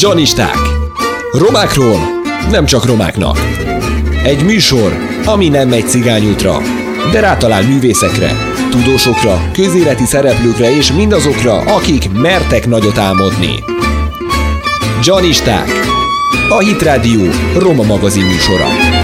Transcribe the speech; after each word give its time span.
Janisták. 0.00 0.56
Romákról 1.32 1.98
nem 2.50 2.64
csak 2.64 2.86
romáknak. 2.86 3.38
Egy 4.24 4.44
műsor, 4.44 4.96
ami 5.24 5.48
nem 5.48 5.68
megy 5.68 5.88
cigányútra, 5.88 6.62
de 7.12 7.20
rátalál 7.20 7.62
művészekre, 7.62 8.36
tudósokra, 8.70 9.50
közéleti 9.52 10.04
szereplőkre 10.04 10.76
és 10.76 10.92
mindazokra, 10.92 11.58
akik 11.58 12.12
mertek 12.12 12.66
nagyot 12.66 12.98
álmodni. 12.98 13.64
Janisták. 15.04 15.68
A 16.48 16.58
Hit 16.58 16.82
Radio 16.82 17.30
Roma 17.56 17.82
magazin 17.82 18.24
műsora. 18.24 18.97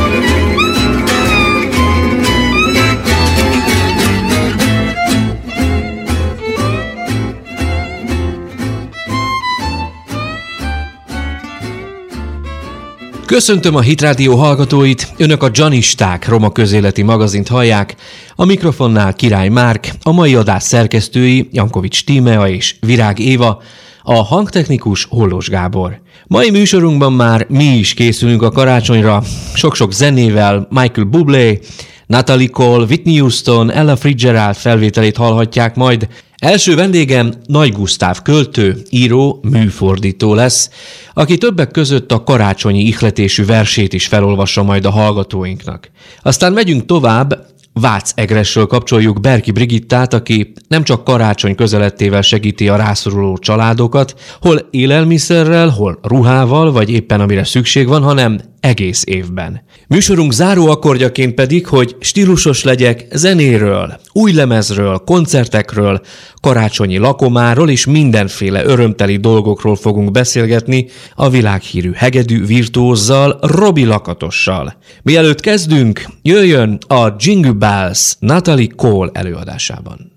Köszöntöm 13.26 13.74
a 13.74 13.80
Hitrádió 13.80 14.36
hallgatóit, 14.36 15.12
önök 15.16 15.42
a 15.42 15.50
Janisták 15.52 16.28
Roma 16.28 16.50
közéleti 16.50 17.02
magazint 17.02 17.48
hallják, 17.48 17.94
a 18.34 18.44
mikrofonnál 18.44 19.14
Király 19.14 19.48
Márk, 19.48 19.90
a 20.02 20.12
mai 20.12 20.34
adás 20.34 20.62
szerkesztői 20.62 21.48
Jankovics 21.52 22.04
Tímea 22.04 22.48
és 22.48 22.76
Virág 22.80 23.18
Éva, 23.18 23.62
a 24.02 24.14
hangtechnikus 24.14 25.04
Hollós 25.04 25.48
Gábor. 25.48 26.00
Mai 26.26 26.50
műsorunkban 26.50 27.12
már 27.12 27.46
mi 27.48 27.64
is 27.64 27.94
készülünk 27.94 28.42
a 28.42 28.50
karácsonyra, 28.50 29.22
sok-sok 29.54 29.92
zenével, 29.92 30.66
Michael 30.70 31.06
Bublé, 31.06 31.60
Natalie 32.06 32.48
Cole, 32.48 32.84
Whitney 32.84 33.18
Houston, 33.18 33.72
Ella 33.72 33.96
Fitzgerald 33.96 34.56
felvételét 34.56 35.16
hallhatják 35.16 35.74
majd, 35.74 36.08
Első 36.44 36.74
vendégem 36.74 37.32
Nagy 37.46 37.72
Gusztáv 37.72 38.22
költő, 38.22 38.82
író, 38.90 39.40
műfordító 39.50 40.34
lesz, 40.34 40.70
aki 41.14 41.38
többek 41.38 41.70
között 41.70 42.12
a 42.12 42.22
karácsonyi 42.22 42.80
ihletésű 42.80 43.44
versét 43.44 43.92
is 43.92 44.06
felolvassa 44.06 44.62
majd 44.62 44.84
a 44.84 44.90
hallgatóinknak. 44.90 45.90
Aztán 46.22 46.52
megyünk 46.52 46.86
tovább, 46.86 47.46
Vác 47.72 48.12
Egresről 48.14 48.66
kapcsoljuk 48.66 49.20
Berki 49.20 49.50
Brigittát, 49.50 50.14
aki 50.14 50.52
nem 50.68 50.82
csak 50.82 51.04
karácsony 51.04 51.54
közelettével 51.54 52.22
segíti 52.22 52.68
a 52.68 52.76
rászoruló 52.76 53.38
családokat, 53.38 54.14
hol 54.40 54.68
élelmiszerrel, 54.70 55.68
hol 55.68 55.98
ruhával, 56.02 56.72
vagy 56.72 56.90
éppen 56.90 57.20
amire 57.20 57.44
szükség 57.44 57.86
van, 57.86 58.02
hanem 58.02 58.40
egész 58.64 59.02
évben. 59.06 59.62
Műsorunk 59.88 60.32
záró 60.32 60.66
akkordjaként 60.66 61.34
pedig, 61.34 61.66
hogy 61.66 61.96
stílusos 62.00 62.62
legyek 62.62 63.06
zenéről, 63.12 64.00
új 64.12 64.32
lemezről, 64.32 64.98
koncertekről, 64.98 66.00
karácsonyi 66.40 66.96
lakomáról 66.96 67.70
és 67.70 67.86
mindenféle 67.86 68.64
örömteli 68.64 69.16
dolgokról 69.16 69.76
fogunk 69.76 70.10
beszélgetni 70.10 70.86
a 71.14 71.30
világhírű 71.30 71.92
hegedű 71.92 72.46
virtuózzal, 72.46 73.38
Robi 73.40 73.84
Lakatossal. 73.84 74.76
Mielőtt 75.02 75.40
kezdünk, 75.40 76.06
jöjjön 76.22 76.78
a 76.88 77.14
Jingle 77.18 77.52
Bells 77.52 78.16
Natalie 78.18 78.70
Cole 78.76 79.10
előadásában. 79.12 80.13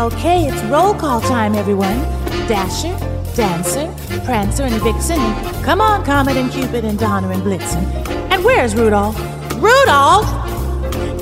Okay, 0.00 0.46
it's 0.46 0.62
roll 0.62 0.94
call 0.94 1.20
time, 1.20 1.54
everyone. 1.54 2.00
Dasher, 2.48 2.96
Dancer, 3.36 3.86
Prancer, 4.24 4.62
and 4.62 4.80
Vixen, 4.82 5.20
and 5.20 5.62
come 5.62 5.82
on, 5.82 6.02
Comet 6.06 6.38
and 6.38 6.50
Cupid 6.50 6.86
and 6.86 6.98
Donner 6.98 7.30
and 7.30 7.42
Blitzen. 7.42 7.84
And 8.30 8.42
where's 8.42 8.74
Rudolph? 8.74 9.14
Rudolph! 9.56 10.24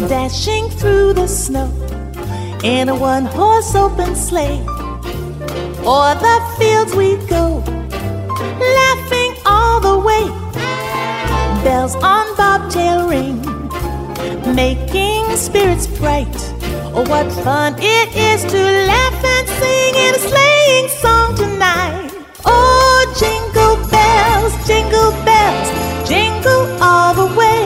Dashing 0.09 0.71
through 0.71 1.15
the 1.15 1.27
snow 1.27 1.67
in 2.63 2.89
a 2.89 2.95
one-horse 2.95 3.75
open 3.75 4.15
sleigh. 4.15 4.65
O'er 5.85 6.15
the 6.15 6.55
fields 6.57 6.95
we 6.95 7.17
go, 7.27 7.59
laughing 8.79 9.35
all 9.45 9.81
the 9.81 9.99
way. 9.99 10.29
Bells 11.65 11.97
on 11.97 12.37
bobtail 12.37 13.09
ring, 13.09 13.43
making 14.55 15.25
spirits 15.37 15.87
bright. 15.87 16.37
Oh, 16.95 17.05
what 17.09 17.31
fun 17.45 17.75
it 17.79 18.09
is 18.17 18.43
to 18.45 18.61
laugh 18.91 19.25
and 19.25 19.49
sing 19.61 19.95
in 19.95 20.15
a 20.15 20.19
sleighing 20.19 20.89
song 20.89 21.37
tonight. 21.37 22.11
Oh, 22.45 22.99
jingle 23.21 23.77
bells, 23.91 24.53
jingle 24.67 25.13
bells, 25.25 25.69
jingle 26.09 26.65
all 26.83 27.15
the 27.15 27.29
way. 27.37 27.63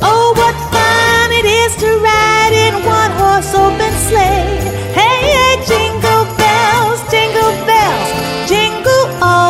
Oh, 0.00 0.32
what 0.40 0.56
fun 0.72 1.32
it 1.32 1.44
is 1.44 1.76
to 1.82 1.88
ride 1.98 2.54
in 2.66 2.74
one 2.86 3.12
horse 3.20 3.52
open 3.54 3.92
sleigh. 4.08 4.56
Hey, 4.96 5.18
hey, 5.34 5.54
jingle 5.66 6.24
bells, 6.40 7.00
jingle 7.10 7.52
bells, 7.66 8.10
jingle 8.48 9.04
all 9.22 9.47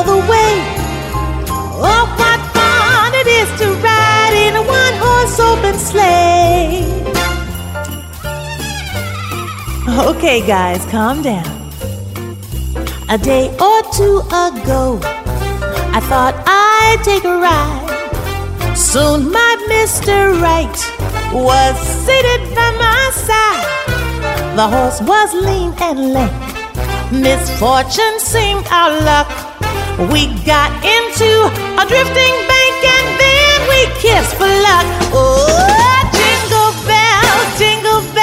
Okay, 10.09 10.47
guys, 10.47 10.84
calm 10.86 11.22
down. 11.22 11.44
A 13.09 13.19
day 13.19 13.48
or 13.59 13.82
two 13.91 14.22
ago, 14.31 15.00
I 15.92 15.98
thought 16.06 16.38
I'd 16.47 17.03
take 17.03 17.25
a 17.25 17.36
ride. 17.36 18.76
Soon 18.76 19.32
my 19.32 19.56
Mr. 19.69 20.41
Right 20.41 20.78
was 21.34 21.75
seated 22.06 22.54
by 22.54 22.70
my 22.78 23.10
side. 23.26 24.54
The 24.54 24.69
horse 24.69 25.00
was 25.03 25.34
lean 25.34 25.75
and 25.82 26.12
lank. 26.12 26.32
Misfortune 27.10 28.20
seemed 28.20 28.69
our 28.70 28.94
luck. 29.03 29.26
We 30.12 30.30
got 30.47 30.70
into 30.86 31.30
a 31.75 31.84
drifting 31.91 32.36
bank 32.47 32.78
and 32.86 33.09
then 33.19 33.56
we 33.66 33.80
kissed 33.98 34.36
for 34.36 34.47
luck. 34.47 34.86
Oh, 35.10 35.88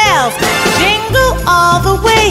bells, 0.06 0.36
jingle 0.78 1.34
all 1.50 1.80
the 1.82 1.96
way. 2.06 2.28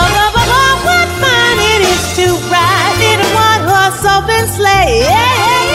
Oh, 0.00 0.22
oh, 0.24 0.32
oh, 0.60 0.74
what 0.88 1.08
fun 1.20 1.56
it 1.72 1.82
is 1.92 2.02
to 2.18 2.26
ride 2.48 3.00
in 3.10 3.18
a 3.20 3.30
one 3.48 3.62
horse 3.68 4.00
open 4.16 4.44
sleigh. 4.56 5.04
Yeah, 5.04 5.65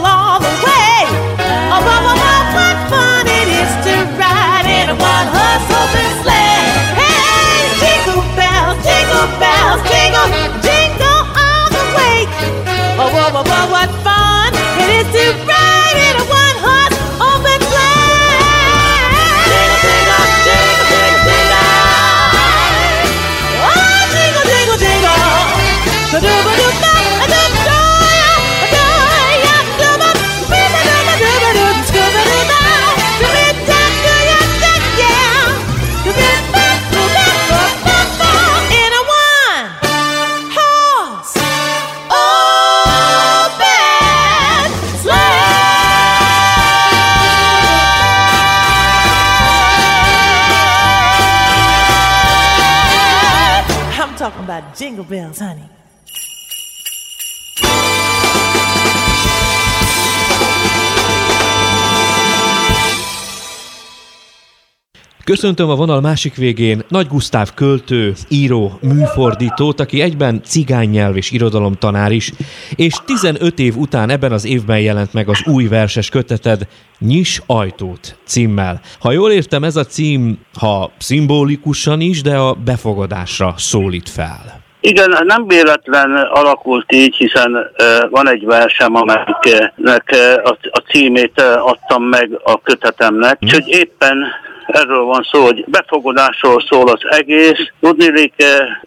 jingle, 0.00 0.29
jingle 54.80 55.04
bells, 55.08 55.38
honey. 55.38 55.68
Köszöntöm 65.24 65.68
a 65.68 65.74
vonal 65.74 66.00
másik 66.00 66.34
végén 66.34 66.82
Nagy 66.88 67.06
Gusztáv 67.06 67.54
költő, 67.54 68.14
író, 68.28 68.78
műfordítót, 68.82 69.80
aki 69.80 70.00
egyben 70.00 70.42
cigánynyelv 70.44 71.16
és 71.16 71.30
irodalomtanár 71.30 72.12
is, 72.12 72.32
és 72.74 72.94
15 73.04 73.58
év 73.58 73.76
után 73.76 74.10
ebben 74.10 74.32
az 74.32 74.44
évben 74.44 74.80
jelent 74.80 75.12
meg 75.12 75.28
az 75.28 75.42
új 75.46 75.66
verses 75.66 76.08
köteted 76.08 76.66
Nyis 76.98 77.42
ajtót 77.46 78.18
címmel. 78.24 78.80
Ha 78.98 79.12
jól 79.12 79.30
értem, 79.30 79.64
ez 79.64 79.76
a 79.76 79.84
cím, 79.84 80.38
ha 80.54 80.92
szimbolikusan 80.98 82.00
is, 82.00 82.22
de 82.22 82.36
a 82.36 82.54
befogadásra 82.54 83.54
szólít 83.56 84.08
fel. 84.08 84.59
Igen, 84.80 85.16
nem 85.26 85.46
véletlen 85.46 86.16
alakult 86.16 86.92
így, 86.92 87.16
hiszen 87.16 87.70
van 88.10 88.28
egy 88.28 88.44
versem, 88.44 88.94
amelynek 88.94 90.16
uh, 90.44 90.50
a, 90.70 90.82
címét 90.88 91.40
adtam 91.40 92.02
meg 92.02 92.40
a 92.42 92.60
kötetemnek, 92.60 93.38
hmm. 93.38 93.48
úgyhogy 93.48 93.68
éppen 93.68 94.26
erről 94.66 95.04
van 95.04 95.26
szó, 95.30 95.44
hogy 95.44 95.64
befogadásról 95.66 96.64
szól 96.68 96.88
az 96.88 97.00
egész. 97.10 97.72
Tudnélik, 97.80 98.34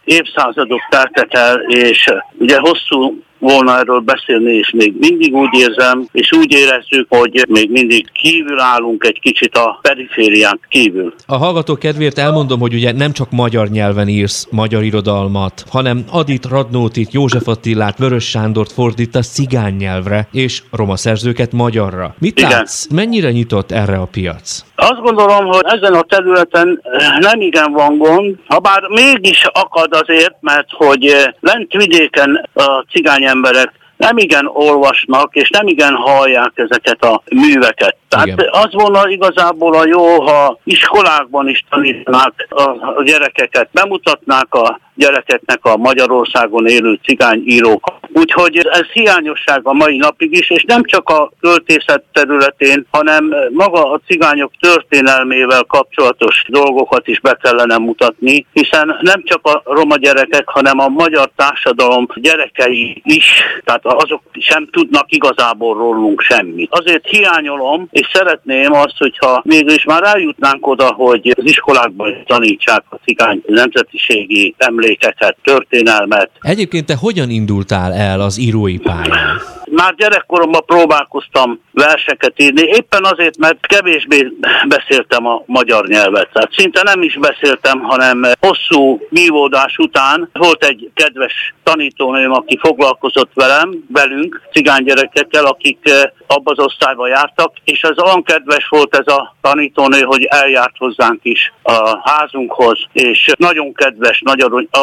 évszázadok 0.03 0.81
teltek 0.89 1.33
el, 1.33 1.55
és 1.59 2.13
ugye 2.37 2.59
hosszú 2.59 3.23
volna 3.43 3.77
erről 3.79 3.99
beszélni, 3.99 4.53
és 4.53 4.71
még 4.75 4.93
mindig 4.99 5.33
úgy 5.33 5.59
érzem, 5.59 6.07
és 6.11 6.31
úgy 6.31 6.53
érezzük, 6.53 7.05
hogy 7.09 7.45
még 7.49 7.71
mindig 7.71 8.11
kívül 8.11 8.59
állunk 8.59 9.03
egy 9.03 9.19
kicsit 9.19 9.55
a 9.57 9.79
periférián 9.81 10.59
kívül. 10.69 11.13
A 11.25 11.37
hallgató 11.37 11.75
kedvéért 11.75 12.17
elmondom, 12.17 12.59
hogy 12.59 12.73
ugye 12.73 12.91
nem 12.91 13.11
csak 13.11 13.31
magyar 13.31 13.67
nyelven 13.69 14.07
írsz 14.07 14.47
magyar 14.51 14.83
irodalmat, 14.83 15.63
hanem 15.69 16.03
Adit 16.11 16.45
Radnótit, 16.45 17.13
József 17.13 17.47
Attilát, 17.47 17.97
Vörös 17.97 18.29
Sándort 18.29 18.71
fordítasz 18.71 19.33
cigány 19.33 19.75
nyelvre, 19.75 20.27
és 20.31 20.61
roma 20.71 20.97
szerzőket 20.97 21.51
magyarra. 21.51 22.15
Mit 22.19 22.37
Igen. 22.37 22.49
látsz? 22.49 22.87
Mennyire 22.87 23.31
nyitott 23.31 23.71
erre 23.71 23.95
a 23.95 24.05
piac? 24.11 24.63
Azt 24.75 25.01
gondolom, 25.01 25.45
hogy 25.45 25.63
ezen 25.63 25.93
a 25.93 26.01
területen 26.01 26.81
nem 27.19 27.41
igen 27.41 27.71
van 27.71 27.97
gond, 27.97 28.35
ha 28.47 28.59
bár 28.59 28.81
mégis 28.87 29.45
akad 29.51 29.93
azért, 29.93 30.35
mert 30.39 30.67
hogy 30.69 31.33
lent 31.39 31.71
vidéken 31.73 32.49
a 32.53 32.85
cigány 32.91 33.25
emberek 33.33 33.71
nem 33.97 34.17
igen 34.17 34.47
olvasnak, 34.47 35.35
és 35.35 35.49
nem 35.49 35.67
igen 35.67 35.95
hallják 35.95 36.51
ezeket 36.55 37.03
a 37.03 37.21
műveket. 37.29 37.95
Tehát 38.07 38.27
igen. 38.27 38.47
az 38.51 38.69
volna 38.71 39.09
igazából 39.09 39.75
a 39.75 39.85
jó, 39.87 40.21
ha 40.21 40.59
iskolákban 40.63 41.47
is 41.47 41.63
tanítanák 41.69 42.47
a 42.49 43.03
gyerekeket, 43.03 43.69
bemutatnák 43.71 44.53
a 44.53 44.79
gyerekeknek 44.95 45.65
a 45.65 45.77
Magyarországon 45.77 46.67
élő 46.67 46.99
cigányírók. 47.03 47.93
Úgyhogy 48.13 48.57
ez 48.57 48.87
hiányosság 48.93 49.59
a 49.63 49.73
mai 49.73 49.97
napig 49.97 50.37
is, 50.37 50.49
és 50.49 50.63
nem 50.67 50.83
csak 50.83 51.09
a 51.09 51.31
költészet 51.39 52.03
területén, 52.11 52.85
hanem 52.91 53.33
maga 53.51 53.91
a 53.91 53.99
cigányok 54.07 54.51
történelmével 54.59 55.63
kapcsolatos 55.63 56.43
dolgokat 56.47 57.07
is 57.07 57.19
be 57.19 57.37
kellene 57.41 57.77
mutatni, 57.77 58.45
hiszen 58.53 58.97
nem 59.01 59.23
csak 59.23 59.45
a 59.45 59.61
roma 59.65 59.95
gyerekek, 59.95 60.47
hanem 60.47 60.79
a 60.79 60.87
magyar 60.87 61.29
társadalom 61.35 62.07
gyerekei 62.15 63.01
is, 63.05 63.25
tehát 63.63 63.85
azok 63.85 64.21
sem 64.39 64.67
tudnak 64.71 65.11
igazából 65.11 65.77
rólunk 65.77 66.21
semmit. 66.21 66.71
Azért 66.71 67.07
hiányolom, 67.07 67.87
és 67.91 68.07
szeretném 68.13 68.73
azt, 68.73 68.97
hogyha 68.97 69.41
mégis 69.45 69.83
már 69.83 70.03
eljutnánk 70.03 70.67
oda, 70.67 70.93
hogy 70.93 71.33
az 71.37 71.45
iskolákban 71.45 72.23
tanítsák 72.25 72.83
a 72.89 72.95
cigány 73.05 73.43
nemzetiségi 73.47 74.55
emléket, 74.57 74.81
emlékeket, 74.83 75.37
történelmet. 75.43 76.29
Egyébként 76.41 76.85
te 76.85 76.95
hogyan 76.95 77.29
indultál 77.29 77.93
el 77.93 78.21
az 78.21 78.37
írói 78.37 78.77
pályán? 78.77 79.41
Már 79.75 79.95
gyerekkoromban 79.95 80.65
próbálkoztam 80.65 81.59
verseket 81.71 82.33
írni, 82.35 82.61
éppen 82.61 83.05
azért, 83.05 83.37
mert 83.37 83.67
kevésbé 83.67 84.33
beszéltem 84.67 85.27
a 85.27 85.43
magyar 85.45 85.87
nyelvet. 85.87 86.29
Tehát 86.33 86.53
szinte 86.53 86.83
nem 86.83 87.01
is 87.01 87.17
beszéltem, 87.17 87.79
hanem 87.79 88.21
hosszú 88.39 89.07
bívódás 89.09 89.77
után 89.77 90.29
volt 90.33 90.63
egy 90.63 90.91
kedves 90.93 91.53
tanítónőm, 91.63 92.31
aki 92.31 92.57
foglalkozott 92.61 93.31
velem, 93.33 93.83
velünk, 93.87 94.41
cigánygyerekekkel, 94.51 95.45
akik 95.45 95.79
eh, 95.81 96.01
abba 96.27 96.51
az 96.51 96.59
osztályba 96.59 97.07
jártak, 97.07 97.53
és 97.63 97.81
ez 97.81 98.03
olyan 98.03 98.23
kedves 98.23 98.67
volt 98.67 98.95
ez 98.95 99.13
a 99.13 99.35
tanítónő, 99.41 100.01
hogy 100.01 100.23
eljárt 100.23 100.77
hozzánk 100.77 101.19
is 101.23 101.53
a 101.63 102.09
házunkhoz, 102.09 102.79
és 102.91 103.31
nagyon 103.37 103.73
kedves, 103.73 104.21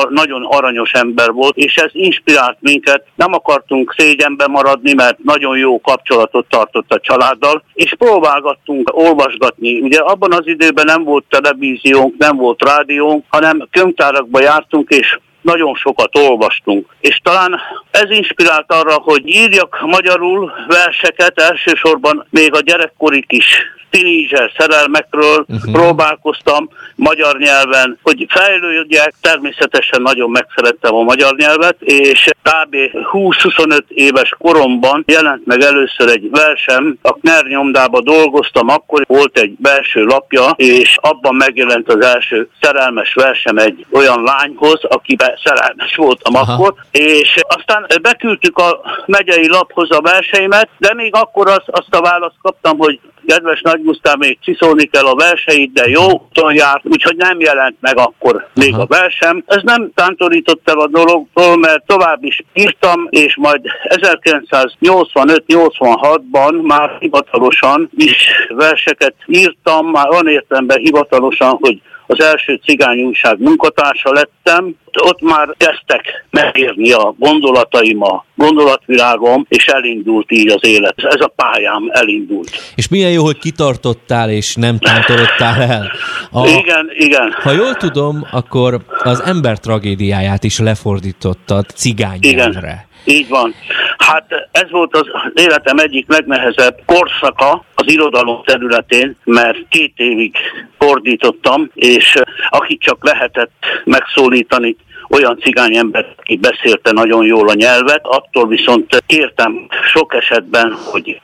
nagyon 0.09 0.45
aranyos 0.45 0.93
ember 0.93 1.33
volt, 1.33 1.57
és 1.57 1.77
ez 1.77 1.91
inspirált 1.93 2.57
minket. 2.61 3.05
Nem 3.15 3.33
akartunk 3.33 3.95
szégyenbe 3.97 4.47
maradni, 4.47 4.80
mert 4.83 5.19
nagyon 5.19 5.59
jó 5.59 5.81
kapcsolatot 5.81 6.47
tartott 6.49 6.91
a 6.91 7.01
családdal, 7.01 7.63
és 7.75 7.95
próbálgattunk 7.99 8.91
olvasgatni. 8.97 9.81
Ugye 9.81 9.99
abban 9.99 10.33
az 10.33 10.47
időben 10.47 10.85
nem 10.85 11.05
volt 11.05 11.25
televíziónk, 11.29 12.15
nem 12.19 12.37
volt 12.37 12.65
rádiónk, 12.65 13.25
hanem 13.29 13.69
könyvtárakba 13.71 14.41
jártunk, 14.41 14.89
és 14.91 15.19
nagyon 15.41 15.75
sokat 15.75 16.17
olvastunk. 16.17 16.87
És 17.01 17.21
talán 17.23 17.61
ez 17.91 18.11
inspirált 18.11 18.73
arra, 18.73 18.95
hogy 18.95 19.29
írjak 19.29 19.81
magyarul 19.81 20.53
verseket, 20.69 21.41
elsősorban 21.41 22.27
még 22.31 22.55
a 22.55 22.61
gyerekkori 22.61 23.25
kis 23.27 23.79
tínézser 23.91 24.51
szerelmekről 24.59 25.45
uh-huh. 25.49 25.73
próbálkoztam 25.73 26.69
magyar 26.95 27.39
nyelven, 27.39 27.99
hogy 28.03 28.27
fejlődjek, 28.29 29.15
természetesen 29.21 30.03
nagyon 30.03 30.31
megszerettem 30.31 30.95
a 30.95 31.03
magyar 31.03 31.37
nyelvet, 31.37 31.77
és 31.81 32.31
kb. 32.43 32.77
20-25 33.13 33.81
éves 33.89 34.35
koromban 34.39 35.05
jelent 35.07 35.47
meg 35.47 35.61
először 35.61 36.09
egy 36.09 36.31
versem, 36.31 36.99
a 37.03 37.13
Kner 37.13 37.45
nyomdába 37.45 38.01
dolgoztam, 38.01 38.69
akkor 38.69 39.05
volt 39.09 39.39
egy 39.39 39.53
belső 39.59 40.05
lapja, 40.05 40.51
és 40.57 40.97
abban 41.01 41.35
megjelent 41.35 41.93
az 41.93 42.05
első 42.05 42.49
szerelmes 42.61 43.15
versem 43.15 43.57
egy 43.57 43.87
olyan 43.93 44.23
lányhoz, 44.23 44.85
akiben 44.85 45.39
szerelmes 45.45 45.97
voltam 45.97 46.35
Aha. 46.35 46.53
akkor, 46.53 46.75
és 46.91 47.35
aztán 47.49 47.87
beküldtük 48.03 48.59
a 48.59 48.81
megyei 49.07 49.49
laphoz 49.49 49.91
a 49.91 50.01
verseimet, 50.01 50.69
de 50.79 50.95
még 50.95 51.15
akkor 51.15 51.49
az, 51.49 51.63
azt 51.67 51.95
a 51.95 52.01
választ 52.01 52.37
kaptam, 52.43 52.79
hogy 52.79 53.01
kedves 53.27 53.61
Nagy 53.61 53.80
Gusztáv, 53.83 54.19
még 54.19 54.39
csiszolni 54.41 54.85
kell 54.85 55.05
a 55.05 55.15
verseit, 55.15 55.73
de 55.73 55.89
jó 55.89 56.11
úton 56.11 56.55
járt, 56.55 56.83
úgyhogy 56.85 57.17
nem 57.17 57.41
jelent 57.41 57.77
meg 57.81 57.99
akkor 57.99 58.49
még 58.55 58.73
Aha. 58.73 58.83
a 58.83 58.87
versem. 58.87 59.45
Ez 59.47 59.63
nem 59.63 59.91
tántorított 59.95 60.69
el 60.69 60.79
a 60.79 60.87
dologtól, 60.87 61.57
mert 61.57 61.87
tovább 61.87 62.25
is 62.25 62.43
írtam, 62.53 63.07
és 63.11 63.37
majd 63.37 63.61
1985-86-ban 63.85 66.63
már 66.63 66.97
hivatalosan 66.99 67.91
is 67.97 68.29
verseket 68.49 69.15
írtam, 69.27 69.87
már 69.87 70.09
van 70.09 70.29
értemben 70.29 70.79
hivatalosan, 70.79 71.59
hogy 71.61 71.81
az 72.11 72.23
első 72.23 72.61
cigány 72.65 73.03
újság 73.03 73.39
munkatársa 73.39 74.13
lettem, 74.13 74.77
ott 75.03 75.21
már 75.21 75.55
kezdtek 75.57 76.27
megérni 76.31 76.93
a 76.93 77.15
gondolataim, 77.19 78.03
a 78.03 78.25
gondolatvilágom, 78.35 79.47
és 79.49 79.67
elindult 79.67 80.33
így 80.33 80.49
az 80.49 80.65
élet. 80.65 80.95
Ez 80.97 81.21
a 81.21 81.33
pályám 81.37 81.89
elindult. 81.93 82.51
És 82.75 82.89
milyen 82.89 83.11
jó, 83.11 83.25
hogy 83.25 83.39
kitartottál, 83.39 84.31
és 84.31 84.55
nem 84.55 84.79
tántorodtál 84.79 85.63
el. 85.63 85.91
A, 86.31 86.49
igen, 86.49 86.91
igen. 86.99 87.33
Ha 87.43 87.51
jól 87.51 87.75
tudom, 87.75 88.27
akkor 88.31 88.81
az 89.03 89.23
ember 89.23 89.59
tragédiáját 89.59 90.45
is 90.45 90.59
lefordítottad 90.59 91.67
cigány 91.75 92.19
Igen. 92.21 92.89
Így 93.05 93.29
van. 93.29 93.55
Hát 93.99 94.49
ez 94.53 94.71
volt 94.71 94.97
az 94.97 95.07
életem 95.35 95.79
egyik 95.79 96.09
legnehezebb 96.09 96.83
korszaka 96.87 97.65
az 97.75 97.93
irodalom 97.93 98.43
területén, 98.45 99.17
mert 99.25 99.59
két 99.69 99.93
évig 99.97 100.37
fordítottam, 100.79 101.71
és 101.75 102.15
akit 102.49 102.81
csak 102.81 103.05
lehetett 103.05 103.53
megszólítani, 103.85 104.77
olyan 105.09 105.39
cigány 105.39 105.77
ember, 105.77 106.15
aki 106.17 106.37
beszélte 106.37 106.93
nagyon 106.93 107.25
jól 107.25 107.49
a 107.49 107.55
nyelvet, 107.55 108.01
attól 108.03 108.47
viszont 108.47 109.03
kértem 109.07 109.67
sok 109.93 110.15
esetben, 110.15 110.77
hogy 110.85 111.21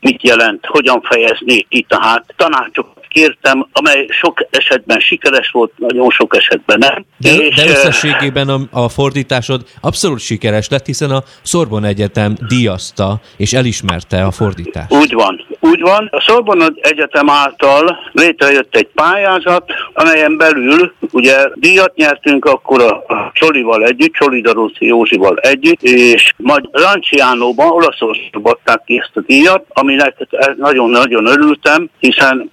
mit 0.00 0.22
jelent, 0.22 0.66
hogyan 0.66 1.00
fejezni 1.02 1.66
itt 1.68 1.92
a 1.92 2.00
hát. 2.00 2.24
Tanácsok 2.36 2.99
kértem, 3.10 3.66
amely 3.72 4.06
sok 4.08 4.46
esetben 4.50 5.00
sikeres 5.00 5.50
volt, 5.50 5.72
nagyon 5.76 6.10
sok 6.10 6.36
esetben 6.36 6.78
nem. 6.78 7.04
De, 7.16 7.34
és, 7.34 7.54
de 7.54 7.68
összességében 7.68 8.48
a, 8.48 8.60
a 8.70 8.88
fordításod 8.88 9.62
abszolút 9.80 10.18
sikeres 10.20 10.68
lett, 10.68 10.86
hiszen 10.86 11.10
a 11.10 11.22
Sorbonne 11.42 11.88
Egyetem 11.88 12.34
díjazta 12.48 13.20
és 13.36 13.52
elismerte 13.52 14.24
a 14.24 14.30
fordítást. 14.30 14.92
Úgy 14.92 15.12
van, 15.12 15.46
úgy 15.60 15.80
van. 15.80 16.08
A 16.12 16.20
Sorbonne 16.20 16.66
Egyetem 16.80 17.30
által 17.30 17.98
létrejött 18.12 18.76
egy 18.76 18.88
pályázat, 18.94 19.64
amelyen 19.92 20.36
belül 20.36 20.92
ugye 21.12 21.34
díjat 21.54 21.94
nyertünk 21.94 22.44
akkor 22.44 22.82
a 22.82 23.30
Csolival 23.34 23.84
együtt, 23.84 24.12
Csoli 24.12 24.40
Daruszi 24.40 24.86
Józsival 24.86 25.36
együtt, 25.36 25.82
és 25.82 26.32
majd 26.36 26.64
Lanciánóban, 26.70 27.70
Olaszországban 27.70 28.52
adták 28.52 28.82
ki 28.84 28.98
ezt 28.98 29.16
a 29.16 29.20
díjat, 29.26 29.64
aminek 29.68 30.16
nagyon-nagyon 30.56 31.26
örültem, 31.26 31.90
hiszen 31.98 32.50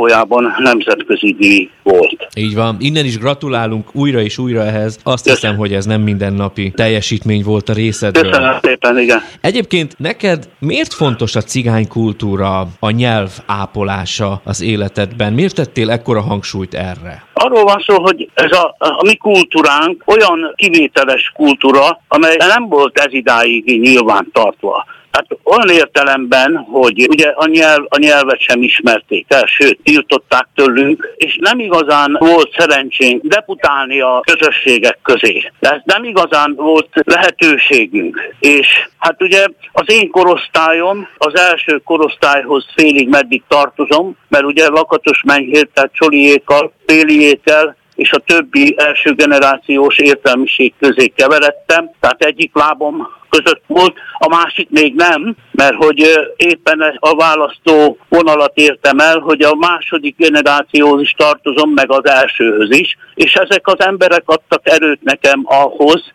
valójában 0.00 0.54
nemzetközi 0.58 1.36
díj 1.38 1.68
volt. 1.82 2.28
Így 2.36 2.54
van. 2.54 2.76
Innen 2.78 3.04
is 3.04 3.18
gratulálunk 3.18 3.94
újra 3.94 4.20
és 4.20 4.38
újra 4.38 4.62
ehhez. 4.62 4.98
Azt 5.02 5.24
Köszön. 5.24 5.40
hiszem, 5.40 5.56
hogy 5.56 5.72
ez 5.72 5.84
nem 5.84 6.00
mindennapi 6.00 6.72
teljesítmény 6.74 7.42
volt 7.42 7.68
a 7.68 7.72
részedről. 7.72 8.30
Köszönöm 8.30 8.58
szépen, 8.62 8.98
igen. 8.98 9.22
Egyébként 9.40 9.94
neked 9.98 10.48
miért 10.58 10.92
fontos 10.92 11.36
a 11.36 11.40
cigány 11.40 11.88
kultúra, 11.88 12.66
a 12.78 12.90
nyelv 12.90 13.30
ápolása 13.46 14.40
az 14.44 14.62
életedben? 14.62 15.32
Miért 15.32 15.54
tettél 15.54 15.90
ekkora 15.90 16.20
hangsúlyt 16.20 16.74
erre? 16.74 17.24
Arról 17.32 17.64
van 17.64 17.84
szó, 17.86 18.00
hogy 18.02 18.28
ez 18.34 18.52
a, 18.52 18.76
a 18.78 19.02
mi 19.04 19.16
kultúránk 19.16 20.02
olyan 20.06 20.52
kivételes 20.56 21.32
kultúra, 21.34 22.00
amely 22.08 22.36
nem 22.36 22.68
volt 22.68 22.98
ez 22.98 23.12
idáig 23.12 23.80
nyilván 23.80 24.28
tartva. 24.32 24.84
Hát 25.12 25.26
olyan 25.44 25.68
értelemben, 25.68 26.56
hogy 26.56 27.06
ugye 27.08 27.28
a, 27.28 27.46
nyelv, 27.46 27.84
a 27.88 27.98
nyelvet 27.98 28.40
sem 28.40 28.62
ismerték 28.62 29.24
el, 29.28 29.46
sőt, 29.46 29.78
tiltották 29.82 30.48
tőlünk, 30.54 31.14
és 31.16 31.38
nem 31.40 31.58
igazán 31.58 32.16
volt 32.18 32.54
szerencsénk 32.58 33.22
deputálni 33.22 34.00
a 34.00 34.20
közösségek 34.24 34.98
közé. 35.02 35.52
De 35.60 35.70
ez 35.70 35.80
nem 35.84 36.04
igazán 36.04 36.54
volt 36.56 36.88
lehetőségünk. 36.92 38.34
És 38.40 38.68
hát 38.98 39.22
ugye 39.22 39.46
az 39.72 39.90
én 39.90 40.10
korosztályom, 40.10 41.08
az 41.16 41.38
első 41.38 41.82
korosztályhoz 41.84 42.66
félig 42.74 43.08
meddig 43.08 43.42
tartozom, 43.48 44.16
mert 44.28 44.44
ugye 44.44 44.68
Lakatos 44.68 45.22
Menyhért, 45.26 45.68
tehát 45.74 45.92
Csoliékkal, 45.92 46.72
Péliékkel, 46.86 47.76
és 47.94 48.12
a 48.12 48.18
többi 48.18 48.74
első 48.78 49.14
generációs 49.14 49.98
értelmiség 49.98 50.74
közé 50.80 51.06
keveredtem, 51.06 51.90
tehát 52.00 52.22
egyik 52.22 52.54
lábom 52.54 53.18
között 53.30 53.62
volt, 53.66 53.96
a 54.18 54.28
másik 54.28 54.68
még 54.70 54.94
nem, 54.94 55.36
mert 55.50 55.74
hogy 55.74 56.28
éppen 56.36 56.96
a 56.98 57.14
választó 57.14 57.98
vonalat 58.08 58.52
értem 58.54 58.98
el, 58.98 59.18
hogy 59.18 59.42
a 59.42 59.54
második 59.54 60.16
generációhoz 60.16 61.00
is 61.00 61.14
tartozom, 61.16 61.70
meg 61.70 61.90
az 61.90 62.06
elsőhöz 62.06 62.78
is, 62.78 62.96
és 63.14 63.34
ezek 63.34 63.66
az 63.66 63.80
emberek 63.80 64.22
adtak 64.26 64.60
erőt 64.68 65.02
nekem 65.02 65.42
ahhoz, 65.44 66.12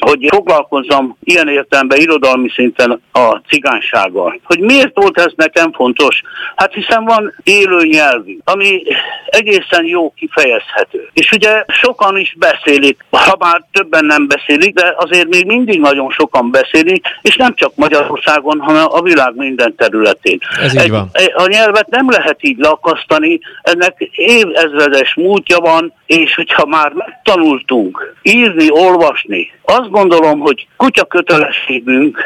hogy 0.00 0.26
foglalkozzam 0.28 1.16
ilyen 1.24 1.48
értelemben 1.48 1.98
irodalmi 1.98 2.48
szinten 2.48 3.00
a 3.12 3.40
cigánysággal. 3.48 4.40
Hogy 4.44 4.60
miért 4.60 4.94
volt 4.94 5.18
ez 5.18 5.32
nekem 5.36 5.72
fontos? 5.72 6.22
Hát 6.56 6.74
hiszen 6.74 7.04
van 7.04 7.34
élő 7.42 7.86
nyelvű, 7.86 8.38
ami 8.44 8.82
egészen 9.26 9.84
jó 9.84 10.12
kifejezhető. 10.12 11.08
És 11.12 11.30
ugye 11.32 11.64
sokan 11.68 12.16
is 12.16 12.34
beszélik, 12.38 13.04
ha 13.10 13.34
bár 13.34 13.64
többen 13.72 14.04
nem 14.04 14.26
beszélik, 14.26 14.74
de 14.74 14.94
azért 14.96 15.28
még 15.28 15.46
mindig 15.46 15.80
nagyon 15.80 16.10
sokan 16.10 16.50
beszélik, 16.60 17.06
és 17.22 17.36
nem 17.36 17.54
csak 17.54 17.72
Magyarországon, 17.74 18.60
hanem 18.60 18.86
a 18.88 19.02
világ 19.02 19.32
minden 19.34 19.74
területén. 19.76 20.38
Ez 20.62 20.84
így 20.84 20.90
van. 20.90 21.08
Egy, 21.12 21.32
a 21.34 21.46
nyelvet 21.46 21.88
nem 21.88 22.10
lehet 22.10 22.36
így 22.40 22.58
lakasztani, 22.58 23.40
ennek 23.62 24.10
évezredes 24.14 25.14
múltja 25.14 25.58
van, 25.58 25.92
és 26.06 26.34
hogyha 26.34 26.66
már 26.66 26.92
megtanultunk 26.92 28.14
írni, 28.22 28.70
olvasni, 28.70 29.50
azt 29.62 29.90
gondolom, 29.90 30.40
hogy 30.40 30.66
kutya 30.76 31.04
kötelességünk 31.04 32.18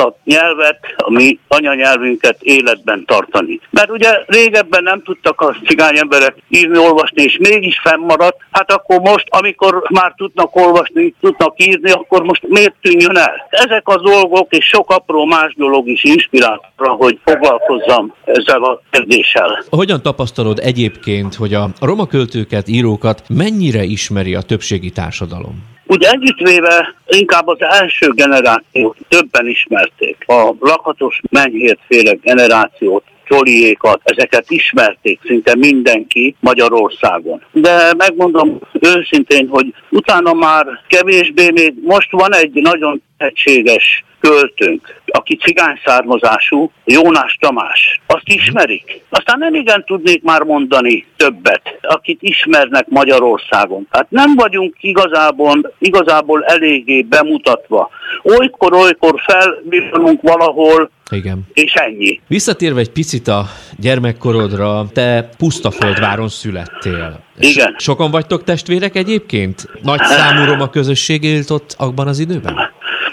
a 0.00 0.16
nyelvet, 0.24 0.78
a 0.96 1.10
mi 1.10 1.38
anyanyelvünket 1.48 2.36
életben 2.40 3.04
tartani. 3.06 3.60
Mert 3.70 3.90
ugye 3.90 4.10
régebben 4.26 4.82
nem 4.82 5.02
tudtak 5.02 5.40
a 5.40 5.56
cigány 5.66 5.98
emberek 5.98 6.34
írni, 6.48 6.78
olvasni, 6.78 7.22
és 7.22 7.36
mégis 7.38 7.78
fennmaradt, 7.82 8.36
hát 8.50 8.72
akkor 8.72 9.00
most, 9.00 9.26
amikor 9.28 9.82
már 9.90 10.14
tudnak 10.16 10.56
olvasni, 10.56 11.14
tudnak 11.20 11.54
írni, 11.56 11.90
akkor 11.90 12.22
most 12.22 12.48
miért 12.48 12.74
tűnjön 12.80 13.16
el? 13.16 13.46
Ezek 13.50 13.88
az 13.88 14.02
dolgok, 14.02 14.52
és 14.52 14.64
sok 14.64 14.90
apró 14.90 15.24
más 15.24 15.54
dolog 15.54 15.88
is 15.88 16.04
inspirál 16.04 16.60
hogy 16.76 17.18
foglalkozzam 17.24 18.14
ezzel 18.24 18.62
a 18.62 18.80
kérdéssel. 18.90 19.64
Hogyan 19.70 20.02
tapasztalod 20.02 20.58
egyébként, 20.58 21.34
hogy 21.34 21.54
a 21.54 21.68
roma 21.80 22.06
költőket, 22.06 22.68
írókat 22.68 23.22
mennyire 23.28 23.82
ismeri 23.82 24.34
a 24.34 24.42
többségi 24.42 24.90
társadalom? 24.90 25.78
Úgy 25.92 26.04
együttvéve 26.04 26.94
inkább 27.06 27.46
az 27.46 27.56
első 27.60 28.10
generációt 28.12 28.96
többen 29.08 29.46
ismerték. 29.46 30.16
A 30.26 30.54
lakatos 30.60 31.20
menhértféle 31.30 32.12
generációt 32.22 33.04
Csoliékat, 33.24 34.00
ezeket 34.04 34.50
ismerték 34.50 35.20
szinte 35.24 35.54
mindenki 35.56 36.36
Magyarországon. 36.40 37.42
De 37.52 37.94
megmondom 37.96 38.58
őszintén, 38.80 39.48
hogy 39.48 39.74
utána 39.90 40.32
már 40.32 40.66
kevésbé 40.88 41.50
még 41.50 41.74
most 41.82 42.10
van 42.10 42.34
egy 42.34 42.52
nagyon 42.52 43.02
tehetséges 43.20 44.04
költőnk, 44.20 45.00
aki 45.06 45.36
cigány 45.36 45.80
származású, 45.84 46.72
Jónás 46.84 47.36
Tamás. 47.40 48.00
Azt 48.06 48.28
ismerik. 48.28 49.02
Aztán 49.10 49.38
nem 49.38 49.54
igen 49.54 49.84
tudnék 49.84 50.22
már 50.22 50.42
mondani 50.42 51.06
többet, 51.16 51.78
akit 51.80 52.22
ismernek 52.22 52.86
Magyarországon. 52.88 53.86
Hát 53.90 54.06
nem 54.10 54.34
vagyunk 54.34 54.76
igazából, 54.80 55.72
igazából 55.78 56.44
eléggé 56.44 57.02
bemutatva. 57.02 57.90
Olykor-olykor 58.22 59.20
felvillanunk 59.26 60.22
valahol, 60.22 60.90
igen. 61.12 61.40
És 61.52 61.72
ennyi. 61.72 62.20
Visszatérve 62.26 62.80
egy 62.80 62.92
picit 62.92 63.28
a 63.28 63.44
gyermekkorodra, 63.78 64.86
te 64.92 65.28
Pusztaföldváron 65.38 66.28
születtél. 66.28 67.20
Igen. 67.38 67.74
Sokan 67.78 68.10
vagytok 68.10 68.44
testvérek 68.44 68.96
egyébként? 68.96 69.68
Nagy 69.82 70.00
számú 70.00 70.44
roma 70.44 70.70
közösség 70.70 71.22
élt 71.22 71.50
ott 71.50 71.74
abban 71.78 72.08
az 72.08 72.18
időben? 72.18 72.70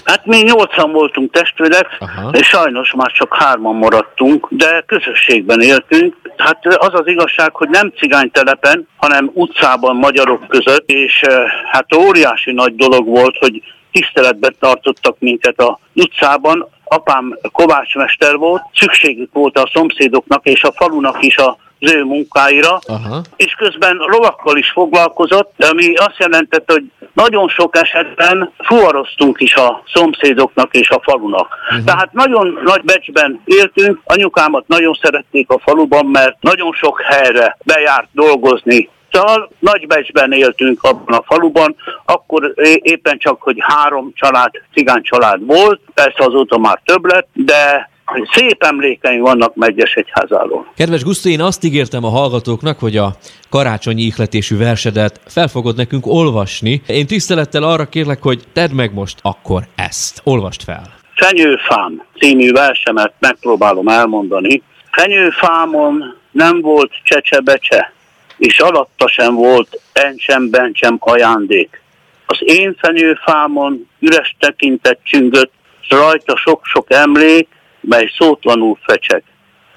Hát 0.08 0.26
mi 0.26 0.38
nyolcan 0.38 0.92
voltunk 0.92 1.32
testvérek, 1.32 1.88
Aha. 2.00 2.30
és 2.30 2.48
sajnos 2.48 2.94
már 2.94 3.12
csak 3.12 3.36
hárman 3.36 3.76
maradtunk, 3.76 4.48
de 4.50 4.84
közösségben 4.86 5.62
éltünk. 5.62 6.16
Hát 6.38 6.66
az 6.66 6.94
az 6.94 7.08
igazság, 7.08 7.56
hogy 7.56 7.70
nem 7.70 7.94
cigánytelepen, 7.98 8.88
hanem 8.98 9.32
utcában 9.34 9.96
magyarok 9.96 10.48
között, 10.48 10.90
és 10.90 11.22
eh, 11.22 11.44
hát 11.72 11.96
óriási 11.96 12.52
nagy 12.52 12.76
dolog 12.76 13.08
volt, 13.08 13.38
hogy 13.38 13.62
tiszteletben 13.92 14.56
tartottak 14.60 15.20
minket 15.20 15.60
a 15.60 15.80
utcában. 15.94 16.70
Apám 16.88 17.38
kovácsmester 17.52 18.36
volt, 18.36 18.62
szükségük 18.74 19.34
volt 19.34 19.58
a 19.58 19.70
szomszédoknak 19.74 20.46
és 20.46 20.64
a 20.64 20.72
falunak 20.72 21.24
is 21.24 21.38
a 21.38 21.58
az 21.80 21.92
ő 21.92 22.04
munkáira, 22.04 22.80
Aha. 22.88 23.22
és 23.36 23.54
közben 23.54 23.96
lovakkal 23.98 24.58
is 24.58 24.70
foglalkozott, 24.70 25.54
ami 25.72 25.94
azt 25.94 26.18
jelentette, 26.18 26.74
hogy 26.74 26.84
nagyon 27.14 27.48
sok 27.50 27.76
esetben 27.76 28.52
fuvaroztunk 28.58 29.40
is 29.40 29.56
a 29.56 29.84
szomszédoknak 29.94 30.74
és 30.74 30.90
a 30.90 31.02
falunak. 31.04 31.56
Uh-huh. 31.70 31.86
Tehát 31.86 32.14
nagyon 32.14 32.60
nagy 32.64 32.82
becsben 32.84 33.42
éltünk, 33.46 34.00
anyukámat 34.04 34.68
nagyon 34.68 34.98
szerették 35.02 35.50
a 35.50 35.60
faluban, 35.60 36.06
mert 36.06 36.42
nagyon 36.42 36.74
sok 36.74 37.02
helyre 37.02 37.58
bejárt 37.66 38.08
dolgozni 38.12 38.90
Szóval 39.12 39.50
nagybecsben 39.60 40.32
éltünk 40.32 40.84
abban 40.84 41.18
a 41.18 41.24
faluban, 41.26 41.76
akkor 42.06 42.54
éppen 42.82 43.18
csak, 43.18 43.42
hogy 43.42 43.56
három 43.60 44.12
család, 44.16 44.52
cigány 44.74 45.02
család 45.02 45.46
volt, 45.46 45.82
persze 45.94 46.24
azóta 46.24 46.58
már 46.58 46.82
több 46.86 47.06
lett, 47.06 47.28
de 47.34 47.90
szép 48.34 48.64
emlékeim 48.64 49.22
vannak 49.22 49.56
Megyes 49.56 49.94
egyházáról. 49.94 50.72
Kedves 50.76 51.04
Guszti, 51.04 51.32
én 51.32 51.42
azt 51.42 51.64
ígértem 51.64 52.04
a 52.04 52.10
hallgatóknak, 52.10 52.80
hogy 52.80 52.98
a 52.98 53.16
karácsonyi 53.50 54.02
ihletésű 54.02 54.58
versedet 54.58 55.20
fel 55.26 55.48
fogod 55.48 55.76
nekünk 55.76 56.06
olvasni. 56.06 56.82
Én 56.88 57.08
tisztelettel 57.08 57.64
arra 57.64 57.86
kérlek, 57.86 58.22
hogy 58.22 58.44
tedd 58.54 58.72
meg 58.72 58.94
most 58.94 59.20
akkor 59.22 59.64
ezt. 59.76 60.22
Olvast 60.24 60.64
fel. 60.64 60.82
Fenyőfám 61.16 62.04
című 62.20 62.52
versemet 62.52 63.14
megpróbálom 63.20 63.88
elmondani. 63.88 64.62
Fenyőfámon 64.92 66.16
nem 66.32 66.62
volt 66.62 66.92
csecsebecse, 67.04 67.94
és 68.38 68.60
alatta 68.60 69.08
sem 69.08 69.36
volt 69.36 69.82
encsem 69.94 70.50
sem 70.74 70.98
ajándék. 71.00 71.82
Az 72.26 72.38
én 72.40 72.76
fenyőfámon 72.80 73.90
üres 74.00 74.36
tekintet 74.40 75.00
csüngött, 75.04 75.52
s 75.80 75.90
rajta 75.90 76.38
sok-sok 76.38 76.94
emlék, 76.94 77.48
mely 77.82 78.12
szótlanul 78.18 78.78
fecseg, 78.82 79.24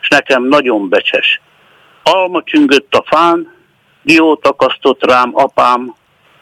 és 0.00 0.08
nekem 0.08 0.44
nagyon 0.44 0.88
becses. 0.88 1.40
Alma 2.02 2.42
csüngött 2.42 2.94
a 2.94 3.04
fán, 3.06 3.54
diót 4.02 4.46
akasztott 4.46 5.04
rám 5.04 5.30
apám, 5.32 5.94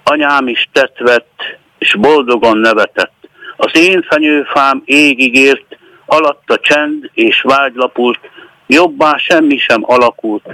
anyám 0.03 0.49
is 0.49 0.69
tetvett, 0.73 1.59
és 1.79 1.95
boldogan 1.95 2.59
nevetett. 2.59 3.15
Az 3.57 3.77
én 3.77 4.03
fenyőfám 4.03 4.83
égig 4.85 5.35
ért, 5.35 5.79
alatta 6.07 6.59
csend 6.59 7.11
és 7.15 7.41
vágylapult, 7.41 8.19
jobbá 8.67 9.17
semmi 9.17 9.59
sem 9.59 9.83
alakult, 9.85 10.45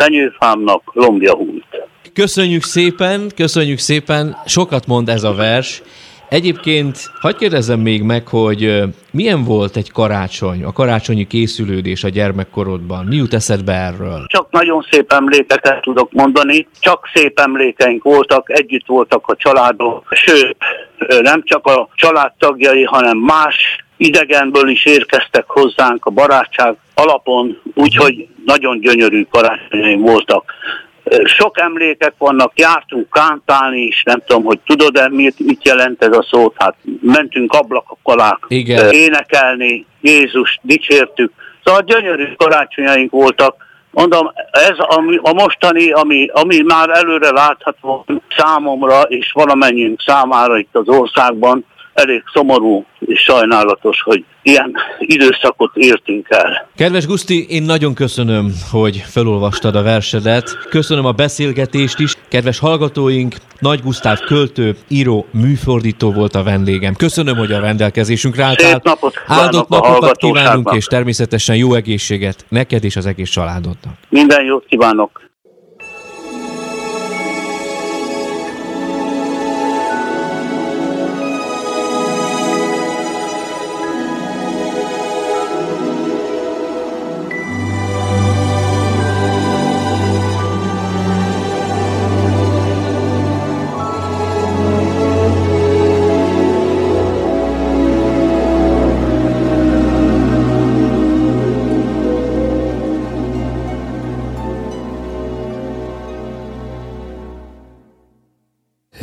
fenyőfámnak 0.00 0.82
lombja 0.92 1.34
húlt. 1.34 1.88
Köszönjük 2.14 2.62
szépen, 2.62 3.30
köszönjük 3.36 3.78
szépen, 3.78 4.36
sokat 4.46 4.86
mond 4.86 5.08
ez 5.08 5.22
a 5.22 5.34
vers. 5.34 5.82
Egyébként, 6.28 6.96
hagyd 7.20 7.36
kérdezzem 7.36 7.80
még 7.80 8.02
meg, 8.02 8.28
hogy 8.28 8.82
milyen 9.10 9.44
volt 9.44 9.76
egy 9.76 9.90
karácsony, 9.92 10.64
a 10.64 10.72
karácsonyi 10.72 11.26
készülődés 11.26 12.04
a 12.04 12.08
gyermekkorodban? 12.08 13.04
Mi 13.04 13.16
jut 13.16 13.34
eszedbe 13.34 13.72
erről? 13.72 14.24
Csak 14.26 14.50
nagyon 14.50 14.86
szép 14.90 15.12
emlékeket 15.12 15.82
tudok 15.82 16.12
mondani, 16.12 16.66
csak 16.80 17.08
szép 17.14 17.38
emlékeink 17.38 18.02
voltak, 18.02 18.50
együtt 18.50 18.86
voltak 18.86 19.26
a 19.26 19.36
családok, 19.36 20.04
sőt, 20.10 20.56
nem 21.20 21.42
csak 21.44 21.66
a 21.66 21.88
családtagjai, 21.94 22.82
hanem 22.82 23.18
más 23.18 23.84
idegenből 24.00 24.68
is 24.68 24.84
érkeztek 24.84 25.44
hozzánk 25.46 26.04
a 26.04 26.10
barátság 26.10 26.76
alapon, 26.94 27.60
úgyhogy 27.74 28.28
nagyon 28.44 28.80
gyönyörű 28.80 29.26
karácsonyaim 29.30 30.00
voltak. 30.00 30.52
Sok 31.24 31.60
emlékek 31.60 32.14
vannak, 32.18 32.58
jártunk 32.58 33.10
kántálni 33.10 33.80
is, 33.80 34.02
nem 34.02 34.22
tudom, 34.26 34.44
hogy 34.44 34.58
tudod-e, 34.66 35.08
mit, 35.08 35.38
mit 35.38 35.64
jelent 35.64 36.02
ez 36.02 36.16
a 36.16 36.26
szó, 36.30 36.52
hát 36.56 36.74
mentünk 37.00 37.52
ablakok 37.52 37.98
alá 38.02 38.38
Igen. 38.48 38.92
énekelni, 38.92 39.86
Jézus 40.00 40.58
dicsértük. 40.62 41.32
Szóval 41.64 41.82
gyönyörű 41.82 42.32
karácsonyaink 42.36 43.10
voltak, 43.10 43.68
Mondom, 43.92 44.32
ez 44.50 44.78
a, 44.78 45.02
a 45.22 45.32
mostani, 45.32 45.90
ami, 45.90 46.28
ami 46.32 46.60
már 46.60 46.88
előre 46.88 47.30
látható 47.30 48.04
számomra 48.36 49.00
és 49.00 49.32
valamennyiünk 49.32 50.00
számára 50.00 50.58
itt 50.58 50.76
az 50.76 50.88
országban, 50.88 51.64
elég 51.94 52.22
szomorú 52.32 52.84
és 52.98 53.20
sajnálatos, 53.20 54.02
hogy 54.02 54.24
ilyen 54.42 54.74
időszakot 54.98 55.70
értünk 55.74 56.26
el. 56.28 56.68
Kedves 56.76 57.06
Guszti, 57.06 57.46
én 57.48 57.62
nagyon 57.62 57.94
köszönöm, 57.94 58.52
hogy 58.70 58.96
felolvastad 58.96 59.76
a 59.76 59.82
versedet. 59.82 60.58
Köszönöm 60.68 61.04
a 61.04 61.12
beszélgetést 61.12 61.98
is. 61.98 62.14
Kedves 62.28 62.58
hallgatóink, 62.58 63.34
Nagy 63.58 63.80
Gusztáv 63.82 64.18
költő, 64.18 64.76
író, 64.88 65.26
műfordító 65.32 66.12
volt 66.12 66.34
a 66.34 66.42
vendégem. 66.42 66.94
Köszönöm, 66.94 67.36
hogy 67.36 67.52
a 67.52 67.60
rendelkezésünkre 67.60 68.44
álltál. 68.44 68.70
Szép 68.70 68.82
napot 68.82 69.14
Áldott 69.26 69.68
napokat 69.68 70.16
kívánunk, 70.16 70.70
és 70.74 70.84
természetesen 70.84 71.56
jó 71.56 71.74
egészséget 71.74 72.44
neked 72.48 72.84
és 72.84 72.96
az 72.96 73.06
egész 73.06 73.30
családodnak. 73.30 73.94
Minden 74.08 74.44
jót 74.44 74.64
kívánok! 74.68 75.29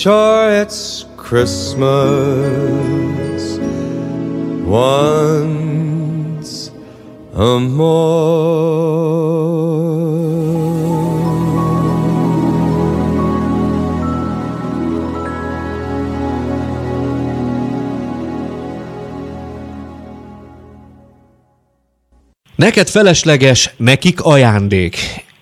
Sure, 0.00 0.48
it's 0.48 1.04
Christmas 1.18 1.84
once 4.64 6.72
a 7.36 7.60
more. 7.60 8.80
Neked 22.56 22.88
felesleges, 22.88 23.70
nekik 23.76 24.20
ajándék. 24.20 24.96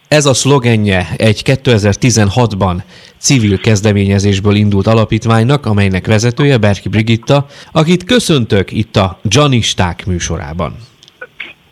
Ez 0.08 0.26
a 0.26 0.34
szlogenje 0.34 1.08
egy 1.16 1.42
2016-ban 1.44 2.76
civil 3.18 3.58
kezdeményezésből 3.58 4.54
indult 4.54 4.86
alapítványnak, 4.86 5.66
amelynek 5.66 6.06
vezetője 6.06 6.56
Berki 6.56 6.88
Brigitta, 6.88 7.46
akit 7.72 8.04
köszöntök 8.04 8.72
itt 8.72 8.96
a 8.96 9.18
Janisták 9.22 10.06
műsorában. 10.06 10.76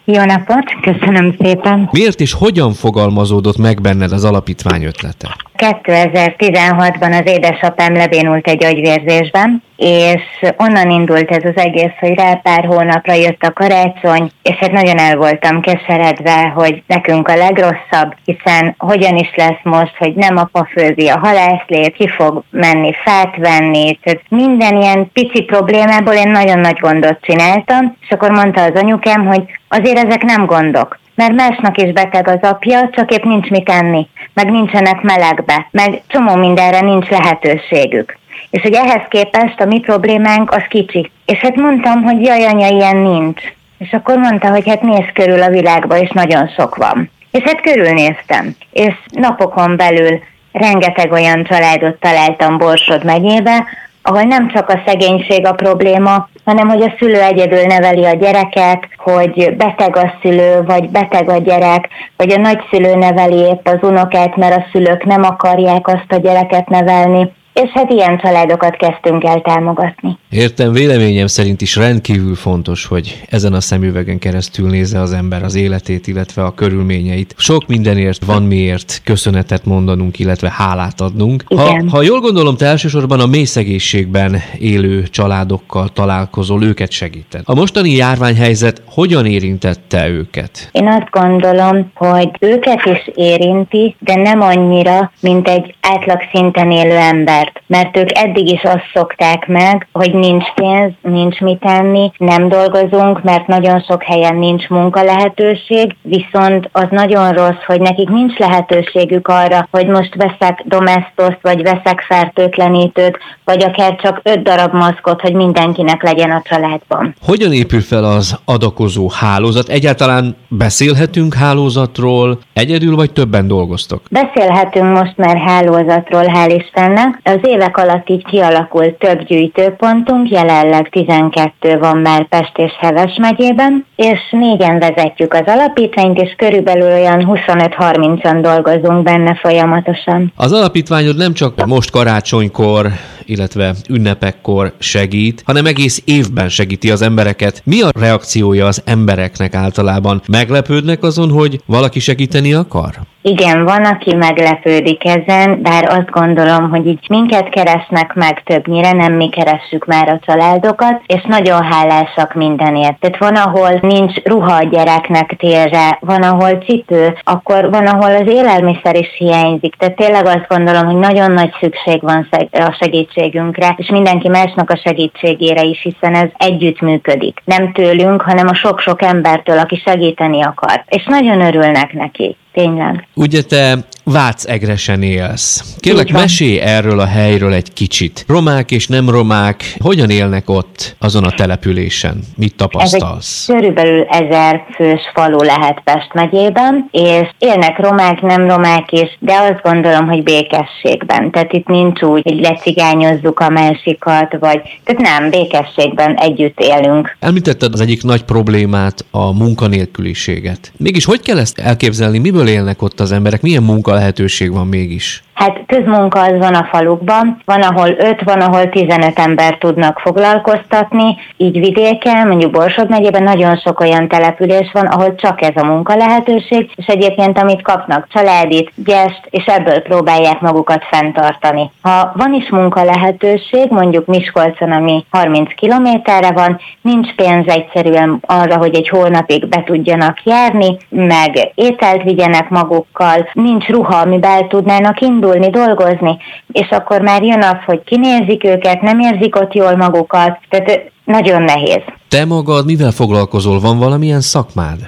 Jó 0.05 0.25
napot, 0.25 0.65
köszönöm 0.83 1.37
szépen. 1.39 1.89
Miért 1.93 2.21
és 2.21 2.33
hogyan 2.33 2.73
fogalmazódott 2.73 3.57
meg 3.57 3.81
benned 3.81 4.13
az 4.13 4.25
alapítvány 4.25 4.85
ötlete? 4.85 5.37
2016-ban 5.57 7.21
az 7.21 7.33
édesapám 7.33 7.95
lebénult 7.95 8.49
egy 8.49 8.65
agyvérzésben, 8.65 9.63
és 9.77 10.23
onnan 10.57 10.91
indult 10.91 11.31
ez 11.31 11.45
az 11.45 11.63
egész, 11.63 11.93
hogy 12.01 12.15
rá 12.15 12.35
pár 12.35 12.65
hónapra 12.65 13.13
jött 13.13 13.43
a 13.43 13.53
karácsony, 13.53 14.31
és 14.43 14.55
hát 14.55 14.73
nagyon 14.73 14.99
el 14.99 15.17
voltam 15.17 15.61
keseredve, 15.61 16.53
hogy 16.55 16.83
nekünk 16.87 17.29
a 17.29 17.37
legrosszabb, 17.37 18.15
hiszen 18.25 18.75
hogyan 18.79 19.17
is 19.17 19.31
lesz 19.35 19.63
most, 19.63 19.97
hogy 19.99 20.15
nem 20.15 20.37
apa 20.37 20.69
főzi 20.73 21.09
a 21.09 21.19
halászlét, 21.19 21.95
ki 21.95 22.09
fog 22.09 22.43
menni 22.51 22.93
fát 23.05 23.37
venni, 23.37 23.99
tehát 24.03 24.23
minden 24.29 24.77
ilyen 24.77 25.11
pici 25.13 25.43
problémából 25.43 26.15
én 26.15 26.31
nagyon 26.31 26.59
nagy 26.59 26.79
gondot 26.79 27.19
csináltam, 27.21 27.97
és 28.01 28.11
akkor 28.11 28.31
mondta 28.31 28.63
az 28.63 28.75
anyukám, 28.75 29.27
hogy 29.27 29.43
azért 29.69 29.99
ezek 29.99 30.23
nem 30.23 30.47
gondok, 30.47 30.99
mert 31.17 31.33
másnak 31.33 31.77
is 31.77 31.93
beteg 31.93 32.29
az 32.29 32.39
apja, 32.41 32.91
csak 32.93 33.11
épp 33.11 33.25
nincs 33.25 33.49
mit 33.49 33.69
enni, 33.69 34.09
meg 34.35 34.51
nincsenek 34.51 35.03
melegbe, 35.03 35.67
meg 35.71 36.03
csomó 36.07 36.35
mindenre 36.35 36.81
nincs 36.81 37.09
lehetőségük. 37.09 38.19
És 38.51 38.63
hogy 38.63 38.75
ehhez 38.75 39.03
képest 39.09 39.61
a 39.61 39.65
mi 39.65 39.81
problémánk 39.81 40.51
az 40.51 40.63
kicsi. 40.69 41.11
És 41.25 41.39
hát 41.39 41.57
mondtam, 41.57 42.03
hogy 42.03 42.23
jaj, 42.23 42.45
anya, 42.45 42.69
ilyen 42.69 42.97
nincs. 42.97 43.43
És 43.79 43.93
akkor 43.93 44.17
mondta, 44.17 44.51
hogy 44.51 44.69
hát 44.69 44.83
néz 44.83 45.05
körül 45.13 45.43
a 45.43 45.51
világba, 45.51 45.99
és 45.99 46.11
nagyon 46.11 46.49
sok 46.49 46.77
van. 46.77 47.11
És 47.31 47.43
hát 47.43 47.61
körülnéztem. 47.61 48.57
És 48.73 48.95
napokon 49.11 49.77
belül 49.77 50.19
rengeteg 50.53 51.13
olyan 51.13 51.45
családot 51.45 51.95
találtam 51.95 52.59
Borsod 52.59 53.05
megyébe, 53.05 53.65
ahol 54.03 54.23
nem 54.23 54.49
csak 54.49 54.69
a 54.69 54.83
szegénység 54.87 55.47
a 55.47 55.53
probléma, 55.53 56.29
hanem 56.47 56.69
hogy 56.69 56.83
a 56.83 56.95
szülő 56.99 57.21
egyedül 57.21 57.63
neveli 57.63 58.05
a 58.05 58.13
gyereket, 58.13 58.89
hogy 58.97 59.57
beteg 59.57 59.97
a 59.97 60.13
szülő, 60.23 60.63
vagy 60.63 60.91
beteg 60.91 61.29
a 61.29 61.37
gyerek, 61.37 61.89
vagy 62.17 62.33
a 62.33 62.39
nagyszülő 62.39 62.95
neveli 62.95 63.37
épp 63.37 63.69
az 63.69 63.79
unokát, 63.81 64.37
mert 64.37 64.57
a 64.57 64.67
szülők 64.73 65.05
nem 65.05 65.23
akarják 65.23 65.89
azt 65.89 66.13
a 66.13 66.17
gyereket 66.17 66.69
nevelni 66.69 67.33
és 67.63 67.71
hát 67.71 67.91
ilyen 67.91 68.19
családokat 68.19 68.77
kezdtünk 68.77 69.25
el 69.25 69.41
támogatni. 69.41 70.19
Értem, 70.31 70.73
véleményem 70.73 71.27
szerint 71.27 71.61
is 71.61 71.77
rendkívül 71.77 72.35
fontos, 72.35 72.87
hogy 72.87 73.23
ezen 73.31 73.53
a 73.53 73.61
szemüvegen 73.61 74.19
keresztül 74.19 74.69
nézze 74.69 75.01
az 75.01 75.13
ember 75.13 75.43
az 75.43 75.55
életét, 75.55 76.07
illetve 76.07 76.45
a 76.45 76.55
körülményeit. 76.55 77.35
Sok 77.39 77.67
mindenért 77.67 78.25
van 78.25 78.43
miért 78.43 79.01
köszönetet 79.05 79.65
mondanunk, 79.65 80.19
illetve 80.19 80.53
hálát 80.57 81.01
adnunk. 81.01 81.45
Ha, 81.55 81.83
ha 81.91 82.03
jól 82.03 82.21
gondolom, 82.21 82.57
te 82.57 82.67
elsősorban 82.67 83.21
a 83.21 83.27
mély 83.27 83.45
szegénységben 83.45 84.37
élő 84.59 85.03
családokkal 85.03 85.89
találkozol, 85.89 86.65
őket 86.65 86.91
segíted. 86.91 87.41
A 87.45 87.55
mostani 87.55 87.91
járványhelyzet 87.91 88.83
hogyan 88.87 89.27
érintette 89.27 90.09
őket? 90.09 90.69
Én 90.73 90.89
azt 90.89 91.11
gondolom, 91.11 91.91
hogy 91.95 92.31
őket 92.41 92.85
is 92.85 93.11
érinti, 93.15 93.97
de 93.99 94.15
nem 94.15 94.41
annyira, 94.41 95.13
mint 95.21 95.49
egy 95.49 95.75
átlag 95.81 96.21
szinten 96.33 96.71
élő 96.71 96.97
ember 96.97 97.46
mert, 97.47 97.63
mert 97.67 97.97
ők 97.97 98.19
eddig 98.19 98.53
is 98.53 98.63
azt 98.63 98.91
szokták 98.95 99.47
meg, 99.47 99.89
hogy 99.93 100.15
nincs 100.15 100.45
pénz, 100.55 100.93
nincs 101.03 101.41
mit 101.41 101.61
tenni, 101.61 102.13
nem 102.19 102.49
dolgozunk, 102.49 103.23
mert 103.23 103.47
nagyon 103.47 103.81
sok 103.81 104.03
helyen 104.03 104.37
nincs 104.37 104.69
munka 104.69 105.03
lehetőség, 105.03 105.97
viszont 106.03 106.69
az 106.73 106.87
nagyon 106.91 107.33
rossz, 107.33 107.63
hogy 107.67 107.81
nekik 107.81 108.09
nincs 108.09 108.39
lehetőségük 108.39 109.29
arra, 109.29 109.69
hogy 109.71 109.87
most 109.87 110.15
veszek 110.15 110.63
domestoszt, 110.65 111.39
vagy 111.43 111.63
veszek 111.63 112.05
fertőtlenítőt, 112.09 113.19
vagy 113.45 113.65
akár 113.65 113.97
csak 113.97 114.21
öt 114.23 114.43
darab 114.43 114.73
maszkot, 114.73 115.21
hogy 115.21 115.35
mindenkinek 115.35 116.03
legyen 116.03 116.31
a 116.31 116.43
családban. 116.45 117.15
Hogyan 117.27 117.53
épül 117.53 117.81
fel 117.81 118.05
az 118.05 118.39
adakozó 118.45 119.11
hálózat? 119.21 119.69
Egyáltalán 119.69 120.37
beszélhetünk 120.49 121.35
hálózatról, 121.35 122.39
egyedül 122.53 122.97
vagy 122.97 123.13
többen 123.13 123.47
dolgoztok? 123.47 124.03
Beszélhetünk 124.11 124.99
most 124.99 125.17
már 125.17 125.37
hálózatról, 125.37 126.25
hál' 126.25 126.55
Istennek. 126.57 127.21
Az 127.37 127.49
évek 127.49 127.77
alatt 127.77 128.09
így 128.09 128.25
kialakult 128.25 128.95
több 128.95 129.23
gyűjtőpontunk, 129.23 130.31
jelenleg 130.31 130.89
12 130.89 131.79
van 131.79 131.99
már 131.99 132.29
Pest 132.29 132.53
és 132.57 132.73
Heves 132.81 133.17
megyében, 133.21 133.87
és 133.97 134.19
négyen 134.31 134.79
vezetjük 134.79 135.35
az 135.35 135.43
alapítványt, 135.47 136.21
és 136.21 136.35
körülbelül 136.37 136.93
olyan 136.93 137.25
25-30-an 137.29 138.39
dolgozunk 138.43 139.03
benne 139.03 139.35
folyamatosan. 139.35 140.33
Az 140.37 140.53
alapítványod 140.53 141.17
nem 141.17 141.33
csak 141.33 141.67
most 141.67 141.91
karácsonykor, 141.91 142.87
illetve 143.27 143.75
ünnepekkor 143.89 144.73
segít, 144.79 145.43
hanem 145.47 145.67
egész 145.67 146.03
évben 146.05 146.49
segíti 146.49 146.91
az 146.91 147.03
embereket. 147.03 147.63
Mi 147.65 147.83
a 147.83 147.89
reakciója 148.01 148.67
az 148.67 148.83
embereknek 148.85 149.55
általában? 149.55 150.23
Meglepődnek 150.29 151.03
azon, 151.03 151.31
hogy 151.31 151.61
valaki 151.67 152.01
segíteni 152.01 152.53
akar? 152.53 152.91
Igen, 153.29 153.65
van, 153.65 153.85
aki 153.85 154.15
meglepődik 154.15 155.05
ezen, 155.05 155.63
bár 155.63 155.85
azt 155.85 156.11
gondolom, 156.11 156.71
hogy 156.71 156.87
így 156.87 157.07
minket 157.09 157.49
keresnek 157.49 158.15
meg 158.15 158.43
többnyire, 158.43 158.93
nem 158.93 159.13
mi 159.13 159.29
keressük 159.29 159.87
már 159.87 160.09
a 160.09 160.21
családokat, 160.27 161.03
és 161.07 161.23
nagyon 161.29 161.63
hálásak 161.63 162.35
mindenért. 162.35 162.99
Tehát 162.99 163.19
van, 163.19 163.35
ahol 163.35 163.79
nincs 163.81 164.17
ruha 164.25 164.55
a 164.55 164.69
gyereknek 164.71 165.37
térre, 165.39 165.99
van, 166.01 166.23
ahol 166.23 166.51
cipő, 166.51 167.19
akkor 167.25 167.71
van, 167.71 167.87
ahol 167.87 168.15
az 168.15 168.29
élelmiszer 168.29 168.97
is 168.97 169.15
hiányzik. 169.19 169.75
Tehát 169.75 169.97
tényleg 169.97 170.27
azt 170.27 170.47
gondolom, 170.49 170.85
hogy 170.85 170.99
nagyon 170.99 171.33
nagy 171.33 171.53
szükség 171.61 172.03
van 172.03 172.29
a 172.53 172.77
segítségünkre, 173.17 173.75
és 173.77 173.89
mindenki 173.89 174.29
másnak 174.29 174.71
a 174.71 174.81
segítségére 174.85 175.63
is, 175.63 175.83
hiszen 175.83 176.15
ez 176.15 176.29
együtt 176.37 176.81
működik. 176.81 177.43
Nem 177.45 177.73
tőlünk, 177.73 178.23
hanem 178.23 178.49
a 178.49 178.55
sok-sok 178.55 179.03
embertől, 179.03 179.59
aki 179.59 179.83
segíteni 179.85 180.43
akar. 180.43 180.85
És 180.89 181.05
nagyon 181.05 181.41
örülnek 181.41 181.93
neki 181.93 182.37
tényleg. 182.53 183.07
Ugye 183.15 183.43
te 183.43 183.79
Vác 184.13 184.45
egresen 184.45 185.03
élsz. 185.03 185.75
Kérlek, 185.79 186.13
mesélj 186.13 186.61
erről 186.61 187.01
a 187.01 187.07
helyről 187.07 187.53
egy 187.53 187.73
kicsit. 187.73 188.25
Romák 188.29 188.71
és 188.71 188.87
nem 188.87 189.11
romák, 189.11 189.77
hogyan 189.79 190.11
élnek 190.11 190.51
ott 190.51 190.97
azon 190.99 191.25
a 191.25 191.31
településen? 191.31 192.19
Mit 192.37 192.57
tapasztalsz? 192.57 193.49
Ez 193.49 193.55
egy 193.55 193.61
körülbelül 193.61 194.03
ezer 194.03 194.65
fős 194.75 195.01
falu 195.15 195.43
lehet 195.43 195.81
Pest 195.85 196.15
megyében, 196.15 196.89
és 196.91 197.29
élnek 197.39 197.79
romák, 197.79 198.21
nem 198.21 198.49
romák 198.49 198.93
is, 198.93 199.17
de 199.19 199.33
azt 199.33 199.63
gondolom, 199.63 200.07
hogy 200.07 200.23
békességben. 200.23 201.31
Tehát 201.31 201.53
itt 201.53 201.67
nincs 201.67 202.03
úgy, 202.03 202.23
hogy 202.23 202.41
lecigányozzuk 202.41 203.41
a 203.41 203.49
másikat, 203.49 204.37
vagy 204.41 204.61
tehát 204.85 205.03
nem, 205.03 205.31
békességben 205.31 206.15
együtt 206.15 206.61
élünk. 206.61 207.17
Említetted 207.21 207.73
az 207.73 207.81
egyik 207.81 208.03
nagy 208.03 208.23
problémát, 208.23 209.05
a 209.11 209.33
munkanélküliséget. 209.33 210.73
Mégis 210.77 211.05
hogy 211.05 211.21
kell 211.21 211.39
ezt 211.39 211.59
elképzelni? 211.59 212.19
Miből 212.19 212.49
élnek 212.49 212.83
ott 212.83 213.01
az 213.01 213.13
emberek? 213.13 213.43
Milyen 213.43 213.63
munka 213.63 213.95
lehetőség 213.97 214.51
van 214.51 214.67
mégis? 214.67 215.23
Hát 215.37 215.61
közmunka 215.67 216.21
az 216.21 216.39
van 216.39 216.55
a 216.55 216.69
falukban, 216.71 217.41
van 217.45 217.63
ahol 217.63 217.89
5, 217.99 218.23
van 218.23 218.41
ahol 218.41 218.69
15 218.69 219.19
ember 219.19 219.59
tudnak 219.59 219.99
foglalkoztatni, 219.99 221.17
így 221.37 221.59
vidéken, 221.59 222.27
mondjuk 222.27 222.51
Borsod 222.51 222.89
megyében 222.89 223.23
nagyon 223.23 223.57
sok 223.57 223.81
olyan 223.81 224.09
település 224.09 224.71
van, 224.73 224.87
ahol 224.87 225.15
csak 225.15 225.43
ez 225.43 225.63
a 225.63 225.65
munka 225.65 225.97
lehetőség, 225.97 226.71
és 226.75 226.87
egyébként 226.87 227.39
amit 227.39 227.63
kapnak 227.63 228.07
családit, 228.13 228.73
gyest, 228.75 229.21
és 229.31 229.45
ebből 229.45 229.81
próbálják 229.81 230.41
magukat 230.41 230.85
fenntartani. 230.91 231.71
Ha 231.83 232.13
van 232.15 232.33
is 232.33 232.49
munka 232.51 232.85
lehetőség, 232.85 233.71
mondjuk 233.71 234.07
Miskolcon, 234.07 234.73
ami 234.73 235.05
30 235.11 235.55
kilométerre 235.55 236.33
van, 236.33 236.61
nincs 236.81 237.15
pénz 237.15 237.47
egyszerűen 237.47 238.19
arra, 238.27 238.57
hogy 238.57 238.75
egy 238.75 238.89
hónapig 238.89 239.47
be 239.49 239.63
tudjanak 239.65 240.23
járni, 240.25 240.77
meg 240.89 241.53
ételt 241.55 242.03
vigyenek 242.03 242.49
magukkal, 242.49 243.29
nincs 243.33 243.67
ruha, 243.67 243.97
amiben 243.97 244.49
tudnának 244.49 245.01
indulni, 245.01 245.25
indulni, 245.35 245.51
dolgozni, 245.51 246.17
és 246.53 246.69
akkor 246.71 247.01
már 247.01 247.23
jön 247.23 247.43
az, 247.43 247.59
hogy 247.67 247.81
kinézik 247.85 248.45
őket, 248.45 248.81
nem 248.81 249.01
érzik 249.01 249.37
ott 249.37 249.55
jól 249.55 249.77
magukat, 249.77 250.39
tehát 250.49 250.91
nagyon 251.05 251.43
nehéz. 251.43 251.83
Te 252.09 252.25
magad 252.25 252.65
mivel 252.65 252.91
foglalkozol? 252.91 253.61
Van 253.61 253.79
valamilyen 253.79 254.21
szakmád? 254.21 254.79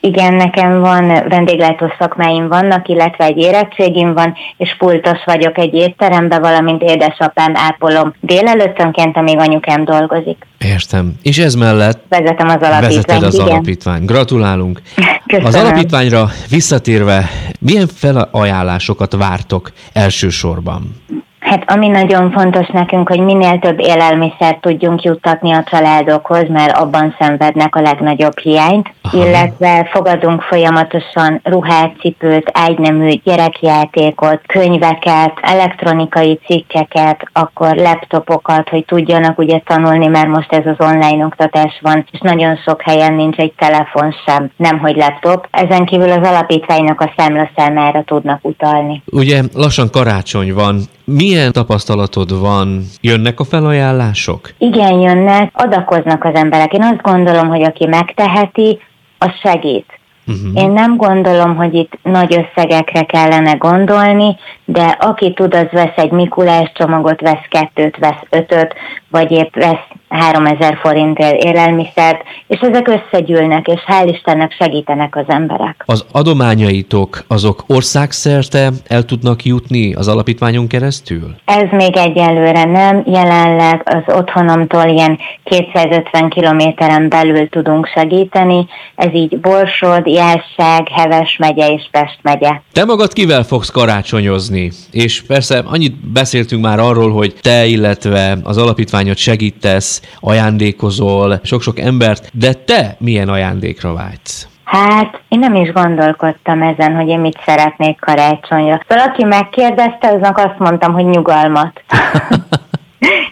Igen, 0.00 0.34
nekem 0.34 0.80
van 0.80 1.06
vendéglátó 1.28 1.92
szakmáim 1.98 2.48
vannak, 2.48 2.88
illetve 2.88 3.24
egy 3.24 3.36
érettségim 3.36 4.14
van, 4.14 4.34
és 4.56 4.76
pultos 4.78 5.24
vagyok 5.24 5.58
egy 5.58 5.74
étteremben, 5.74 6.40
valamint 6.40 6.82
édesapám 6.82 7.52
ápolom 7.56 8.14
délelőttönként, 8.20 9.16
amíg 9.16 9.38
anyukám 9.38 9.84
dolgozik. 9.84 10.46
Értem. 10.58 11.12
És 11.22 11.38
ez 11.38 11.54
mellett 11.54 12.02
vezetem 12.08 12.48
az 12.48 12.54
alapítványt. 12.60 12.82
Vezeted 12.82 13.22
az 13.22 13.34
igen. 13.34 13.46
alapítvány. 13.46 14.04
Gratulálunk. 14.04 14.82
Köszönöm. 15.26 15.46
Az 15.46 15.54
alapítványra 15.54 16.28
visszatérve, 16.50 17.28
milyen 17.60 17.86
felajánlásokat 17.86 19.16
vártok 19.16 19.72
elsősorban? 19.92 21.02
Hát 21.48 21.70
ami 21.70 21.88
nagyon 21.88 22.30
fontos 22.30 22.66
nekünk, 22.66 23.08
hogy 23.08 23.20
minél 23.20 23.58
több 23.58 23.80
élelmiszert 23.80 24.60
tudjunk 24.60 25.02
juttatni 25.02 25.52
a 25.52 25.64
családokhoz, 25.70 26.48
mert 26.48 26.76
abban 26.76 27.14
szenvednek 27.18 27.76
a 27.76 27.80
legnagyobb 27.80 28.38
hiányt, 28.38 28.92
Aha. 29.12 29.26
illetve 29.26 29.88
fogadunk 29.92 30.42
folyamatosan 30.42 31.40
ruhát, 31.42 31.96
cipőt, 32.00 32.50
ágynemű, 32.52 33.10
gyerekjátékot, 33.24 34.40
könyveket, 34.46 35.32
elektronikai 35.40 36.40
cikkeket, 36.46 37.28
akkor 37.32 37.76
laptopokat, 37.76 38.68
hogy 38.68 38.84
tudjanak 38.84 39.38
ugye 39.38 39.58
tanulni, 39.58 40.06
mert 40.06 40.28
most 40.28 40.52
ez 40.52 40.66
az 40.66 40.86
online 40.86 41.24
oktatás 41.24 41.78
van, 41.80 42.06
és 42.10 42.18
nagyon 42.20 42.56
sok 42.56 42.82
helyen 42.82 43.14
nincs 43.14 43.36
egy 43.36 43.52
telefon 43.52 44.14
sem, 44.26 44.50
nem 44.56 44.78
hogy 44.78 44.96
laptop. 44.96 45.48
Ezen 45.50 45.84
kívül 45.84 46.10
az 46.10 46.28
alapítványnak 46.28 47.00
a 47.00 47.12
számlaszámára 47.16 48.02
tudnak 48.02 48.38
utalni. 48.42 49.02
Ugye 49.06 49.42
lassan 49.54 49.90
karácsony 49.90 50.54
van, 50.54 50.80
milyen 51.04 51.52
tapasztalatod 51.52 52.40
van? 52.40 52.82
Jönnek 53.00 53.40
a 53.40 53.44
felajánlások? 53.44 54.50
Igen, 54.58 55.00
jönnek, 55.00 55.50
adakoznak 55.52 56.24
az 56.24 56.34
emberek. 56.34 56.72
Én 56.72 56.82
azt 56.82 57.02
gondolom, 57.02 57.48
hogy 57.48 57.62
aki 57.62 57.86
megteheti, 57.86 58.78
az 59.18 59.34
segít. 59.42 59.97
Uh-huh. 60.28 60.62
Én 60.62 60.70
nem 60.70 60.96
gondolom, 60.96 61.56
hogy 61.56 61.74
itt 61.74 61.98
nagy 62.02 62.34
összegekre 62.34 63.02
kellene 63.02 63.52
gondolni, 63.52 64.36
de 64.64 64.96
aki 65.00 65.32
tud, 65.32 65.54
az 65.54 65.66
vesz 65.70 65.96
egy 65.96 66.10
Mikulás 66.10 66.72
csomagot, 66.74 67.20
vesz 67.20 67.46
kettőt, 67.48 67.96
vesz 67.96 68.22
ötöt, 68.30 68.74
vagy 69.10 69.30
épp 69.30 69.54
vesz 69.54 69.86
3000 70.08 70.78
forintért 70.80 71.44
élelmiszert, 71.44 72.22
és 72.46 72.60
ezek 72.60 72.88
összegyűlnek, 72.88 73.66
és 73.66 73.80
hál' 73.86 74.10
Istennek 74.12 74.52
segítenek 74.52 75.16
az 75.16 75.24
emberek. 75.26 75.82
Az 75.86 76.04
adományaitok 76.12 77.24
azok 77.26 77.64
országszerte 77.66 78.70
el 78.88 79.02
tudnak 79.02 79.44
jutni 79.44 79.94
az 79.94 80.08
alapítványon 80.08 80.66
keresztül? 80.66 81.34
Ez 81.44 81.68
még 81.70 81.96
egyelőre 81.96 82.64
nem. 82.64 83.02
Jelenleg 83.06 83.82
az 83.84 84.14
otthonomtól 84.14 84.84
ilyen 84.84 85.18
250 85.42 86.28
kilométeren 86.28 87.08
belül 87.08 87.48
tudunk 87.48 87.86
segíteni. 87.86 88.66
Ez 88.94 89.12
így 89.12 89.40
Borsod, 89.40 90.06
Jásság, 90.18 90.88
Heves 90.88 91.36
megye 91.36 91.66
és 91.66 91.88
Pest 91.90 92.18
megye. 92.22 92.60
Te 92.72 92.84
magad 92.84 93.12
kivel 93.12 93.42
fogsz 93.42 93.70
karácsonyozni? 93.70 94.70
És 94.90 95.22
persze 95.26 95.62
annyit 95.66 96.12
beszéltünk 96.12 96.62
már 96.62 96.78
arról, 96.78 97.12
hogy 97.12 97.34
te, 97.40 97.64
illetve 97.64 98.38
az 98.42 98.56
alapítványot 98.56 99.16
segítesz, 99.16 100.02
ajándékozol 100.20 101.40
sok-sok 101.42 101.78
embert, 101.78 102.30
de 102.32 102.52
te 102.52 102.96
milyen 102.98 103.28
ajándékra 103.28 103.92
vágysz? 103.92 104.48
Hát, 104.64 105.20
én 105.28 105.38
nem 105.38 105.54
is 105.54 105.72
gondolkodtam 105.72 106.62
ezen, 106.62 106.94
hogy 106.94 107.08
én 107.08 107.20
mit 107.20 107.40
szeretnék 107.44 108.00
karácsonyra. 108.00 108.80
Szóval 108.88 109.08
aki 109.08 109.24
megkérdezte, 109.24 110.08
aznak 110.08 110.38
azt 110.38 110.58
mondtam, 110.58 110.92
hogy 110.92 111.04
nyugalmat. 111.04 111.82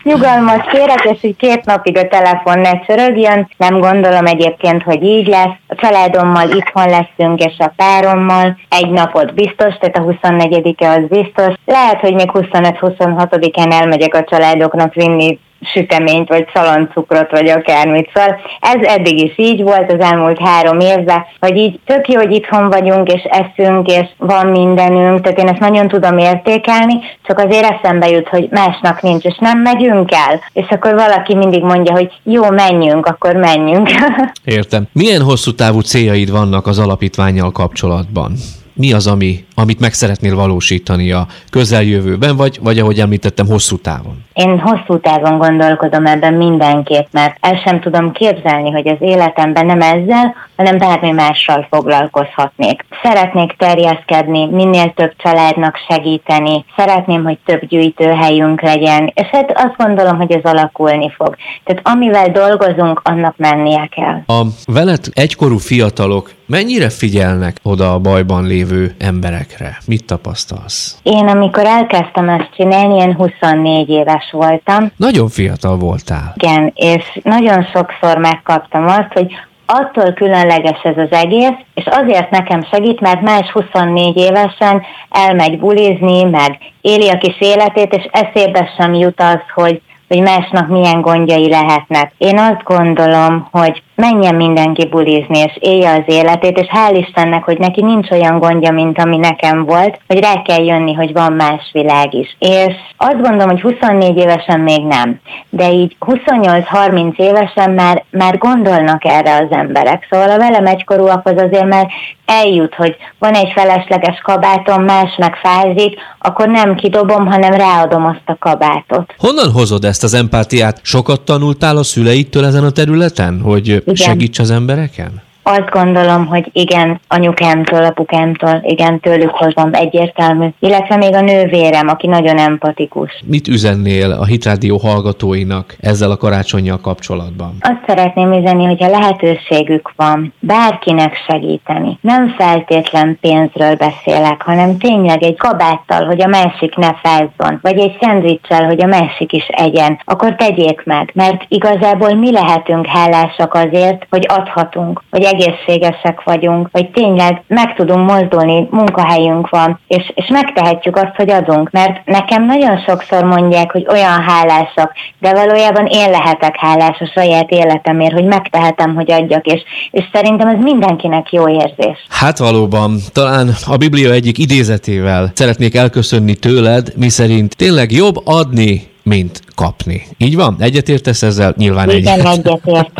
nyugalmat 0.02 0.66
kérek, 0.66 1.05
és 1.05 1.20
hogy 1.20 1.37
két 1.37 1.64
napig 1.64 1.96
a 1.96 2.09
telefon 2.09 2.59
ne 2.59 2.81
csörögjön. 2.81 3.48
Nem 3.57 3.79
gondolom 3.81 4.26
egyébként, 4.26 4.83
hogy 4.83 5.02
így 5.02 5.26
lesz. 5.26 5.57
A 5.66 5.74
családommal 5.74 6.50
itthon 6.50 6.88
leszünk, 6.88 7.44
és 7.44 7.55
a 7.59 7.72
párommal. 7.76 8.59
Egy 8.68 8.90
napot 8.90 9.35
biztos, 9.35 9.74
tehát 9.79 9.96
a 9.96 10.02
24-e 10.02 10.90
az 10.90 11.07
biztos. 11.09 11.55
Lehet, 11.64 12.00
hogy 12.00 12.14
még 12.14 12.31
25-26-án 12.33 13.72
elmegyek 13.72 14.14
a 14.14 14.24
családoknak 14.24 14.94
vinni 14.94 15.38
süteményt, 15.72 16.29
vagy 16.29 16.46
szaloncukrot, 16.55 17.31
vagy 17.31 17.48
akármit. 17.48 18.11
Szóval 18.14 18.40
ez 18.61 18.87
eddig 18.87 19.18
is 19.24 19.33
így 19.37 19.62
volt 19.62 19.92
az 19.92 20.00
elmúlt 20.00 20.38
három 20.38 20.81
évben, 20.81 21.24
hogy 21.40 21.57
így 21.57 21.81
tök 21.87 22.09
jó, 22.09 22.20
hogy 22.20 22.33
itthon 22.33 22.68
vagyunk, 22.68 23.12
és 23.12 23.22
eszünk, 23.22 23.87
és 23.88 24.07
van 24.18 24.46
mindenünk, 24.46 25.20
tehát 25.20 25.38
én 25.38 25.48
ezt 25.48 25.61
nagyon 25.61 25.88
tudom 25.88 26.18
értékelni, 26.18 26.94
csak 27.26 27.38
azért 27.38 27.70
eszembe 27.70 28.09
jut, 28.09 28.29
hogy 28.29 28.48
másnak 28.50 29.02
nincs, 29.02 29.24
és 29.24 29.37
nem 29.38 29.59
megyünk 29.59 30.12
el. 30.12 30.40
És 30.52 30.66
akkor 30.68 30.94
valaki 30.94 31.35
mindig 31.35 31.62
mondja, 31.62 31.92
hogy 31.92 32.12
jó, 32.22 32.50
menjünk, 32.50 33.07
akkor 33.07 33.35
menjünk. 33.35 33.90
Értem. 34.44 34.85
Milyen 34.92 35.22
hosszú 35.22 35.55
távú 35.55 35.81
céljaid 35.81 36.31
vannak 36.31 36.66
az 36.66 36.79
alapítványjal 36.79 37.52
kapcsolatban? 37.52 38.33
Mi 38.76 38.92
az, 38.92 39.06
ami, 39.06 39.44
amit 39.54 39.80
meg 39.80 39.92
szeretnél 39.92 40.34
valósítani 40.34 41.12
a 41.12 41.26
közeljövőben, 41.50 42.36
vagy, 42.36 42.58
vagy 42.62 42.78
ahogy 42.78 42.98
említettem, 42.98 43.46
hosszú 43.46 43.76
távon? 43.76 44.24
Én 44.32 44.58
hosszú 44.58 45.00
távon 45.00 45.38
gondolkodom 45.38 46.06
ebben 46.06 46.34
mindenképp, 46.34 47.06
mert 47.10 47.36
el 47.40 47.60
sem 47.64 47.80
tudom 47.80 48.12
képzelni, 48.12 48.70
hogy 48.70 48.88
az 48.88 48.96
életemben 49.00 49.66
nem 49.66 49.80
ezzel, 49.80 50.34
hanem 50.56 50.78
bármi 50.78 51.10
mással 51.10 51.66
foglalkozhatnék. 51.70 52.84
Szeretnék 53.02 53.56
terjeszkedni, 53.58 54.46
minél 54.46 54.92
több 54.96 55.12
családnak 55.16 55.76
segíteni, 55.88 56.64
szeretném, 56.76 57.24
hogy 57.24 57.38
több 57.44 57.66
gyűjtőhelyünk 57.66 58.60
legyen, 58.60 59.12
és 59.14 59.26
hát 59.26 59.52
azt 59.54 59.76
gondolom, 59.76 60.16
hogy 60.16 60.32
ez 60.32 60.42
alakulni 60.42 61.12
fog. 61.16 61.36
Tehát 61.64 61.88
amivel 61.88 62.30
dolgozunk, 62.30 63.00
annak 63.04 63.36
mennie 63.36 63.88
kell. 63.90 64.22
A 64.26 64.42
veled 64.66 65.04
egykorú 65.12 65.58
fiatalok 65.58 66.30
mennyire 66.46 66.90
figyelnek 66.90 67.56
oda 67.62 67.92
a 67.92 67.98
bajban 67.98 68.46
lévő 68.46 68.94
emberekre? 68.98 69.78
Mit 69.87 70.04
tapasztalsz? 70.04 70.98
Én 71.02 71.26
amikor 71.26 71.64
elkezdtem 71.64 72.28
ezt 72.28 72.50
csinálni, 72.56 72.98
én 72.98 73.14
24 73.14 73.88
éves 73.88 74.30
voltam. 74.30 74.90
Nagyon 74.96 75.28
fiatal 75.28 75.76
voltál. 75.76 76.35
Igen, 76.37 76.72
és 76.74 77.20
nagyon 77.22 77.64
sokszor 77.64 78.18
megkaptam 78.18 78.87
azt, 78.87 79.12
hogy 79.12 79.32
attól 79.66 80.12
különleges 80.12 80.80
ez 80.82 80.96
az 80.96 81.11
egész, 81.11 81.56
és 81.74 81.85
azért 81.90 82.30
nekem 82.30 82.66
segít, 82.70 83.00
mert 83.00 83.20
más 83.20 83.50
24 83.50 84.16
évesen 84.16 84.82
elmegy 85.11 85.59
bulizni, 85.59 86.22
meg 86.22 86.59
éli 86.80 87.09
a 87.09 87.18
kis 87.18 87.37
életét, 87.38 87.94
és 87.94 88.09
eszébe 88.11 88.72
sem 88.78 88.94
jut 88.94 89.20
az, 89.20 89.40
hogy 89.54 89.80
hogy 90.09 90.21
másnak 90.21 90.69
milyen 90.69 91.01
gondjai 91.01 91.49
lehetnek. 91.49 92.12
Én 92.19 92.38
azt 92.38 92.62
gondolom, 92.64 93.49
hogy 93.51 93.83
menjen 93.95 94.35
mindenki 94.35 94.87
bulizni, 94.87 95.38
és 95.38 95.57
élje 95.61 95.90
az 95.90 96.03
életét, 96.07 96.59
és 96.59 96.66
hál' 96.73 97.05
Istennek, 97.07 97.45
hogy 97.45 97.59
neki 97.59 97.83
nincs 97.83 98.11
olyan 98.11 98.38
gondja, 98.38 98.73
mint 98.73 98.99
ami 98.99 99.16
nekem 99.16 99.64
volt, 99.64 100.01
hogy 100.07 100.21
rá 100.21 100.42
kell 100.42 100.64
jönni, 100.64 100.92
hogy 100.92 101.12
van 101.12 101.33
más 101.33 101.71
világ 101.73 102.14
is. 102.14 102.37
És 102.38 102.75
azt 102.97 103.21
gondolom, 103.21 103.49
hogy 103.49 103.61
24 103.61 104.16
évesen 104.16 104.61
még 104.61 104.85
nem, 104.85 105.21
de 105.51 105.73
így 105.73 105.97
28-30 106.01 107.16
évesen 107.16 107.71
már, 107.71 108.05
már 108.11 108.38
gondolnak 108.38 109.05
erre 109.05 109.35
az 109.35 109.51
emberek. 109.51 110.07
Szóval 110.11 110.31
a 110.31 110.38
velem 110.38 110.66
egykorúakhoz 110.66 111.35
azért 111.37 111.69
már 111.69 111.87
eljut, 112.27 112.75
hogy 112.75 112.97
van 113.19 113.35
egy 113.35 113.53
felesleges 113.55 114.21
kabátom, 114.23 114.85
más 114.85 115.16
meg 115.16 115.37
fázik, 115.37 115.99
akkor 116.19 116.49
nem 116.49 116.75
kidobom, 116.75 117.27
hanem 117.27 117.53
ráadom 117.53 118.07
azt 118.07 118.23
a 118.25 118.37
kabátot. 118.38 119.14
Honnan 119.19 119.51
hozod 119.53 119.85
ezt 119.85 119.95
az 120.02 120.14
empátiát? 120.14 120.80
Sokat 120.82 121.20
tanultál 121.20 121.76
a 121.76 121.82
szüleitől 121.82 122.44
ezen 122.44 122.64
a 122.64 122.70
területen, 122.70 123.40
hogy 123.40 123.68
igen. 123.68 123.94
segíts 123.94 124.38
az 124.38 124.50
embereken? 124.50 125.25
Azt 125.48 125.70
gondolom, 125.70 126.26
hogy 126.26 126.48
igen, 126.52 127.00
anyukámtól, 127.09 127.85
apukámtól, 127.85 128.61
igen, 128.62 129.00
tőlük 129.00 129.30
hozom 129.30 129.70
egyértelmű. 129.72 130.48
Illetve 130.59 130.96
még 130.96 131.14
a 131.14 131.20
nővérem, 131.20 131.88
aki 131.88 132.06
nagyon 132.06 132.38
empatikus. 132.38 133.11
Mit 133.26 133.48
üzennél 133.48 134.11
a 134.12 134.24
Hitrádió 134.24 134.76
hallgatóinak 134.76 135.76
ezzel 135.80 136.11
a 136.11 136.16
karácsonyjal 136.16 136.80
kapcsolatban? 136.80 137.56
Azt 137.61 137.85
szeretném 137.87 138.32
üzenni, 138.32 138.64
hogy 138.64 138.82
a 138.82 138.88
lehetőségük 138.88 139.92
van 139.96 140.32
bárkinek 140.40 141.16
segíteni. 141.28 141.98
Nem 142.00 142.35
feltétlen 142.38 143.18
pénzről 143.20 143.74
beszélek, 143.74 144.42
hanem 144.42 144.78
tényleg 144.78 145.22
egy 145.22 145.37
kabáttal, 145.37 146.04
hogy 146.04 146.22
a 146.22 146.26
másik 146.26 146.76
ne 146.76 146.94
fázzon, 146.94 147.59
vagy 147.62 147.78
egy 147.78 147.96
szendvicsel, 148.00 148.64
hogy 148.64 148.82
a 148.82 148.87
másik 148.87 149.32
is 149.32 149.46
egyen, 149.46 150.00
akkor 150.04 150.35
tegyék 150.35 150.82
meg, 150.85 151.11
mert 151.14 151.44
igazából 151.48 152.14
mi 152.14 152.32
lehetünk 152.32 152.87
hálásak 152.87 153.54
azért, 153.54 154.06
hogy 154.11 154.26
adhatunk, 154.28 155.02
hogy 155.11 155.24
egészségesek 155.37 156.22
vagyunk, 156.25 156.68
hogy 156.72 156.90
tényleg 156.90 157.42
meg 157.49 157.75
tudunk 157.75 158.11
mozdulni, 158.11 158.68
munkahelyünk 158.70 159.49
van, 159.49 159.81
és, 159.87 160.12
és 160.14 160.29
megtehetjük 160.29 160.96
azt, 160.96 161.16
hogy 161.16 161.31
adunk. 161.31 161.70
Mert 161.70 162.05
nekem 162.05 162.44
nagyon 162.44 162.79
sokszor 162.79 163.25
mondják, 163.25 163.70
hogy 163.72 163.87
olyan 163.88 164.22
hálásak, 164.22 164.92
de 165.18 165.33
valójában 165.33 165.87
én 165.87 166.11
lehetek 166.11 166.57
hálás 166.57 166.99
a 167.01 167.11
saját 167.14 167.51
életemért, 167.51 168.12
hogy 168.12 168.25
megtehetem, 168.25 168.94
hogy 168.94 169.11
adjak, 169.11 169.46
és, 169.46 169.62
és 169.90 170.05
szerintem 170.12 170.49
ez 170.49 170.62
mindenkinek 170.62 171.33
jó 171.33 171.49
érzés. 171.49 172.07
Hát 172.09 172.38
valóban, 172.38 172.96
talán 173.12 173.49
a 173.66 173.77
Biblia 173.77 174.12
egyik 174.12 174.38
idézetével 174.38 175.31
szeretnék 175.35 175.75
elköszönni 175.75 176.35
tőled, 176.35 176.92
miszerint 176.96 177.57
tényleg 177.57 177.92
jobb 177.92 178.14
adni, 178.25 178.94
mint 179.07 179.40
kapni. 179.55 180.03
Így 180.19 180.37
van? 180.37 180.57
Egyetértesz 180.59 181.23
ezzel? 181.23 181.55
Nyilván 181.57 181.90
Igen, 181.90 182.21
egyetértek. 182.21 182.90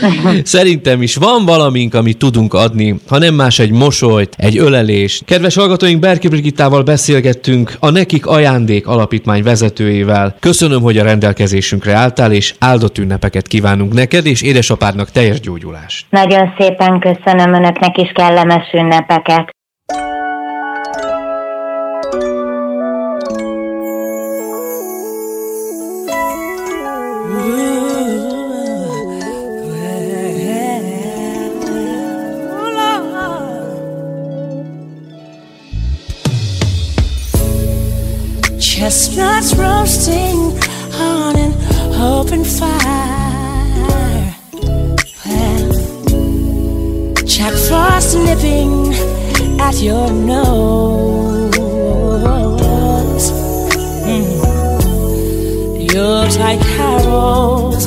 Szerintem 0.44 1.02
is 1.02 1.16
van 1.16 1.44
valamink, 1.44 1.94
amit 1.94 2.18
tudunk 2.18 2.54
adni, 2.54 2.94
ha 3.08 3.18
nem 3.18 3.34
más 3.34 3.58
egy 3.58 3.70
mosolyt, 3.70 4.34
egy 4.36 4.58
ölelés. 4.58 5.22
Kedves 5.24 5.54
hallgatóink, 5.54 6.00
Berki 6.00 6.28
Brigittával 6.28 6.82
beszélgettünk 6.82 7.76
a 7.80 7.90
Nekik 7.90 8.26
Ajándék 8.26 8.86
Alapítmány 8.86 9.42
vezetőjével. 9.42 10.36
Köszönöm, 10.40 10.82
hogy 10.82 10.98
a 10.98 11.04
rendelkezésünkre 11.04 11.94
álltál, 11.94 12.32
és 12.32 12.54
áldott 12.58 12.98
ünnepeket 12.98 13.46
kívánunk 13.46 13.92
neked, 13.92 14.26
és 14.26 14.42
édesapádnak 14.42 15.10
teljes 15.10 15.40
gyógyulást. 15.40 16.06
Nagyon 16.10 16.52
szépen 16.58 16.98
köszönöm 17.00 17.54
önöknek 17.54 17.98
is 17.98 18.10
kellemes 18.14 18.72
ünnepeket. 18.72 19.56
Chestnuts 38.98 39.54
roasting 39.54 40.58
on 40.94 41.36
an 41.36 41.52
open 42.02 42.42
fire. 42.42 44.34
Well, 45.24 45.68
Jack 47.24 47.52
Frost 47.68 48.16
nipping 48.18 48.92
at 49.60 49.80
your 49.80 50.10
nose. 50.10 51.54
Mm. 54.02 54.34
Yuletide 55.92 56.60
carols 56.74 57.86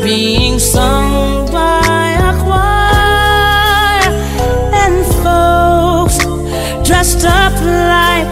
being 0.00 0.58
sung 0.58 1.52
by 1.52 2.16
a 2.30 2.32
choir, 2.42 4.08
and 4.72 5.04
folks 5.22 6.16
dressed 6.88 7.26
up 7.26 7.52
like 7.60 8.26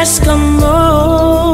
Eskimos. 0.00 1.47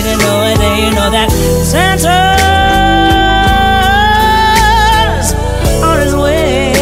They 0.00 0.08
didn't 0.08 0.22
know 0.22 0.44
it, 0.44 0.56
they 0.58 0.90
know 0.96 1.10
that 1.10 1.30
Santa's 1.62 2.08
on 5.82 5.98
his 6.00 6.14
way. 6.14 6.72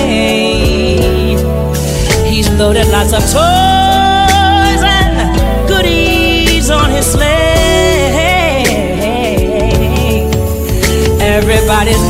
He's 2.30 2.48
loaded 2.50 2.86
lots 2.88 3.12
of 3.12 3.22
toys 3.22 4.82
and 4.84 5.68
goodies 5.68 6.70
on 6.70 6.90
his 6.90 7.06
sleigh. 7.06 7.26
Everybody's 11.20 12.02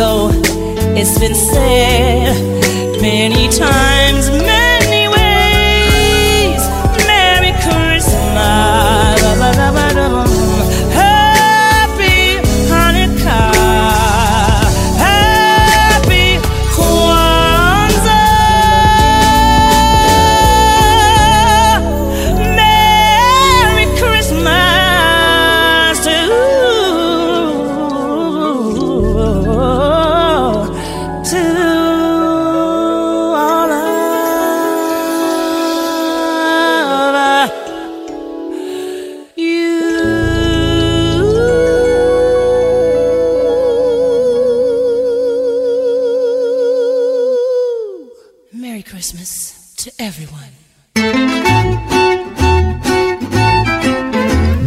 Although 0.00 0.30
it's 0.96 1.18
been 1.18 1.34
said 1.34 2.32
many 3.02 3.48
times, 3.48 4.30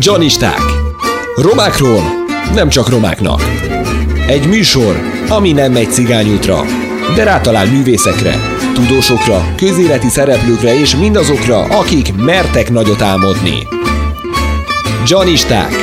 Janisták. 0.06 0.62
Romákról 1.36 2.02
nem 2.54 2.70
csak 2.70 2.90
romáknak. 2.90 3.42
Egy 4.28 4.48
műsor, 4.48 5.02
ami 5.30 5.52
nem 5.52 5.72
megy 5.72 5.92
cigányútra, 5.92 6.66
de 7.16 7.24
rátalál 7.24 7.66
művészekre, 7.66 8.40
tudósokra, 8.74 9.54
közéleti 9.56 10.10
szereplőkre 10.10 10.80
és 10.80 10.96
mindazokra, 10.96 11.64
akik 11.64 12.16
mertek 12.16 12.72
nagyot 12.72 13.02
álmodni. 13.02 13.68
Janisták. 15.08 15.74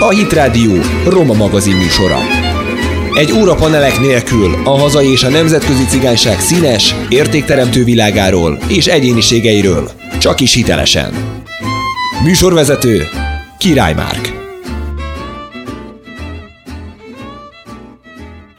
A 0.00 0.10
Hit 0.10 0.32
Rádió 0.32 0.80
Roma 1.08 1.34
magazin 1.34 1.76
műsora. 1.76 2.18
Egy 3.14 3.32
óra 3.32 3.54
panelek 3.54 4.00
nélkül 4.00 4.58
a 4.64 4.78
hazai 4.78 5.10
és 5.10 5.22
a 5.22 5.28
nemzetközi 5.28 5.84
cigányság 5.84 6.40
színes, 6.40 6.94
értékteremtő 7.08 7.84
világáról 7.84 8.58
és 8.68 8.86
egyéniségeiről, 8.86 9.90
csak 10.18 10.40
is 10.40 10.54
hitelesen. 10.54 11.12
Műsorvezető 12.24 13.08
Király 13.60 13.94
Márk. 13.94 14.32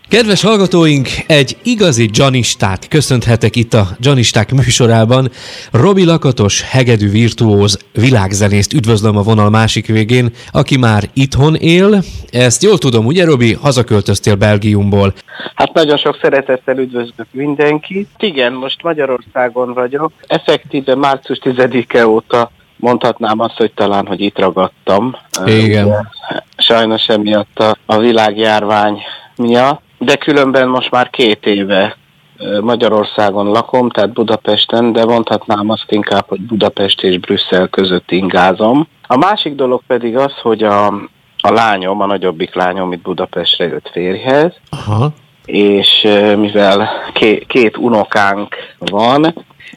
Kedves 0.09 0.41
hallgatóink, 0.41 1.07
egy 1.27 1.57
igazi 1.63 2.09
Janistát 2.13 2.87
köszönhetek 2.87 3.55
itt 3.55 3.73
a 3.73 3.87
Janisták 3.99 4.51
műsorában. 4.51 5.29
Robi 5.71 6.05
Lakatos, 6.05 6.61
hegedű 6.61 7.09
virtuóz, 7.09 7.79
világzenészt 7.93 8.73
üdvözlöm 8.73 9.17
a 9.17 9.21
vonal 9.21 9.49
másik 9.49 9.87
végén, 9.87 10.29
aki 10.51 10.77
már 10.77 11.03
itthon 11.13 11.55
él. 11.55 12.03
Ezt 12.31 12.63
jól 12.63 12.77
tudom, 12.77 13.05
ugye 13.05 13.25
Robi? 13.25 13.53
Hazaköltöztél 13.53 14.35
Belgiumból. 14.35 15.13
Hát 15.55 15.73
nagyon 15.73 15.97
sok 15.97 16.17
szeretettel 16.21 16.77
üdvözlök 16.77 17.27
mindenkit. 17.31 18.09
Igen, 18.17 18.53
most 18.53 18.83
Magyarországon 18.83 19.73
vagyok. 19.73 20.11
Effektíve 20.27 20.95
március 20.95 21.39
10-e 21.43 22.07
óta 22.07 22.51
mondhatnám 22.81 23.39
azt, 23.39 23.57
hogy 23.57 23.71
talán, 23.73 24.07
hogy 24.07 24.21
itt 24.21 24.39
ragadtam. 24.39 25.15
Igen. 25.45 25.85
Ugye, 25.85 25.95
Sajnos 26.57 27.07
emiatt 27.07 27.59
a, 27.59 27.75
a 27.85 27.97
világjárvány 27.97 29.01
miatt, 29.35 29.81
de 29.97 30.15
különben 30.15 30.67
most 30.67 30.91
már 30.91 31.09
két 31.09 31.45
éve 31.45 31.95
Magyarországon 32.61 33.47
lakom, 33.47 33.89
tehát 33.89 34.13
Budapesten, 34.13 34.91
de 34.91 35.05
mondhatnám 35.05 35.69
azt 35.69 35.91
inkább, 35.91 36.25
hogy 36.27 36.41
Budapest 36.41 37.01
és 37.01 37.17
Brüsszel 37.17 37.67
között 37.67 38.11
ingázom. 38.11 38.87
A 39.07 39.17
másik 39.17 39.55
dolog 39.55 39.81
pedig 39.87 40.17
az, 40.17 40.33
hogy 40.41 40.63
a, 40.63 40.87
a 41.37 41.51
lányom, 41.51 42.01
a 42.01 42.05
nagyobbik 42.05 42.55
lányom 42.55 42.91
itt 42.91 43.01
Budapestre 43.01 43.65
jött 43.65 43.89
férjhez, 43.91 44.53
Aha. 44.69 45.09
és 45.45 46.07
mivel 46.37 46.89
ké, 47.13 47.37
két 47.47 47.77
unokánk 47.77 48.55
van, 48.77 49.33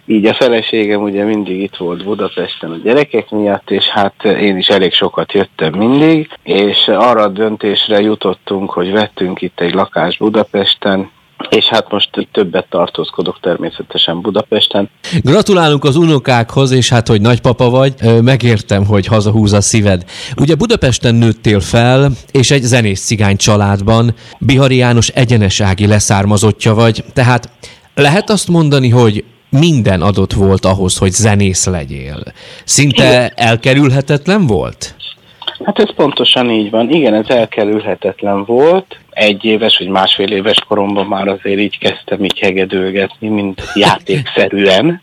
így 0.07 0.27
a 0.27 0.35
feleségem 0.35 1.03
ugye 1.03 1.25
mindig 1.25 1.61
itt 1.61 1.77
volt 1.77 2.05
Budapesten 2.05 2.71
a 2.71 2.77
gyerekek 2.85 3.31
miatt, 3.31 3.71
és 3.71 3.85
hát 3.85 4.25
én 4.25 4.57
is 4.57 4.67
elég 4.67 4.93
sokat 4.93 5.33
jöttem 5.33 5.73
mindig, 5.75 6.29
és 6.43 6.89
arra 6.89 7.23
a 7.23 7.29
döntésre 7.29 8.01
jutottunk, 8.01 8.71
hogy 8.71 8.93
vettünk 8.93 9.43
itt 9.43 9.61
egy 9.61 9.75
lakást 9.75 10.19
Budapesten, 10.19 11.11
és 11.49 11.65
hát 11.65 11.91
most 11.91 12.29
többet 12.33 12.67
tartózkodok 12.71 13.41
természetesen 13.41 14.21
Budapesten. 14.21 14.91
Gratulálunk 15.23 15.85
az 15.85 15.97
unokákhoz, 15.97 16.71
és 16.71 16.89
hát, 16.89 17.09
hogy 17.09 17.21
nagypapa 17.21 17.71
vagy, 17.71 17.95
megértem, 18.23 18.87
hogy 18.87 19.07
hazahúz 19.07 19.53
a 19.53 19.61
szíved. 19.61 20.05
Ugye 20.37 20.55
Budapesten 20.55 21.15
nőttél 21.15 21.61
fel, 21.61 22.11
és 22.33 22.51
egy 22.51 22.63
zenész 22.63 23.05
cigány 23.05 23.37
családban, 23.37 24.15
Bihari 24.39 24.77
János 24.77 25.09
egyenesági 25.09 25.87
leszármazottja 25.87 26.75
vagy, 26.75 27.05
tehát 27.13 27.51
lehet 27.95 28.31
azt 28.31 28.49
mondani, 28.49 28.89
hogy 28.89 29.25
minden 29.59 30.03
adott 30.03 30.33
volt 30.33 30.65
ahhoz, 30.65 30.97
hogy 30.97 31.11
zenész 31.11 31.67
legyél. 31.67 32.23
Szinte 32.65 33.29
elkerülhetetlen 33.29 34.47
volt? 34.47 34.95
Hát 35.65 35.79
ez 35.79 35.95
pontosan 35.95 36.51
így 36.51 36.71
van. 36.71 36.91
Igen, 36.91 37.15
ez 37.15 37.29
elkerülhetetlen 37.29 38.45
volt. 38.45 38.99
Egy 39.11 39.45
éves 39.45 39.79
vagy 39.79 39.89
másfél 39.89 40.33
éves 40.33 40.59
koromban 40.69 41.07
már 41.07 41.29
azért 41.29 41.59
így 41.59 41.79
kezdtem 41.79 42.25
így 42.25 42.39
hegedőgetni, 42.39 43.29
mint 43.29 43.63
játékszerűen. 43.75 45.03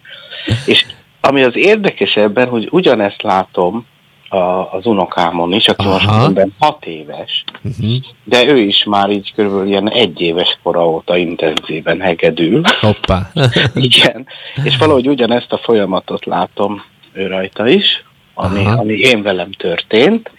És 0.66 0.86
ami 1.22 1.43
az 1.43 1.56
érdekes 1.56 2.16
ebben, 2.16 2.47
hogy 2.47 2.68
ugyanezt 2.72 3.22
látom 3.22 3.86
a, 4.32 4.74
az 4.74 4.86
unokámon 4.86 5.54
is, 5.54 5.68
aki 5.68 5.86
most 5.86 6.10
ebben 6.10 6.54
hat 6.60 6.86
éves, 6.86 7.44
uh-huh. 7.64 7.96
de 8.24 8.46
ő 8.46 8.58
is 8.58 8.84
már 8.84 9.10
így 9.10 9.34
körülbelül 9.36 9.68
ilyen 9.68 9.90
egy 9.90 10.22
éves 10.22 10.58
kora 10.64 10.88
óta 10.88 11.18
intenzíven 11.18 12.02
hegedül. 12.02 12.62
Hoppá. 12.80 13.32
Igen, 13.74 14.28
és 14.64 14.78
valahogy 14.78 15.08
ugyanezt 15.08 15.52
a 15.52 15.58
folyamatot 15.58 16.26
látom 16.26 16.84
ő 17.14 17.28
rajta 17.28 17.68
is, 17.68 18.04
ami, 18.34 18.66
ami 18.66 18.94
én 18.94 19.22
velem 19.22 19.52
történt. 19.52 20.32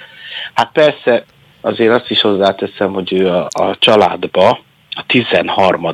Hát 0.55 0.71
persze 0.73 1.25
azért 1.61 1.93
azt 1.93 2.11
is 2.11 2.21
hozzáteszem, 2.21 2.93
hogy 2.93 3.13
ő 3.13 3.29
a, 3.29 3.49
a 3.51 3.77
családba 3.79 4.61
a 4.91 5.05
13 5.07 5.85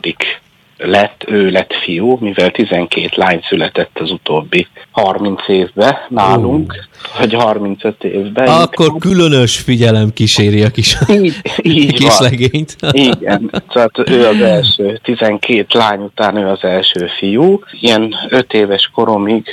lett, 0.78 1.24
ő 1.26 1.50
lett 1.50 1.74
fiú, 1.74 2.16
mivel 2.20 2.50
12 2.50 3.08
lány 3.14 3.40
született 3.48 3.98
az 3.98 4.10
utóbbi 4.10 4.66
30 4.90 5.48
évben 5.48 5.94
nálunk, 6.08 6.72
uh. 6.72 7.18
vagy 7.18 7.34
35 7.34 8.04
évben. 8.04 8.48
Akkor 8.48 8.86
inkább. 8.86 9.00
különös 9.00 9.56
figyelem 9.58 10.12
kíséri 10.12 10.62
a 10.62 10.70
kis, 10.70 10.96
így, 11.08 11.34
így 11.62 11.92
kis 12.02 12.18
van. 12.18 12.30
legényt. 12.30 12.76
Igen, 12.92 13.50
tehát 13.72 13.98
ő 14.10 14.26
az 14.26 14.40
első, 14.40 15.00
12 15.02 15.78
lány 15.78 16.00
után 16.00 16.36
ő 16.36 16.46
az 16.46 16.64
első 16.64 17.06
fiú. 17.18 17.60
Ilyen 17.80 18.14
5 18.28 18.52
éves 18.52 18.90
koromig, 18.94 19.46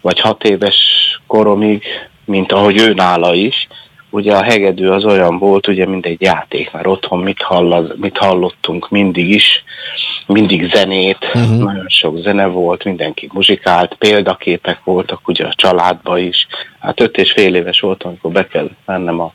vagy 0.00 0.20
6 0.20 0.44
éves 0.44 0.76
koromig, 1.26 1.82
mint 2.24 2.52
ahogy 2.52 2.78
ő 2.78 2.92
nála 2.92 3.34
is, 3.34 3.68
ugye 4.10 4.36
a 4.36 4.42
hegedű 4.42 4.86
az 4.86 5.04
olyan 5.04 5.38
volt, 5.38 5.68
ugye, 5.68 5.86
mint 5.86 6.06
egy 6.06 6.20
játék, 6.20 6.72
mert 6.72 6.86
otthon 6.86 7.18
mit, 7.18 7.42
hall, 7.42 7.94
mit 7.96 8.18
hallottunk 8.18 8.88
mindig 8.88 9.28
is, 9.30 9.64
mindig 10.26 10.74
zenét, 10.74 11.30
uh-huh. 11.34 11.58
nagyon 11.58 11.88
sok 11.88 12.18
zene 12.18 12.46
volt, 12.46 12.84
mindenki 12.84 13.28
muzsikált, 13.32 13.94
példaképek 13.94 14.80
voltak 14.84 15.28
ugye 15.28 15.44
a 15.44 15.54
családba 15.54 16.18
is. 16.18 16.46
Hát 16.80 17.00
öt 17.00 17.16
és 17.16 17.32
fél 17.32 17.54
éves 17.54 17.80
voltam, 17.80 18.08
amikor 18.10 18.30
be 18.32 18.46
kellett 18.46 18.78
mennem 18.86 19.20
a 19.20 19.32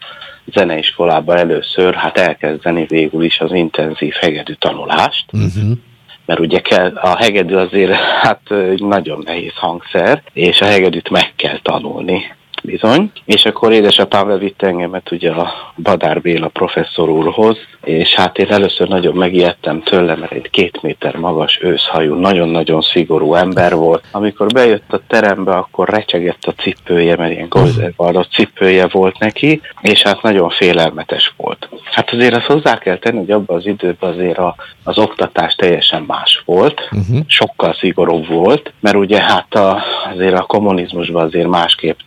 zeneiskolába 0.53 1.35
először, 1.37 1.93
hát 1.93 2.17
elkezdeni 2.17 2.85
végül 2.85 3.23
is 3.23 3.39
az 3.39 3.53
intenzív 3.53 4.13
hegedű 4.13 4.53
tanulást. 4.53 5.25
Uh-huh 5.31 5.77
mert 6.25 6.39
ugye 6.39 6.59
kell, 6.59 6.95
a 6.95 7.17
hegedű 7.17 7.55
azért 7.55 7.93
hát 8.23 8.41
nagyon 8.75 9.21
nehéz 9.25 9.53
hangszer, 9.55 10.23
és 10.33 10.61
a 10.61 10.65
hegedűt 10.65 11.09
meg 11.09 11.33
kell 11.35 11.59
tanulni 11.61 12.35
bizony. 12.65 13.11
És 13.25 13.45
akkor 13.45 13.71
édesapám 13.71 14.27
bevitte 14.27 14.67
engemet 14.67 15.11
ugye 15.11 15.31
a 15.31 15.53
Badár 15.75 16.21
Béla 16.21 16.47
professzor 16.47 17.09
úrhoz, 17.09 17.57
és 17.85 18.13
hát 18.13 18.37
én 18.37 18.51
először 18.51 18.87
nagyon 18.87 19.15
megijedtem 19.15 19.81
tőle, 19.81 20.15
mert 20.15 20.31
egy 20.31 20.49
két 20.49 20.81
méter 20.81 21.15
magas 21.15 21.59
őszhajú, 21.61 22.13
nagyon-nagyon 22.13 22.81
szigorú 22.81 23.33
ember 23.33 23.75
volt. 23.75 24.03
Amikor 24.11 24.47
bejött 24.47 24.93
a 24.93 25.01
terembe, 25.07 25.51
akkor 25.51 25.89
recsegett 25.89 26.43
a 26.43 26.53
cipője, 26.61 27.15
mert 27.15 27.31
ilyen 27.31 27.49
golzervallott 27.49 28.31
cipője 28.31 28.87
volt 28.87 29.19
neki, 29.19 29.61
és 29.81 30.01
hát 30.01 30.21
nagyon 30.21 30.49
félelmetes 30.49 31.33
volt. 31.37 31.69
Hát 31.83 32.09
azért 32.09 32.35
azt 32.35 32.45
hozzá 32.45 32.77
kell 32.77 32.97
tenni, 32.97 33.17
hogy 33.17 33.31
abban 33.31 33.57
az 33.57 33.65
időben 33.65 34.09
azért 34.09 34.37
a, 34.37 34.55
az 34.83 34.97
oktatás 34.97 35.55
teljesen 35.55 36.03
más 36.07 36.43
volt, 36.45 36.89
uh-huh. 36.91 37.19
sokkal 37.27 37.73
szigorúbb 37.73 38.27
volt, 38.27 38.73
mert 38.79 38.95
ugye 38.95 39.21
hát 39.21 39.55
a, 39.55 39.83
azért 40.13 40.39
a 40.39 40.45
kommunizmusban 40.45 41.25
azért 41.25 41.47
másképp 41.47 41.99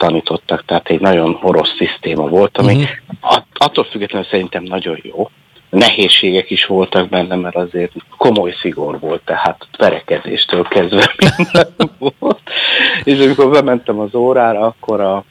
tanítottak, 0.49 0.65
tehát 0.65 0.89
egy 0.89 1.01
nagyon 1.01 1.39
orosz 1.43 1.75
szisztéma 1.79 2.29
volt, 2.29 2.59
ami 2.59 2.75
uh-huh. 2.75 3.43
attól 3.55 3.85
függetlenül 3.85 4.29
szerintem 4.31 4.63
nagyon 4.63 4.99
jó, 5.03 5.31
nehézségek 5.71 6.51
is 6.51 6.67
voltak 6.67 7.09
benne, 7.09 7.35
mert 7.35 7.57
azért 7.57 7.93
komoly 8.17 8.55
szigor 8.61 8.99
volt, 9.01 9.23
tehát 9.25 9.67
perekedéstől 9.79 10.63
kezdve 10.63 11.15
minden 11.37 11.75
volt. 11.99 12.41
És 13.05 13.19
amikor 13.21 13.51
bementem 13.51 13.99
az 13.99 14.15
órára, 14.15 14.61
akkor 14.61 15.01
a 15.01 15.25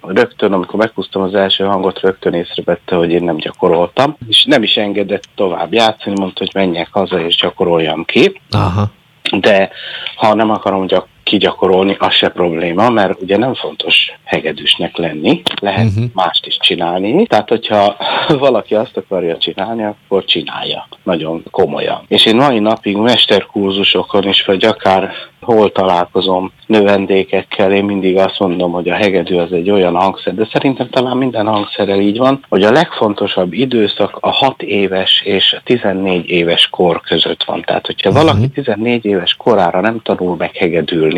rögtön, 0.00 0.52
amikor 0.52 0.78
meghúztam 0.78 1.22
az 1.22 1.34
első 1.34 1.64
hangot, 1.64 2.00
rögtön 2.00 2.32
észrevette, 2.32 2.96
hogy 2.96 3.10
én 3.10 3.22
nem 3.22 3.36
gyakoroltam, 3.36 4.16
és 4.28 4.44
nem 4.44 4.62
is 4.62 4.76
engedett 4.76 5.24
tovább 5.34 5.72
játszani, 5.72 6.18
mondta, 6.18 6.38
hogy 6.38 6.50
menjek 6.54 6.88
haza 6.90 7.20
és 7.20 7.36
gyakoroljam 7.36 8.04
ki. 8.04 8.40
Aha. 8.50 8.90
De 9.30 9.70
ha 10.16 10.34
nem 10.34 10.50
akarom 10.50 10.86
gyak 10.86 11.06
kigyakorolni, 11.24 11.96
az 11.98 12.12
se 12.12 12.28
probléma, 12.28 12.90
mert 12.90 13.22
ugye 13.22 13.36
nem 13.36 13.54
fontos 13.54 14.12
hegedűsnek 14.24 14.96
lenni, 14.96 15.42
lehet 15.60 15.88
uh-huh. 15.88 16.04
mást 16.12 16.46
is 16.46 16.56
csinálni. 16.60 17.26
Tehát, 17.26 17.48
hogyha 17.48 17.96
valaki 18.38 18.74
azt 18.74 18.96
akarja 18.96 19.38
csinálni, 19.38 19.84
akkor 19.84 20.24
csinálja. 20.24 20.88
Nagyon 21.02 21.42
komolyan. 21.50 22.04
És 22.08 22.26
én 22.26 22.36
mai 22.36 22.58
napig 22.58 22.96
mesterkurzusokon 22.96 24.28
is, 24.28 24.44
vagy 24.44 24.64
akár 24.64 25.12
hol 25.44 25.72
találkozom 25.72 26.52
növendékekkel, 26.66 27.72
én 27.72 27.84
mindig 27.84 28.16
azt 28.16 28.38
mondom, 28.38 28.72
hogy 28.72 28.88
a 28.88 28.94
hegedű 28.94 29.36
az 29.36 29.52
egy 29.52 29.70
olyan 29.70 29.94
hangszer, 29.94 30.34
de 30.34 30.48
szerintem 30.52 30.88
talán 30.90 31.16
minden 31.16 31.46
hangszerrel 31.46 32.00
így 32.00 32.18
van, 32.18 32.44
hogy 32.48 32.62
a 32.62 32.72
legfontosabb 32.72 33.52
időszak 33.52 34.16
a 34.20 34.30
6 34.30 34.62
éves 34.62 35.22
és 35.24 35.52
a 35.52 35.60
14 35.64 36.28
éves 36.28 36.68
kor 36.68 37.00
között 37.00 37.44
van. 37.44 37.62
Tehát, 37.62 37.86
hogyha 37.86 38.10
uh-huh. 38.10 38.24
valaki 38.24 38.48
14 38.48 39.04
éves 39.04 39.34
korára 39.34 39.80
nem 39.80 40.00
tanul 40.02 40.36
meg 40.36 40.56
hegedülni, 40.56 41.13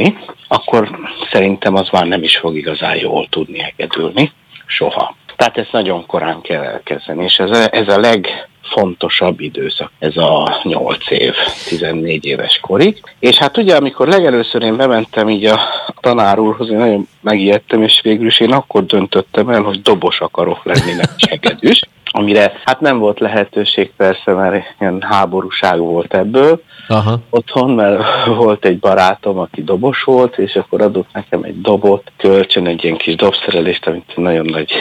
akkor 0.48 0.98
szerintem 1.30 1.74
az 1.74 1.88
már 1.92 2.06
nem 2.06 2.22
is 2.22 2.36
fog 2.36 2.56
igazán 2.56 2.96
jól 2.96 3.26
tudni 3.30 3.58
hegedülni. 3.58 4.32
Soha. 4.66 5.16
Tehát 5.36 5.58
ezt 5.58 5.72
nagyon 5.72 6.06
korán 6.06 6.40
kell 6.40 6.62
elkezdeni, 6.62 7.24
és 7.24 7.38
ez 7.38 7.50
a, 7.50 7.74
ez 7.74 7.88
a 7.88 7.98
leg 7.98 8.48
fontosabb 8.62 9.40
időszak, 9.40 9.90
ez 9.98 10.16
a 10.16 10.60
8 10.62 11.10
év, 11.10 11.34
14 11.68 12.24
éves 12.24 12.58
korig. 12.62 13.02
És 13.18 13.36
hát 13.36 13.56
ugye, 13.56 13.76
amikor 13.76 14.08
legelőször 14.08 14.62
én 14.62 14.76
bementem 14.76 15.28
így 15.28 15.44
a 15.44 15.60
tanár 16.00 16.38
úrhoz, 16.38 16.70
én 16.70 16.76
nagyon 16.76 17.08
megijedtem, 17.20 17.82
és 17.82 18.00
végül 18.02 18.26
is 18.26 18.40
én 18.40 18.52
akkor 18.52 18.86
döntöttem 18.86 19.48
el, 19.48 19.62
hogy 19.62 19.82
dobos 19.82 20.20
akarok 20.20 20.64
lenni, 20.64 20.92
nem 20.92 21.14
segedűs 21.16 21.80
amire 22.10 22.52
hát 22.64 22.80
nem 22.80 22.98
volt 22.98 23.20
lehetőség 23.20 23.92
persze, 23.96 24.32
mert 24.32 24.64
ilyen 24.80 25.02
háborúság 25.02 25.78
volt 25.78 26.14
ebből 26.14 26.62
Aha. 26.88 27.18
otthon, 27.30 27.70
mert 27.70 28.02
volt 28.44 28.64
egy 28.64 28.78
barátom, 28.78 29.38
aki 29.38 29.62
dobos 29.62 30.02
volt, 30.02 30.38
és 30.38 30.56
akkor 30.56 30.82
adott 30.82 31.08
nekem 31.12 31.42
egy 31.42 31.60
dobot, 31.60 32.12
kölcsön 32.16 32.66
egy 32.66 32.84
ilyen 32.84 32.96
kis 32.96 33.14
dobszerelést, 33.14 33.86
amit 33.86 34.12
nagyon 34.16 34.46
nagy 34.46 34.72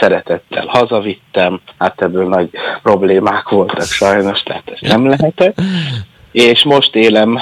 szeretettel 0.00 0.66
hazavittem, 0.66 1.60
hát 1.78 2.02
ebből 2.02 2.28
nagy 2.28 2.50
problémák 2.82 3.48
voltak 3.48 3.82
sajnos, 3.82 4.42
tehát 4.42 4.70
ez 4.74 4.90
nem 4.90 5.08
lehetett. 5.08 5.60
És 6.32 6.64
most 6.64 6.94
élem 6.94 7.38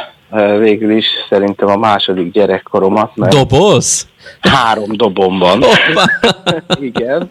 végül 0.58 0.96
is 0.96 1.06
szerintem 1.28 1.68
a 1.68 1.76
második 1.76 2.32
gyerekkoromat. 2.32 3.16
Mert 3.16 3.32
Doboz? 3.32 4.08
Három 4.40 4.96
dobom 4.96 5.38
van. 5.38 5.64
Igen. 6.80 7.30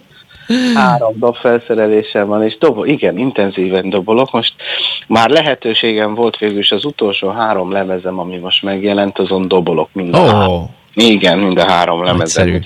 Három 0.74 1.14
dob 1.20 1.36
felszerelésem 1.36 2.28
van, 2.28 2.44
és 2.44 2.58
dobo, 2.58 2.84
igen, 2.84 3.18
intenzíven 3.18 3.90
dobolok. 3.90 4.32
Most 4.32 4.54
már 5.08 5.30
lehetőségem 5.30 6.14
volt 6.14 6.38
végül 6.38 6.58
is 6.60 6.72
az 6.72 6.86
utolsó 6.86 7.30
három 7.30 7.72
lemezem, 7.72 8.20
ami 8.20 8.38
most 8.38 8.64
megjelent, 8.64 9.20
azon 9.20 9.48
dobolok 9.48 9.90
minden 9.94 10.22
oh. 10.22 10.30
három. 10.30 10.70
Igen, 10.96 11.38
mind 11.40 11.58
a 11.58 11.72
három 11.72 12.04
lemezen. 12.04 12.66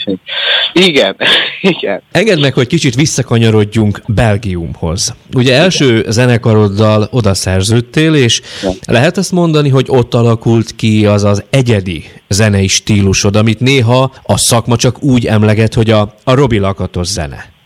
Igen, 0.73 1.15
igen. 1.61 2.01
Engedd 2.11 2.39
meg, 2.39 2.53
hogy 2.53 2.67
kicsit 2.67 2.95
visszakanyarodjunk 2.95 4.01
Belgiumhoz. 4.07 5.15
Ugye 5.35 5.55
első 5.55 6.05
zenekaroddal 6.07 7.07
oda 7.11 7.33
szerződtél, 7.33 8.13
és 8.13 8.41
ja. 8.63 8.69
lehet 8.87 9.17
azt 9.17 9.31
mondani, 9.31 9.69
hogy 9.69 9.85
ott 9.87 10.13
alakult 10.13 10.75
ki 10.75 11.05
az 11.05 11.23
az 11.23 11.43
egyedi 11.49 12.03
zenei 12.27 12.67
stílusod, 12.67 13.35
amit 13.35 13.59
néha 13.59 14.11
a 14.23 14.37
szakma 14.37 14.75
csak 14.75 15.03
úgy 15.03 15.25
emleget, 15.25 15.73
hogy 15.73 15.89
a, 15.89 16.13
a 16.23 16.33
Robi 16.33 16.57
Lakatos 16.57 17.07
zene. 17.07 17.57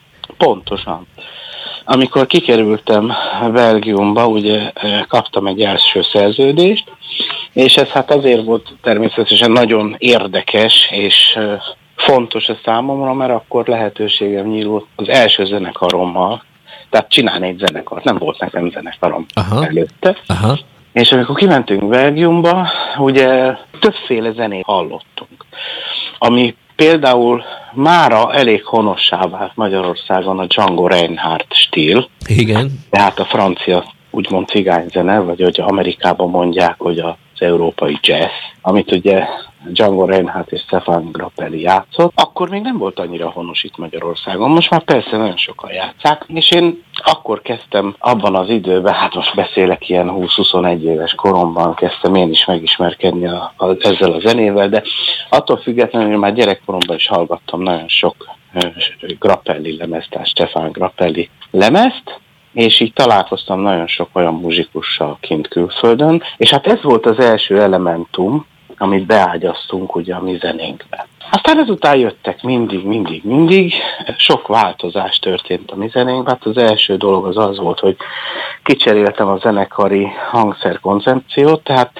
Pontosan. 0.43 1.07
Amikor 1.85 2.27
kikerültem 2.27 3.11
Belgiumba, 3.51 4.27
ugye 4.27 4.71
eh, 4.73 5.01
kaptam 5.07 5.47
egy 5.47 5.61
első 5.61 6.01
szerződést, 6.01 6.91
és 7.53 7.77
ez 7.77 7.87
hát 7.87 8.11
azért 8.11 8.43
volt 8.43 8.73
természetesen 8.81 9.51
nagyon 9.51 9.95
érdekes, 9.97 10.89
és 10.91 11.33
eh, 11.35 11.61
fontos 11.95 12.49
a 12.49 12.57
számomra, 12.63 13.13
mert 13.13 13.31
akkor 13.31 13.67
lehetőségem 13.67 14.47
nyílt 14.47 14.85
az 14.95 15.09
első 15.09 15.45
zenekarommal, 15.45 16.43
tehát 16.89 17.09
csinálni 17.09 17.47
egy 17.47 17.57
zenekart, 17.57 18.03
nem 18.03 18.17
volt 18.17 18.39
nekem 18.39 18.71
zenekarom 18.71 19.25
Aha. 19.33 19.65
előtte, 19.65 20.17
Aha. 20.27 20.57
És 20.93 21.11
amikor 21.11 21.35
kimentünk 21.35 21.89
Belgiumba, 21.89 22.67
ugye 22.97 23.57
többféle 23.79 24.31
zenét 24.31 24.65
hallottunk, 24.65 25.45
ami 26.17 26.55
például 26.75 27.43
mára 27.73 28.33
elég 28.33 28.65
honossá 28.65 29.27
vált 29.27 29.51
Magyarországon 29.55 30.39
a 30.39 30.45
Django 30.45 30.87
Reinhardt 30.87 31.53
stíl. 31.53 32.09
Igen. 32.25 32.71
Tehát 32.89 33.19
a 33.19 33.25
francia 33.25 33.93
úgymond 34.11 34.47
cigányzene, 34.47 35.19
vagy 35.19 35.41
hogy 35.41 35.59
Amerikában 35.59 36.29
mondják, 36.29 36.75
hogy 36.77 36.99
az 36.99 37.32
európai 37.43 37.97
jazz, 38.01 38.31
amit 38.61 38.91
ugye 38.91 39.27
Django 39.65 40.05
Reinhardt 40.05 40.51
és 40.51 40.61
Stefan 40.61 41.09
Grappelli 41.11 41.61
játszott, 41.61 42.11
akkor 42.15 42.49
még 42.49 42.61
nem 42.61 42.77
volt 42.77 42.99
annyira 42.99 43.29
honos 43.29 43.63
itt 43.63 43.77
Magyarországon. 43.77 44.51
Most 44.51 44.69
már 44.69 44.83
persze 44.83 45.17
nagyon 45.17 45.37
sokan 45.37 45.71
játszák, 45.71 46.25
és 46.27 46.51
én 46.51 46.83
akkor 47.03 47.41
kezdtem 47.41 47.95
abban 47.99 48.35
az 48.35 48.49
időben, 48.49 48.93
hát 48.93 49.15
most 49.15 49.35
beszélek 49.35 49.89
ilyen 49.89 50.11
20-21 50.13 50.81
éves 50.81 51.13
koromban, 51.13 51.75
kezdtem 51.75 52.15
én 52.15 52.29
is 52.29 52.45
megismerkedni 52.45 53.27
a, 53.27 53.53
a, 53.57 53.75
ezzel 53.79 54.11
a 54.11 54.19
zenével, 54.19 54.69
de 54.69 54.83
attól 55.29 55.57
függetlenül 55.57 56.17
már 56.17 56.33
gyerekkoromban 56.33 56.95
is 56.95 57.07
hallgattam 57.07 57.61
nagyon 57.61 57.87
sok 57.87 58.15
Grappelli 59.19 59.77
lemezt, 59.77 60.09
tehát 60.09 60.27
Stefan 60.27 60.71
Grappelli 60.71 61.29
lemezt, 61.51 62.21
és 62.53 62.79
így 62.79 62.93
találkoztam 62.93 63.59
nagyon 63.59 63.87
sok 63.87 64.09
olyan 64.13 64.33
muzsikussal 64.33 65.17
kint 65.21 65.47
külföldön, 65.47 66.23
és 66.37 66.49
hát 66.49 66.67
ez 66.67 66.81
volt 66.81 67.05
az 67.05 67.19
első 67.19 67.61
elementum, 67.61 68.45
amit 68.77 69.05
beágyaztunk 69.05 69.95
ugye 69.95 70.15
a 70.15 70.21
mi 70.21 70.37
zenénkbe. 70.41 71.07
Aztán 71.31 71.59
ezután 71.59 71.97
jöttek 71.97 72.41
mindig, 72.41 72.85
mindig, 72.85 73.23
mindig, 73.23 73.73
sok 74.17 74.47
változás 74.47 75.19
történt 75.19 75.71
a 75.71 75.75
mi 75.75 75.87
zenénkben. 75.87 76.33
Hát 76.33 76.45
az 76.45 76.57
első 76.57 76.97
dolog 76.97 77.25
az 77.25 77.37
az 77.37 77.57
volt, 77.57 77.79
hogy 77.79 77.95
kicseréltem 78.63 79.27
a 79.27 79.37
zenekari 79.37 80.07
hangszer 80.31 80.79
koncepciót, 80.79 81.63
tehát 81.63 81.91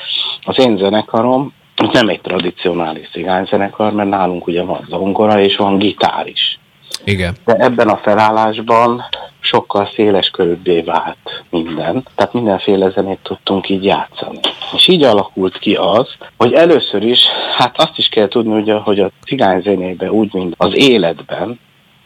az 0.43 0.59
én 0.59 0.77
zenekarom 0.77 1.53
nem 1.91 2.09
egy 2.09 2.21
tradicionális 2.21 3.09
cigányzenekar, 3.11 3.93
mert 3.93 4.09
nálunk 4.09 4.47
ugye 4.47 4.63
van 4.63 4.85
zongora 4.89 5.39
és 5.39 5.55
van 5.55 5.77
gitár 5.77 6.27
is. 6.27 6.59
Igen. 7.03 7.35
De 7.45 7.53
ebben 7.53 7.87
a 7.87 7.97
felállásban 7.97 9.03
sokkal 9.43 9.89
széles 9.93 10.29
körülbé 10.29 10.81
vált 10.81 11.43
minden, 11.49 12.07
tehát 12.15 12.33
mindenféle 12.33 12.89
zenét 12.89 13.19
tudtunk 13.23 13.69
így 13.69 13.83
játszani. 13.83 14.39
És 14.75 14.87
így 14.87 15.03
alakult 15.03 15.57
ki 15.57 15.75
az, 15.75 16.07
hogy 16.37 16.53
először 16.53 17.03
is, 17.03 17.25
hát 17.57 17.77
azt 17.77 17.97
is 17.97 18.07
kell 18.07 18.27
tudni, 18.27 18.53
ugye, 18.53 18.73
hogy 18.73 18.99
a 18.99 19.11
cigány 19.25 19.61
zenében 19.61 20.09
úgy, 20.09 20.33
mint 20.33 20.53
az 20.57 20.75
életben, 20.77 21.59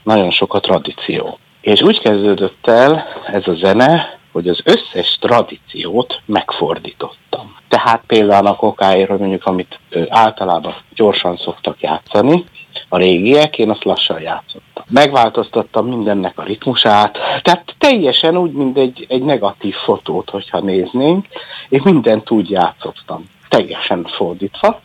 nagyon 0.04 0.32
sok 0.32 0.54
a 0.54 0.60
tradíció. 0.60 1.38
És 1.62 1.82
úgy 1.82 2.00
kezdődött 2.00 2.68
el 2.68 3.06
ez 3.26 3.48
a 3.48 3.54
zene, 3.54 4.20
hogy 4.32 4.48
az 4.48 4.62
összes 4.64 5.18
tradíciót 5.20 6.22
megfordítottam. 6.26 7.56
Tehát 7.70 8.02
például 8.08 8.48
a 8.48 8.56
kokáért, 8.56 9.20
mondjuk, 9.20 9.46
amit 9.46 9.80
általában 10.10 10.76
gyorsan 10.96 11.38
szoktak 11.38 11.82
játszani, 11.82 12.44
a 12.90 12.98
régiek, 12.98 13.58
én 13.58 13.70
azt 13.70 13.84
lassan 13.84 14.22
játszottam. 14.22 14.84
Megváltoztattam 14.90 15.88
mindennek 15.88 16.38
a 16.38 16.44
ritmusát, 16.44 17.18
tehát 17.42 17.76
teljesen 17.78 18.38
úgy, 18.38 18.52
mint 18.52 18.78
egy, 18.78 19.06
egy 19.10 19.24
negatív 19.24 19.76
fotót, 19.76 20.30
hogyha 20.30 20.60
néznénk, 20.60 21.26
és 21.70 21.82
mindent 21.82 22.32
úgy 22.32 22.50
játszottam, 22.50 23.24
teljesen 23.50 24.06
fordítva. 24.06 24.82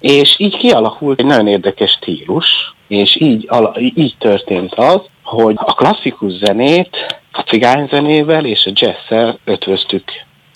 És 0.00 0.38
így 0.38 0.56
kialakult 0.56 1.18
egy 1.18 1.26
nagyon 1.26 1.46
érdekes 1.46 1.90
stílus, 1.90 2.74
és 2.88 3.20
így, 3.20 3.48
így 3.94 4.14
történt 4.18 4.74
az, 4.74 5.00
hogy 5.22 5.54
a 5.58 5.74
klasszikus 5.74 6.32
zenét 6.32 7.18
a 7.32 7.40
cigányzenével 7.40 8.44
és 8.44 8.66
a 8.66 8.70
jazzszel 8.74 9.38
ötvöztük, 9.44 10.04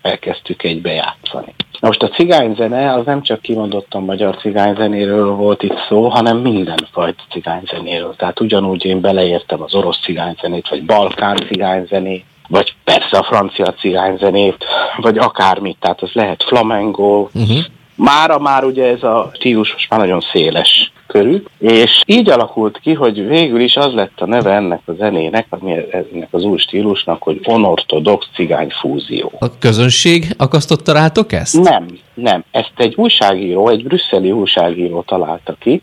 elkezdtük 0.02 0.62
egybe 0.62 0.92
játszani. 0.92 1.54
Na 1.80 1.88
most 1.88 2.02
a 2.02 2.08
cigányzene 2.08 2.92
az 2.92 3.04
nem 3.04 3.22
csak 3.22 3.40
kimondottan 3.40 4.04
magyar 4.04 4.36
cigányzenéről 4.36 5.30
volt 5.30 5.62
itt 5.62 5.78
szó, 5.88 6.08
hanem 6.08 6.38
mindenfajta 6.38 7.22
cigányzenéről. 7.30 8.14
Tehát 8.16 8.40
ugyanúgy 8.40 8.84
én 8.84 9.00
beleértem 9.00 9.62
az 9.62 9.74
orosz 9.74 9.98
cigányzenét, 10.02 10.68
vagy 10.68 10.84
balkán 10.84 11.36
cigányzenét, 11.36 12.24
vagy 12.48 12.74
persze 12.84 13.18
a 13.18 13.22
francia 13.22 13.74
cigányzenét, 13.74 14.64
vagy 14.96 15.18
akármit, 15.18 15.76
tehát 15.80 16.02
az 16.02 16.10
lehet 16.12 16.42
flamengo. 16.42 17.28
Uh-huh. 17.34 17.58
Mára 18.04 18.38
már 18.38 18.64
ugye 18.64 18.86
ez 18.86 19.02
a 19.02 19.30
stílus 19.34 19.72
most 19.72 19.90
már 19.90 20.00
nagyon 20.00 20.20
széles 20.32 20.92
körű, 21.06 21.42
és 21.58 22.02
így 22.06 22.30
alakult 22.30 22.78
ki, 22.78 22.92
hogy 22.92 23.26
végül 23.26 23.60
is 23.60 23.76
az 23.76 23.92
lett 23.92 24.20
a 24.20 24.26
neve 24.26 24.50
ennek 24.50 24.80
a 24.84 24.92
zenének, 24.92 25.46
ennek 25.90 26.28
az 26.30 26.44
új 26.44 26.58
stílusnak, 26.58 27.22
hogy 27.22 27.40
onortodox 27.44 28.26
cigány 28.34 28.70
fúzió. 28.70 29.32
A 29.38 29.58
közönség 29.58 30.34
akasztotta 30.38 30.92
rátok 30.92 31.32
ezt? 31.32 31.62
Nem, 31.62 31.86
nem. 32.14 32.44
Ezt 32.50 32.72
egy 32.76 32.94
újságíró, 32.96 33.68
egy 33.68 33.84
brüsszeli 33.84 34.32
újságíró 34.32 35.02
találta 35.02 35.54
ki, 35.58 35.82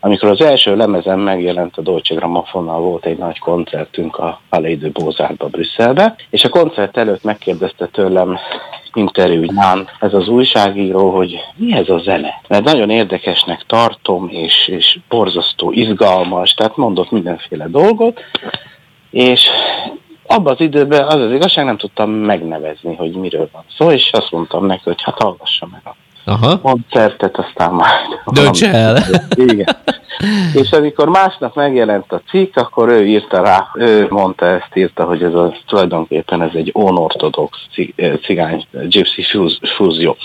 amikor 0.00 0.28
az 0.28 0.40
első 0.40 0.76
lemezen 0.76 1.18
megjelent 1.18 1.76
a 1.76 1.82
Deutsche 1.82 2.14
Grammophonnal 2.14 2.80
volt 2.80 3.06
egy 3.06 3.18
nagy 3.18 3.38
koncertünk 3.38 4.16
a 4.16 4.40
Palais 4.48 4.78
de 4.78 4.88
Beaux-Arts-ba 4.88 5.46
Brüsszelbe, 5.46 6.16
és 6.30 6.44
a 6.44 6.48
koncert 6.48 6.96
előtt 6.96 7.22
megkérdezte 7.22 7.86
tőlem 7.86 8.38
interjúján 8.94 9.88
ez 10.00 10.14
az 10.14 10.28
újságíró, 10.28 11.10
hogy 11.10 11.40
mi 11.56 11.72
ez 11.72 11.88
a 11.88 11.98
zene. 11.98 12.40
Mert 12.48 12.64
nagyon 12.64 12.90
érdekesnek 12.90 13.64
tartom, 13.66 14.28
és, 14.28 14.68
és 14.68 14.98
borzasztó 15.08 15.72
izgalmas, 15.72 16.54
tehát 16.54 16.76
mondott 16.76 17.10
mindenféle 17.10 17.66
dolgot, 17.68 18.20
és 19.10 19.48
abban 20.26 20.52
az 20.52 20.60
időben 20.60 21.06
az 21.06 21.20
az 21.20 21.32
igazság 21.32 21.64
nem 21.64 21.76
tudtam 21.76 22.10
megnevezni, 22.10 22.94
hogy 22.94 23.10
miről 23.10 23.48
van 23.52 23.64
szó, 23.76 23.90
és 23.90 24.10
azt 24.12 24.30
mondtam 24.30 24.66
neki, 24.66 24.82
hogy 24.84 25.02
hát 25.02 25.22
hallgassa 25.22 25.68
meg 25.70 25.80
a 25.84 25.94
Aha. 26.24 26.60
koncertet, 26.60 27.38
aztán 27.38 27.72
majd... 27.72 28.20
Dönts 28.26 28.62
el! 28.62 28.98
Igen. 29.46 29.76
És 30.62 30.70
amikor 30.70 31.08
másnap 31.08 31.54
megjelent 31.54 32.12
a 32.12 32.22
cikk, 32.28 32.56
akkor 32.56 32.88
ő 32.88 33.06
írta 33.06 33.42
rá, 33.42 33.68
ő 33.74 34.06
mondta 34.10 34.46
ezt, 34.46 34.70
írta, 34.74 35.04
hogy 35.04 35.22
ez 35.22 35.34
a, 35.34 35.54
tulajdonképpen 35.66 36.42
ez 36.42 36.54
egy 36.54 36.70
onortodox 36.72 37.58
cigány 38.22 38.66
gypsy 38.88 39.24
fúzió. 39.76 40.16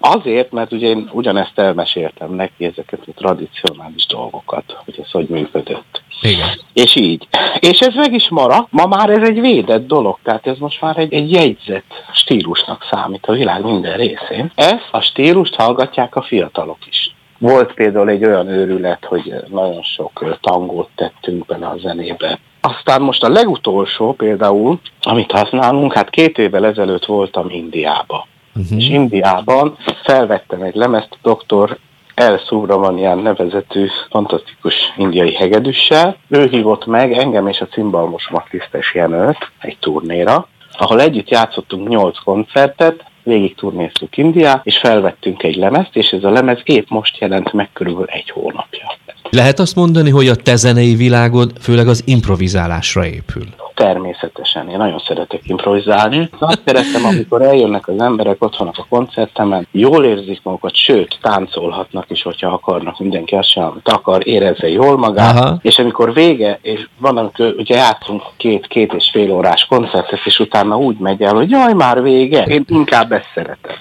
Azért, 0.00 0.52
mert 0.52 0.72
ugye 0.72 0.88
én 0.88 1.10
ugyanezt 1.12 1.58
elmeséltem 1.58 2.32
neki 2.32 2.64
ezeket 2.64 3.00
a 3.06 3.12
tradicionális 3.14 4.06
dolgokat, 4.06 4.76
hogy 4.84 4.94
ez 5.02 5.10
hogy 5.10 5.26
működött. 5.28 6.02
Igen. 6.22 6.48
És 6.72 6.94
így. 6.94 7.28
És 7.60 7.78
ez 7.80 7.94
meg 7.94 8.12
is 8.12 8.28
maradt. 8.28 8.66
Ma 8.70 8.86
már 8.86 9.10
ez 9.10 9.28
egy 9.28 9.40
védett 9.40 9.86
dolog, 9.86 10.18
tehát 10.22 10.46
ez 10.46 10.58
most 10.58 10.80
már 10.80 10.98
egy, 10.98 11.12
egy 11.12 11.32
jegyzett 11.32 12.04
stílusnak 12.12 12.86
számít 12.90 13.26
a 13.26 13.32
világ 13.32 13.64
minden 13.64 13.96
részén. 13.96 14.52
Ezt 14.54 14.88
a 14.90 15.00
stílust 15.00 15.54
hallgatják 15.54 16.16
a 16.16 16.22
fiatalok 16.22 16.78
is. 16.88 17.14
Volt 17.42 17.74
például 17.74 18.08
egy 18.08 18.24
olyan 18.24 18.48
őrület, 18.48 19.04
hogy 19.04 19.34
nagyon 19.48 19.82
sok 19.82 20.38
tangót 20.40 20.88
tettünk 20.94 21.46
bele 21.46 21.66
a 21.66 21.76
zenébe. 21.78 22.38
Aztán 22.60 23.02
most 23.02 23.24
a 23.24 23.28
legutolsó 23.28 24.12
például, 24.12 24.80
amit 25.00 25.30
használunk, 25.30 25.92
hát 25.92 26.10
két 26.10 26.38
évvel 26.38 26.66
ezelőtt 26.66 27.04
voltam 27.04 27.50
Indiába. 27.50 28.26
Uh-huh. 28.54 28.78
És 28.78 28.88
Indiában 28.88 29.76
felvettem 30.04 30.62
egy 30.62 30.74
lemezt 30.74 31.18
doktor 31.22 31.78
El 32.14 32.38
Subramanian 32.46 33.18
nevezetű 33.18 33.86
fantasztikus 34.10 34.74
indiai 34.96 35.34
hegedűssel. 35.34 36.16
Ő 36.28 36.46
hívott 36.46 36.86
meg 36.86 37.12
engem 37.12 37.46
és 37.46 37.60
a 37.60 37.66
cimbalmos 37.66 38.30
Tisztes 38.50 38.94
Jenőt 38.94 39.50
egy 39.60 39.76
turnéra, 39.80 40.48
ahol 40.72 41.00
együtt 41.00 41.28
játszottunk 41.28 41.88
nyolc 41.88 42.18
koncertet, 42.18 43.04
végig 43.22 43.54
turnéztük 43.54 44.16
Indiát, 44.16 44.66
és 44.66 44.78
felvettünk 44.78 45.42
egy 45.42 45.56
lemezt, 45.56 45.96
és 45.96 46.10
ez 46.10 46.24
a 46.24 46.30
lemez 46.30 46.60
épp 46.64 46.88
most 46.88 47.18
jelent 47.18 47.52
meg 47.52 47.68
körülbelül 47.72 48.08
egy 48.08 48.30
hónapja. 48.30 48.96
Lehet 49.34 49.58
azt 49.58 49.76
mondani, 49.76 50.10
hogy 50.10 50.28
a 50.28 50.34
te 50.34 50.56
zenei 50.56 50.94
világod 50.94 51.52
főleg 51.60 51.88
az 51.88 52.02
improvizálásra 52.06 53.06
épül? 53.06 53.44
Természetesen, 53.74 54.68
én 54.68 54.76
nagyon 54.76 55.02
szeretek 55.06 55.40
improvizálni. 55.42 56.30
Azt 56.38 56.60
szeretem, 56.64 57.04
amikor 57.04 57.42
eljönnek 57.42 57.88
az 57.88 58.00
emberek, 58.00 58.44
ott 58.44 58.56
vannak 58.56 58.74
a 58.78 58.86
koncertemen, 58.88 59.66
jól 59.70 60.04
érzik 60.04 60.40
magukat, 60.42 60.74
sőt, 60.74 61.18
táncolhatnak 61.22 62.04
is, 62.08 62.22
hogyha 62.22 62.48
akarnak, 62.48 62.98
mindenki 62.98 63.34
azt 63.34 63.48
sem, 63.48 63.64
amit 63.64 63.88
akar, 63.88 64.26
érezze 64.26 64.68
jól 64.68 64.98
magát, 64.98 65.38
Aha. 65.38 65.58
és 65.62 65.78
amikor 65.78 66.12
vége, 66.12 66.58
és 66.62 66.88
van, 66.98 67.16
amikor 67.16 67.54
ugye 67.56 67.76
játszunk 67.76 68.22
két, 68.36 68.66
két 68.66 68.92
és 68.92 69.08
fél 69.12 69.32
órás 69.32 69.66
koncertet, 69.68 70.20
és 70.24 70.38
utána 70.38 70.76
úgy 70.76 70.98
megy 70.98 71.22
el, 71.22 71.34
hogy 71.34 71.50
jaj, 71.50 71.72
már 71.72 72.02
vége. 72.02 72.42
Én 72.42 72.64
inkább 72.68 73.12
ezt 73.12 73.30
szeretem, 73.34 73.76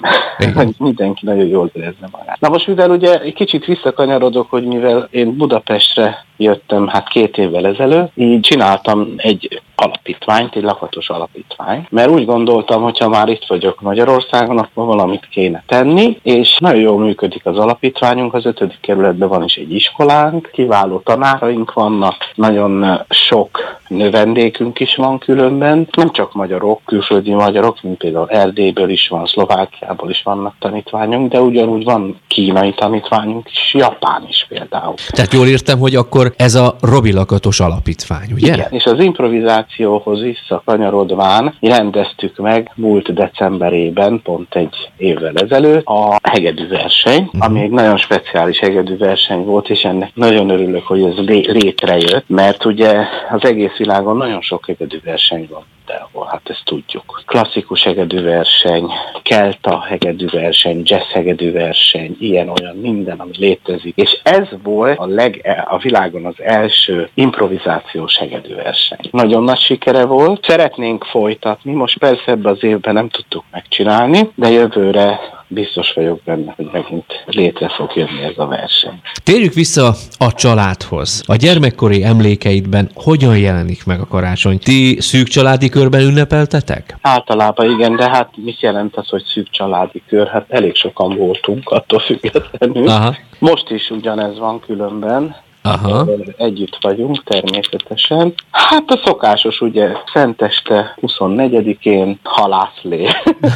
hogy 0.53 0.75
mindenki 0.87 1.25
nagyon 1.25 1.47
jól 1.47 1.69
érezze 1.73 2.09
magát. 2.11 2.39
Na 2.39 2.49
most, 2.49 2.67
mivel 2.67 2.89
ugye 2.89 3.21
egy 3.21 3.33
kicsit 3.33 3.65
visszakanyarodok, 3.65 4.49
hogy 4.49 4.63
mivel 4.63 5.07
én 5.11 5.35
Budapestre 5.41 6.25
jöttem 6.37 6.87
hát 6.87 7.07
két 7.07 7.37
évvel 7.37 7.65
ezelőtt, 7.65 8.11
így 8.15 8.39
csináltam 8.39 9.13
egy 9.17 9.61
alapítványt, 9.75 10.55
egy 10.55 10.63
lakatos 10.63 11.09
alapítvány, 11.09 11.87
mert 11.89 12.09
úgy 12.09 12.25
gondoltam, 12.25 12.81
hogy 12.81 12.97
ha 12.97 13.09
már 13.09 13.27
itt 13.27 13.45
vagyok 13.47 13.81
Magyarországon, 13.81 14.57
akkor 14.57 14.85
valamit 14.85 15.27
kéne 15.29 15.63
tenni, 15.67 16.19
és 16.23 16.57
nagyon 16.59 16.81
jól 16.81 16.99
működik 16.99 17.45
az 17.45 17.57
alapítványunk, 17.57 18.33
az 18.33 18.45
ötödik 18.45 18.79
kerületben 18.81 19.29
van 19.29 19.43
is 19.43 19.55
egy 19.55 19.73
iskolánk, 19.73 20.49
kiváló 20.53 20.99
tanáraink 20.99 21.73
vannak, 21.73 22.15
nagyon 22.35 23.01
sok 23.09 23.80
növendékünk 23.91 24.79
is 24.79 24.95
van 24.95 25.17
különben, 25.17 25.87
nem 25.95 26.11
csak 26.11 26.33
magyarok, 26.33 26.81
külföldi 26.85 27.33
magyarok, 27.33 27.81
mint 27.81 27.97
például 27.97 28.29
Erdélyből 28.29 28.89
is 28.89 29.07
van, 29.07 29.25
Szlovákiából 29.25 30.09
is 30.09 30.21
vannak 30.23 30.55
tanítványunk, 30.59 31.31
de 31.31 31.41
ugyanúgy 31.41 31.83
van 31.83 32.19
kínai 32.27 32.73
tanítványunk 32.73 33.49
is, 33.51 33.73
Japán 33.73 34.25
is 34.29 34.45
például. 34.49 34.93
Tehát 35.09 35.33
jól 35.33 35.47
értem, 35.47 35.79
hogy 35.79 35.95
akkor 35.95 36.33
ez 36.37 36.55
a 36.55 36.75
Robi 36.81 37.13
Lakatos 37.13 37.59
alapítvány, 37.59 38.31
ugye? 38.33 38.53
Igen, 38.53 38.67
és 38.69 38.83
az 38.83 38.99
improvizációhoz 38.99 40.21
visszakanyarodván 40.21 41.53
rendeztük 41.59 42.37
meg 42.37 42.71
múlt 42.75 43.13
decemberében, 43.13 44.21
pont 44.23 44.55
egy 44.55 44.75
évvel 44.97 45.33
ezelőtt, 45.35 45.85
a 45.85 46.19
hegedű 46.29 46.67
verseny, 46.67 47.23
uh-huh. 47.23 47.45
ami 47.45 47.61
egy 47.61 47.69
nagyon 47.69 47.97
speciális 47.97 48.59
hegedű 48.59 48.97
verseny 48.97 49.43
volt, 49.43 49.69
és 49.69 49.81
ennek 49.83 50.11
nagyon 50.13 50.49
örülök, 50.49 50.87
hogy 50.87 51.03
ez 51.03 51.15
lé- 51.15 51.45
létrejött, 51.45 52.25
mert 52.27 52.65
ugye 52.65 52.95
az 53.31 53.45
egész 53.45 53.79
világon 53.81 54.17
nagyon 54.17 54.41
sok 54.41 54.65
hegedű 54.65 54.99
verseny 55.03 55.47
van 55.49 55.63
mindenhol, 55.77 56.25
hát 56.25 56.49
ezt 56.49 56.61
tudjuk. 56.65 57.23
Klasszikus 57.25 57.83
hegedű 57.83 58.21
verseny, 58.21 58.91
kelta 59.23 59.79
hegedű 59.79 60.25
verseny, 60.31 60.81
jazz 60.83 61.11
hegedű 61.11 61.51
verseny, 61.51 62.15
ilyen-olyan, 62.19 62.75
minden, 62.75 63.19
ami 63.19 63.31
létezik. 63.37 63.95
És 63.95 64.19
ez 64.23 64.47
volt 64.63 64.97
a, 64.97 65.05
leg, 65.05 65.63
a 65.69 65.77
világon 65.77 66.25
az 66.25 66.35
első 66.37 67.09
improvizációs 67.13 68.17
hegedű 68.17 68.55
verseny. 68.55 68.99
Nagyon 69.11 69.43
nagy 69.43 69.59
sikere 69.59 70.05
volt, 70.05 70.43
szeretnénk 70.43 71.03
folytatni, 71.03 71.71
most 71.71 71.97
persze 71.97 72.31
ebben 72.31 72.51
az 72.51 72.63
évben 72.63 72.93
nem 72.93 73.09
tudtuk 73.09 73.43
megcsinálni, 73.51 74.31
de 74.35 74.49
jövőre 74.49 75.19
biztos 75.53 75.93
vagyok 75.93 76.19
benne, 76.25 76.53
hogy 76.55 76.69
megint 76.71 77.23
létre 77.25 77.69
fog 77.69 77.91
jönni 77.95 78.21
ez 78.23 78.37
a 78.37 78.45
verseny. 78.45 79.01
Térjük 79.23 79.53
vissza 79.53 79.93
a 80.17 80.33
családhoz. 80.33 81.23
A 81.27 81.35
gyermekkori 81.35 82.03
emlékeidben 82.03 82.89
hogyan 82.93 83.37
jelenik 83.37 83.85
meg 83.85 83.99
a 83.99 84.07
karácsony? 84.07 84.59
Ti 84.59 84.97
szűk 84.99 85.27
családi 85.27 85.69
körben 85.69 86.01
ünnepeltetek? 86.01 86.97
Általában 87.01 87.71
igen, 87.71 87.95
de 87.95 88.09
hát 88.09 88.29
mit 88.35 88.61
jelent 88.61 88.95
az, 88.95 89.09
hogy 89.09 89.23
szűk 89.23 89.49
családi 89.49 90.01
kör? 90.07 90.27
Hát 90.27 90.45
elég 90.49 90.75
sokan 90.75 91.15
voltunk 91.15 91.69
attól 91.69 91.99
függetlenül. 91.99 92.87
Aha. 92.87 93.15
Most 93.39 93.69
is 93.69 93.89
ugyanez 93.89 94.39
van 94.39 94.59
különben. 94.59 95.35
Aha. 95.61 96.07
Együtt 96.37 96.77
vagyunk 96.81 97.23
természetesen. 97.23 98.33
Hát 98.51 98.91
a 98.91 99.01
szokásos 99.05 99.61
ugye 99.61 99.91
Szenteste 100.13 100.97
24-én 101.01 102.19
halászlé, 102.23 103.07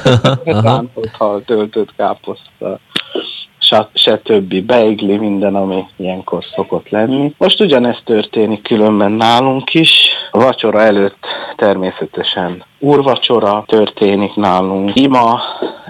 rántott 0.45 1.11
hal, 1.11 1.41
töltött 1.45 1.95
káposzta, 1.95 2.79
se, 3.65 3.89
se 3.93 4.17
többi 4.17 4.61
beigli, 4.61 5.17
minden, 5.17 5.55
ami 5.55 5.85
ilyenkor 5.95 6.43
szokott 6.55 6.89
lenni. 6.89 7.33
Most 7.37 7.61
ugyanezt 7.61 8.01
történik 8.05 8.61
különben 8.61 9.11
nálunk 9.11 9.73
is. 9.73 10.09
A 10.31 10.37
vacsora 10.39 10.81
előtt 10.81 11.25
természetesen 11.55 12.63
úrvacsora 12.79 13.63
történik 13.67 14.35
nálunk, 14.35 14.91
ima, 14.93 15.39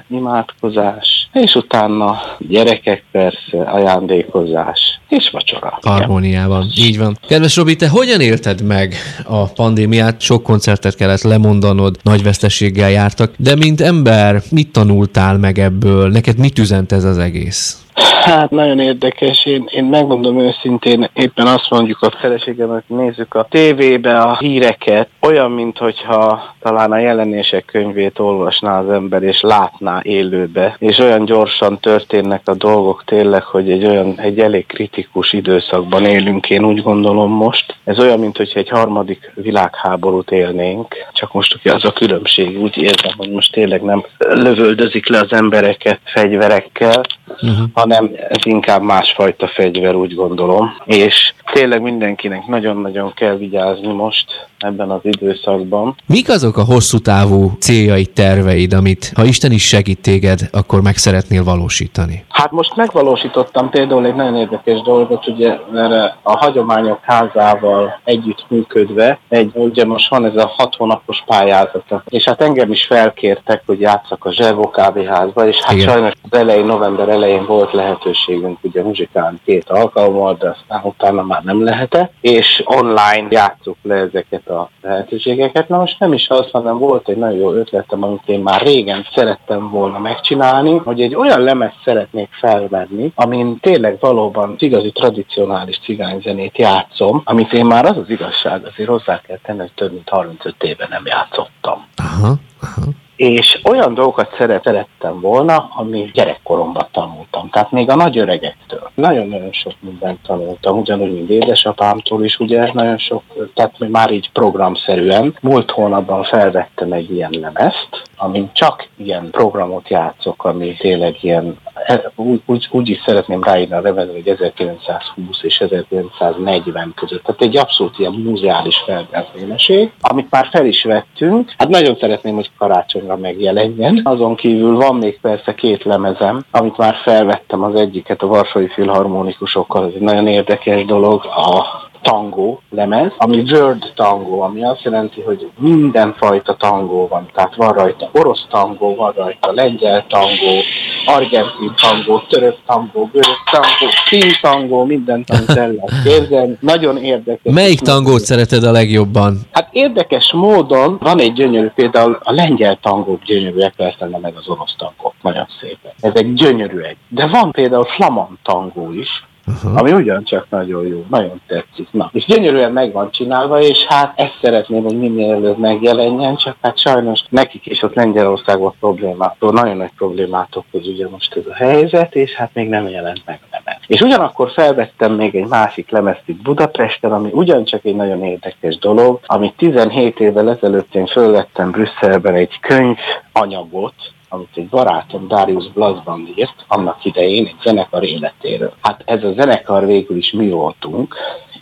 imádkozás, 0.10 1.30
és 1.34 1.56
utána 1.56 2.20
gyerekek 2.40 3.04
persze, 3.12 3.62
ajándékozás 3.66 5.00
és 5.10 5.30
vacsora. 5.32 5.80
Harmóniában, 5.82 6.72
így 6.78 6.98
van. 6.98 7.18
Kedves 7.28 7.56
Robi, 7.56 7.76
te 7.76 7.90
hogyan 7.90 8.22
élted 8.22 8.62
meg 8.62 8.96
a 9.26 9.46
pandémiát? 9.46 10.22
Sok 10.22 10.44
koncertet 10.44 10.96
kellett 10.96 11.22
lemondanod, 11.22 11.98
nagy 12.04 12.24
veszteséggel 12.24 12.90
jártak, 12.90 13.34
de 13.38 13.56
mint 13.56 13.82
ember, 13.82 14.42
mit 14.52 14.72
tanultál 14.72 15.38
meg 15.38 15.60
ebből? 15.60 16.10
Neked 16.10 16.38
mit 16.38 16.60
üzent 16.60 16.92
ez 16.92 17.04
az 17.04 17.18
egész? 17.18 17.85
Hát 17.96 18.50
nagyon 18.50 18.80
érdekes, 18.80 19.46
én, 19.46 19.66
én 19.72 19.84
megmondom 19.84 20.40
őszintén, 20.40 21.10
éppen 21.14 21.48
azt 21.48 21.70
mondjuk 21.70 22.02
a 22.02 22.12
feleségemet, 22.20 22.84
nézzük 22.88 23.34
a 23.34 23.48
tévébe 23.50 24.20
a 24.20 24.38
híreket, 24.38 25.10
olyan, 25.22 25.52
mintha 25.52 26.56
talán 26.60 26.92
a 26.92 26.98
jelenések 26.98 27.66
könyvét 27.66 28.20
olvasná 28.20 28.80
az 28.80 28.90
ember, 28.90 29.24
és 29.24 29.42
látná 29.42 30.00
élőbe, 30.04 30.76
és 30.80 30.98
olyan 30.98 31.26
gyorsan 31.26 31.80
történnek 31.80 32.42
a 32.46 32.54
dolgok 32.54 33.04
tényleg, 33.06 33.44
hogy 33.44 33.72
egy 33.72 33.86
olyan, 33.86 34.20
egy 34.20 34.40
elég 34.40 34.66
kritikus 34.66 35.34
időszakban 35.34 36.06
élünk, 36.06 36.50
én 36.50 36.66
úgy 36.66 36.82
gondolom 36.82 37.32
most. 37.32 37.76
Ez 37.84 38.00
olyan, 38.00 38.20
mintha 38.20 38.44
egy 38.54 38.70
harmadik 38.70 39.32
világháborút 39.36 40.32
élnénk, 40.32 40.96
csak 41.14 41.34
most 41.34 41.56
ugye 41.56 41.74
az 41.74 41.86
a 41.86 41.92
különbség, 41.92 42.62
úgy 42.62 42.78
érzem, 42.78 43.14
hogy 43.18 43.32
most 43.32 43.52
tényleg 43.52 43.82
nem 43.82 44.06
lövöldözik 44.18 45.10
le 45.10 45.20
az 45.20 45.34
embereket 45.34 46.00
fegyverekkel, 46.04 47.02
uh-huh. 47.42 47.68
Hanem 47.90 48.12
ez 48.30 48.46
inkább 48.46 48.82
másfajta 48.82 49.48
fegyver, 49.48 49.96
úgy 49.96 50.16
gondolom. 50.16 50.70
És 50.86 51.34
tényleg 51.54 51.82
mindenkinek 51.82 52.46
nagyon-nagyon 52.46 53.14
kell 53.14 53.38
vigyázni 53.38 53.94
most 53.94 54.48
ebben 54.58 54.90
az 54.90 55.00
időszakban. 55.02 55.96
Mik 56.06 56.30
azok 56.30 56.58
a 56.58 56.64
hosszú 56.64 57.00
távú 57.00 57.52
céljaid, 57.60 58.10
terveid, 58.10 58.74
amit 58.74 59.12
ha 59.16 59.24
Isten 59.24 59.52
is 59.52 59.68
segít 59.68 60.02
téged, 60.02 60.40
akkor 60.52 60.82
meg 60.82 60.98
szeretnél 60.98 61.44
valósítani? 61.44 62.26
Hát 62.30 62.52
most 62.52 62.76
megvalósítottam 62.76 63.70
például 63.70 64.06
egy 64.06 64.16
nagyon 64.16 64.36
érdekes 64.36 64.82
dolgot, 64.82 65.28
ugye, 65.28 65.58
mert 65.72 66.16
a 66.22 66.38
hagyományok 66.38 67.00
házával 67.02 68.00
együtt 68.04 68.46
működve, 68.48 69.20
egy, 69.30 69.52
ugye 69.54 69.86
most 69.86 70.10
van 70.10 70.26
ez 70.26 70.36
a 70.36 70.52
hat 70.58 70.76
hónapos 70.76 71.24
pályázata, 71.26 72.04
és 72.06 72.24
hát 72.24 72.42
engem 72.42 72.72
is 72.72 72.86
felkértek, 72.86 73.64
hogy 73.66 73.80
játszak 73.80 74.26
a 74.26 74.32
Zsevó 74.32 74.70
kávéházba, 74.70 75.48
és 75.48 75.62
hát 75.62 75.76
Igen. 75.76 75.88
sajnos 75.88 76.12
az 76.30 76.38
elején, 76.38 76.66
november 76.66 77.10
elején 77.10 77.46
volt 77.46 77.74
lehetőségünk 77.76 78.58
ugye 78.62 78.84
muzsikálni 78.84 79.40
két 79.46 79.70
alkalommal, 79.70 80.36
de 80.36 80.50
aztán 80.50 80.82
utána 80.84 81.24
már 81.24 81.44
nem 81.44 81.64
lehetett, 81.64 82.14
és 82.22 82.64
online 82.66 83.28
játszuk 83.30 83.78
le 83.82 83.96
ezeket 83.96 84.48
a 84.48 84.70
lehetőségeket. 84.82 85.70
Na 85.70 85.78
most 85.78 86.00
nem 86.00 86.14
is 86.14 86.30
az, 86.30 86.52
hanem 86.52 86.78
volt 86.78 87.10
egy 87.10 87.18
nagyon 87.18 87.38
jó 87.38 87.52
ötletem, 87.52 88.04
amit 88.04 88.22
én 88.26 88.40
már 88.40 88.62
régen 88.62 89.06
szerettem 89.14 89.70
volna 89.70 90.00
megcsinálni, 90.00 90.78
hogy 90.78 91.02
egy 91.02 91.16
olyan 91.16 91.42
lemez 91.42 91.74
szeretnék 91.84 92.30
felvenni, 92.32 93.12
amin 93.16 93.60
tényleg 93.60 93.98
valóban 94.00 94.56
igazi 94.60 94.92
tradicionális 94.92 95.80
cigányzenét 95.80 96.58
játszom, 96.58 97.22
amit 97.26 97.54
én 97.54 97.66
már 97.66 97.86
az 97.86 97.98
az 97.98 98.10
igazság, 98.10 98.66
azért 98.66 98.90
hozzá 98.90 99.22
kell 99.22 99.40
tenni, 99.44 99.60
hogy 99.60 99.74
több 99.76 99.92
mint 99.92 100.10
35 100.10 100.56
éve 100.64 100.88
nem 100.90 101.06
játszottam. 101.06 101.86
Aha, 101.96 102.34
aha 102.62 103.04
és 103.16 103.60
olyan 103.64 103.94
dolgokat 103.94 104.36
szerettem 104.38 105.20
volna, 105.20 105.70
ami 105.76 106.10
gyerekkoromban 106.14 106.88
tanultam. 106.92 107.50
Tehát 107.50 107.72
még 107.72 107.90
a 107.90 107.96
nagy 107.96 108.18
öregektől. 108.18 108.90
Nagyon-nagyon 108.94 109.52
sok 109.52 109.74
mindent 109.80 110.20
tanultam, 110.22 110.78
ugyanúgy, 110.78 111.14
mint 111.14 111.30
édesapámtól 111.30 112.24
is, 112.24 112.40
ugye 112.40 112.70
nagyon 112.74 112.98
sok, 112.98 113.24
tehát 113.54 113.76
már 113.90 114.12
így 114.12 114.32
programszerűen. 114.32 115.38
Múlt 115.42 115.72
hónapban 115.72 116.24
felvettem 116.24 116.92
egy 116.92 117.12
ilyen 117.12 117.34
lemezt, 117.42 118.02
amin 118.18 118.50
csak 118.54 118.88
ilyen 118.98 119.30
programot 119.32 119.90
játszok, 119.90 120.44
ami 120.44 120.76
tényleg 120.76 121.24
ilyen, 121.24 121.58
e, 121.86 122.12
úgy, 122.16 122.42
úgy, 122.46 122.68
úgy 122.72 122.90
is 122.90 123.02
szeretném 123.06 123.44
ráírni 123.44 123.74
a 123.74 123.82
levezre, 123.82 124.14
hogy 124.14 124.28
1920 124.28 125.44
és 125.44 125.60
1940 125.60 126.94
között. 126.96 127.24
Tehát 127.24 127.42
egy 127.42 127.58
abszolút 127.58 128.00
ilyen 128.00 128.14
muzeális 128.14 128.78
felvételmeség, 128.86 129.92
amit 130.02 130.30
már 130.30 130.48
fel 130.52 130.66
is 130.66 130.84
vettünk. 130.84 131.54
Hát 131.58 131.70
nagyon 131.70 131.98
szeretném, 132.00 132.36
hogy 132.36 132.50
karácsony 132.58 133.05
karácsonyra 133.06 133.16
megjelenjen. 133.18 134.02
Azon 134.04 134.36
kívül 134.36 134.76
van 134.76 134.96
még 134.96 135.20
persze 135.22 135.54
két 135.54 135.84
lemezem, 135.84 136.46
amit 136.52 136.78
már 136.78 136.96
felvettem 137.04 137.64
az 137.64 137.76
egyiket 137.76 138.22
a 138.22 138.28
Varsói 138.28 138.68
Filharmonikusokkal, 138.68 139.86
ez 139.86 139.92
egy 139.96 140.02
nagyon 140.02 140.28
érdekes 140.28 140.86
dolog, 140.86 141.26
a 141.26 141.66
tangó 142.06 142.62
lemez, 142.70 143.12
ami 143.18 143.44
world 143.52 143.92
tangó, 143.96 144.42
ami 144.42 144.64
azt 144.64 144.84
jelenti, 144.84 145.22
hogy 145.22 145.50
mindenfajta 145.58 146.54
tangó 146.54 147.08
van. 147.08 147.30
Tehát 147.34 147.56
van 147.56 147.74
rajta 147.74 148.10
orosz 148.14 148.46
tangó, 148.50 148.96
van 148.96 149.14
rajta 149.16 149.52
lengyel 149.52 150.06
tangó, 150.10 150.62
argentin 151.06 151.74
tangó, 151.82 152.20
török 152.30 152.56
tangó, 152.66 153.10
görög 153.12 153.36
tangó, 153.52 153.92
finn 154.06 154.32
tangó, 154.42 154.84
mindent, 154.84 155.30
amit 155.30 155.50
el 155.50 155.72
lehet 155.72 156.04
képzelni. 156.04 156.58
Nagyon 156.60 156.98
érdekes. 156.98 157.54
Melyik 157.54 157.80
tangót 157.80 158.22
szereted 158.22 158.64
a 158.64 158.72
legjobban? 158.72 159.38
Hát 159.52 159.68
érdekes 159.72 160.34
módon 160.34 160.98
van 161.00 161.20
egy 161.20 161.34
gyönyörű, 161.34 161.68
például 161.68 162.20
a 162.24 162.32
lengyel 162.32 162.80
tangók 162.82 163.24
gyönyörűek, 163.24 163.74
persze 163.76 164.08
meg 164.22 164.34
az 164.36 164.48
orosz 164.48 164.76
tangók, 164.78 165.14
nagyon 165.22 165.48
szépen. 165.62 165.92
Ezek 166.00 166.34
gyönyörűek. 166.34 166.98
De 167.10 167.28
van 167.28 167.52
például 167.52 167.86
flamand 167.86 168.38
tangó 168.44 168.92
is, 168.94 169.24
uh-huh. 169.48 169.78
ami 169.78 169.92
ugyancsak 169.92 170.46
nagyon 170.50 170.88
jó, 170.88 171.06
nagyon 171.10 171.42
tetszik. 171.48 171.88
Na, 171.92 172.10
és 172.14 172.26
gyönyörűen 172.26 172.72
meg 172.72 172.92
van 172.92 173.12
csinálva, 173.12 173.60
és 173.60 173.86
hát 173.86 174.20
ezt 174.20 174.38
szeretném, 174.42 174.84
hogy 174.84 175.00
minél 175.00 175.34
előbb 175.34 175.58
megjelenjen, 175.58 176.36
csak 176.36 176.56
hát 176.62 176.78
sajnos 176.78 177.24
nekik 177.30 177.66
is 177.66 177.82
ott 177.82 177.94
Lengyelországban 177.94 178.74
problémától, 178.80 179.52
nagyon 179.52 179.78
nagy 179.78 179.92
problémát 179.98 180.56
okoz 180.56 180.88
ugye 180.88 181.08
most 181.10 181.36
ez 181.36 181.46
a 181.50 181.54
helyzet, 181.54 182.16
és 182.16 182.34
hát 182.34 182.50
még 182.54 182.70
nem 182.70 182.88
jelent 182.88 183.22
meg 183.26 183.40
a 183.42 183.46
lemez. 183.52 183.82
És 183.88 184.02
ugyanakkor 184.02 184.52
felvettem 184.52 185.14
még 185.14 185.36
egy 185.36 185.48
másik 185.48 185.90
lemezt 185.90 186.24
itt 186.26 186.42
Budapesten, 186.42 187.12
ami 187.12 187.30
ugyancsak 187.32 187.86
egy 187.86 187.96
nagyon 187.96 188.24
érdekes 188.24 188.78
dolog, 188.78 189.20
amit 189.26 189.58
17 189.58 190.20
évvel 190.20 190.50
ezelőtt 190.50 190.96
én 190.96 191.06
fölvettem 191.06 191.72
Brüsszelben 191.72 192.34
egy 192.34 192.60
könyv 192.60 192.98
anyagot, 193.32 193.94
amit 194.30 194.50
egy 194.54 194.68
barátom 194.68 195.28
Darius 195.28 195.72
Blasband 195.72 196.28
írt 196.36 196.66
annak 196.68 197.06
idején 197.06 197.46
egy 197.46 197.56
zenekar 197.64 198.04
életéről. 198.04 198.74
Hát 198.82 199.02
ez 199.06 199.24
a 199.24 199.34
zenekar 199.34 199.86
végül 199.86 200.18
is 200.18 200.32
mi 200.32 200.50
voltunk, 200.50 201.16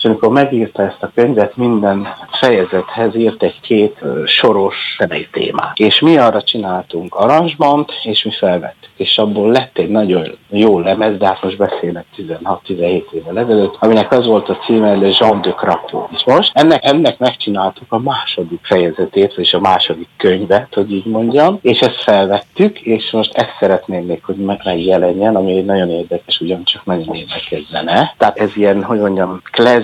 és 0.04 0.10
amikor 0.10 0.30
megírta 0.30 0.84
ezt 0.84 1.04
a 1.04 1.12
könyvet, 1.16 1.58
minden 1.58 2.08
fejezethez 2.32 3.16
írt 3.16 3.44
egy 3.44 3.60
két 3.62 4.00
soros 4.26 4.96
zenei 5.00 5.28
témát. 5.32 5.78
És 5.78 6.00
mi 6.00 6.18
arra 6.18 6.44
csináltunk 6.44 7.16
aranzsbant, 7.16 7.92
és 8.04 8.24
mi 8.24 8.32
felvettük. 8.32 8.90
És 8.98 9.18
abból 9.18 9.52
lett 9.52 9.78
egy 9.78 9.90
nagyon 9.90 10.38
jó 10.50 10.80
lemez, 10.80 11.18
de 11.18 11.28
hát 11.28 11.44
most 11.44 11.58
beszélek 11.58 12.06
16-17 12.18 13.12
évvel 13.12 13.40
ezelőtt, 13.40 13.76
aminek 13.80 14.12
az 14.12 14.26
volt 14.26 14.50
a 14.50 14.58
címe, 14.58 14.96
Le 14.96 15.08
Jean 15.20 15.42
de 15.42 15.52
Crapaud. 15.52 16.08
És 16.12 16.24
most 16.26 16.52
ennek, 16.54 16.84
ennek 16.84 17.18
megcsináltuk 17.18 17.92
a 17.92 18.00
második 18.00 18.60
fejezetét, 18.64 19.34
és 19.38 19.54
a 19.54 19.60
második 19.60 20.08
könyvet, 20.18 20.74
hogy 20.74 20.92
így 20.92 21.06
mondjam, 21.06 21.60
és 21.62 21.80
ezt 21.80 22.04
felvettük, 22.04 22.80
és 22.80 23.12
most 23.12 23.34
ezt 23.34 23.56
szeretném 23.60 24.06
még, 24.06 24.24
hogy 24.24 24.36
megjelenjen, 24.36 25.36
ami 25.36 25.58
egy 25.58 25.66
nagyon 25.66 25.90
érdekes, 25.90 26.40
ugyancsak 26.40 26.86
nagyon 26.86 27.16
érdekes 27.16 27.68
zene. 27.72 28.14
Tehát 28.18 28.40
ez 28.40 28.56
ilyen, 28.56 28.84
hogy 28.84 29.00
mondjam, 29.00 29.42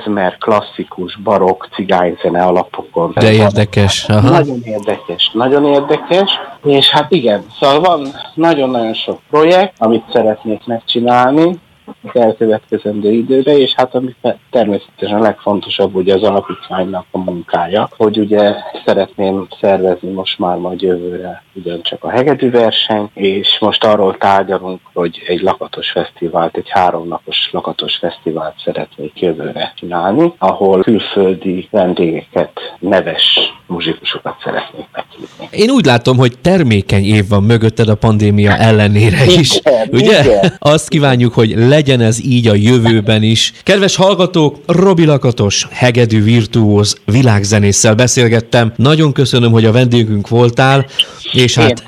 klezmer, 0.09 0.37
klasszikus, 0.37 1.17
barokk, 1.23 1.63
cigányzene 1.75 2.43
alapokon. 2.43 3.11
De 3.15 3.31
érdekes. 3.31 4.05
Aha. 4.09 4.29
Nagyon 4.29 4.61
érdekes, 4.63 5.31
nagyon 5.33 5.65
érdekes, 5.65 6.31
és 6.63 6.89
hát 6.89 7.11
igen, 7.11 7.45
szóval 7.59 7.79
van 7.79 8.07
nagyon-nagyon 8.33 8.93
sok 8.93 9.19
projekt, 9.29 9.73
amit 9.77 10.03
szeretnék 10.13 10.65
megcsinálni, 10.65 11.59
az 12.03 12.21
elkövetkezendő 12.21 13.11
időre, 13.11 13.57
és 13.57 13.73
hát 13.75 13.95
ami 13.95 14.15
természetesen 14.49 15.17
a 15.17 15.21
legfontosabb 15.21 15.95
ugye 15.95 16.13
az 16.13 16.23
alapítványnak 16.23 17.05
a 17.11 17.17
munkája, 17.17 17.89
hogy 17.97 18.17
ugye 18.17 18.53
szeretném 18.85 19.47
szervezni 19.61 20.11
most 20.11 20.39
már 20.39 20.57
majd 20.57 20.81
jövőre 20.81 21.43
ugyancsak 21.53 22.03
a 22.03 22.09
hegedű 22.09 22.51
verseny, 22.51 23.09
és 23.13 23.57
most 23.59 23.83
arról 23.83 24.17
tárgyalunk, 24.17 24.79
hogy 24.93 25.21
egy 25.27 25.41
lakatos 25.41 25.91
fesztivált, 25.91 26.57
egy 26.57 26.69
háromnapos 26.69 27.49
lakatos 27.51 27.95
fesztivált 27.95 28.55
szeretnék 28.63 29.21
jövőre 29.21 29.73
csinálni, 29.75 30.33
ahol 30.37 30.81
külföldi 30.81 31.67
vendégeket, 31.71 32.51
neves 32.79 33.39
muzsikusokat 33.67 34.35
szeretnék 34.43 34.85
meghívni. 34.91 35.63
Én 35.63 35.69
úgy 35.69 35.85
látom, 35.85 36.17
hogy 36.17 36.39
termékeny 36.41 37.03
év 37.03 37.27
van 37.29 37.43
mögötted 37.43 37.89
a 37.89 37.95
pandémia 37.95 38.57
ellenére 38.57 39.25
is. 39.25 39.55
Igen, 39.55 39.87
ugye? 39.91 40.23
Igen. 40.23 40.53
Azt 40.59 40.89
kívánjuk, 40.89 41.33
hogy 41.33 41.55
legyen 41.79 42.01
ez 42.01 42.25
így 42.25 42.47
a 42.47 42.53
jövőben 42.53 43.23
is. 43.23 43.53
Kedves 43.63 43.95
hallgatók, 43.95 44.57
Robi 44.65 45.05
Lakatos, 45.05 45.67
hegedű 45.71 46.23
virtuóz 46.23 46.97
világzenésszel 47.05 47.95
beszélgettem. 47.95 48.73
Nagyon 48.75 49.11
köszönöm, 49.11 49.51
hogy 49.51 49.65
a 49.65 49.71
vendégünk 49.71 50.27
voltál, 50.27 50.85
és 51.31 51.55
hát 51.55 51.87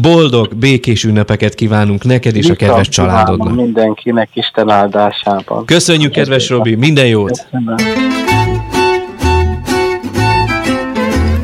boldog, 0.00 0.54
békés 0.56 1.04
ünnepeket 1.04 1.54
kívánunk 1.54 2.04
neked 2.04 2.36
és 2.36 2.48
a 2.48 2.54
kedves 2.54 2.88
családodnak. 2.88 3.54
Mindenkinek 3.54 4.28
Isten 4.32 4.70
áldásában. 4.70 5.64
Köszönjük, 5.64 6.12
kedves 6.12 6.48
Robi, 6.48 6.74
minden 6.74 7.06
jót! 7.06 7.46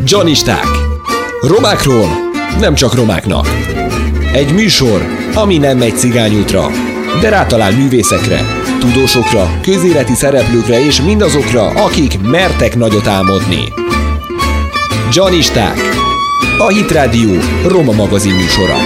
Johnisták. 0.06 0.66
Romákról 1.40 2.08
nem 2.60 2.74
csak 2.74 2.94
romáknak. 2.94 3.46
Egy 4.32 4.52
műsor, 4.52 5.02
ami 5.34 5.58
nem 5.58 5.78
megy 5.78 5.96
cigányútra, 5.96 6.66
de 7.20 7.28
rátalál 7.28 7.72
művészekre, 7.72 8.40
tudósokra, 8.78 9.60
közéleti 9.62 10.14
szereplőkre 10.14 10.84
és 10.84 11.00
mindazokra, 11.00 11.66
akik 11.66 12.20
mertek 12.20 12.76
nagyot 12.76 13.06
álmodni. 13.06 13.72
Johnisták. 15.12 15.78
A 16.58 16.68
Hit 16.68 16.90
Radio 16.90 17.30
Roma 17.66 17.92
magazin 17.92 18.34
műsora. 18.34 18.76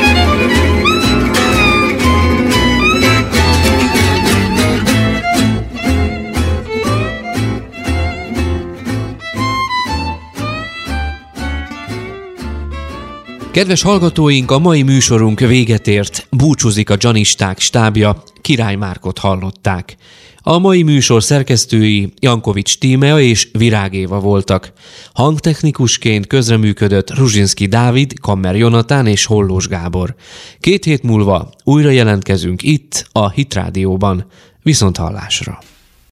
Kedves 13.59 13.83
hallgatóink, 13.83 14.51
a 14.51 14.59
mai 14.59 14.83
műsorunk 14.83 15.41
véget 15.41 15.87
ért. 15.87 16.27
Búcsúzik 16.31 16.91
a 16.91 16.97
Janisták 16.99 17.59
stábja, 17.59 18.23
Király 18.41 18.75
Márkot 18.75 19.19
hallották. 19.19 19.97
A 20.39 20.59
mai 20.59 20.83
műsor 20.83 21.23
szerkesztői 21.23 22.13
Jankovics 22.21 22.79
Tímea 22.79 23.21
és 23.21 23.49
Virág 23.53 23.95
Éva 23.95 24.21
voltak. 24.21 24.73
Hangtechnikusként 25.13 26.27
közreműködött 26.27 27.15
Ruzsinski 27.15 27.67
Dávid, 27.67 28.21
Kammer 28.21 28.57
Jonatán 28.57 29.07
és 29.07 29.25
Hollós 29.25 29.69
Gábor. 29.69 30.15
Két 30.61 30.85
hét 30.85 31.03
múlva 31.03 31.51
újra 31.65 31.91
jelentkezünk 31.91 32.63
itt, 32.63 33.09
a 33.13 33.31
Hitrádióban. 33.31 34.27
Viszont 34.63 34.97
hallásra! 34.97 35.59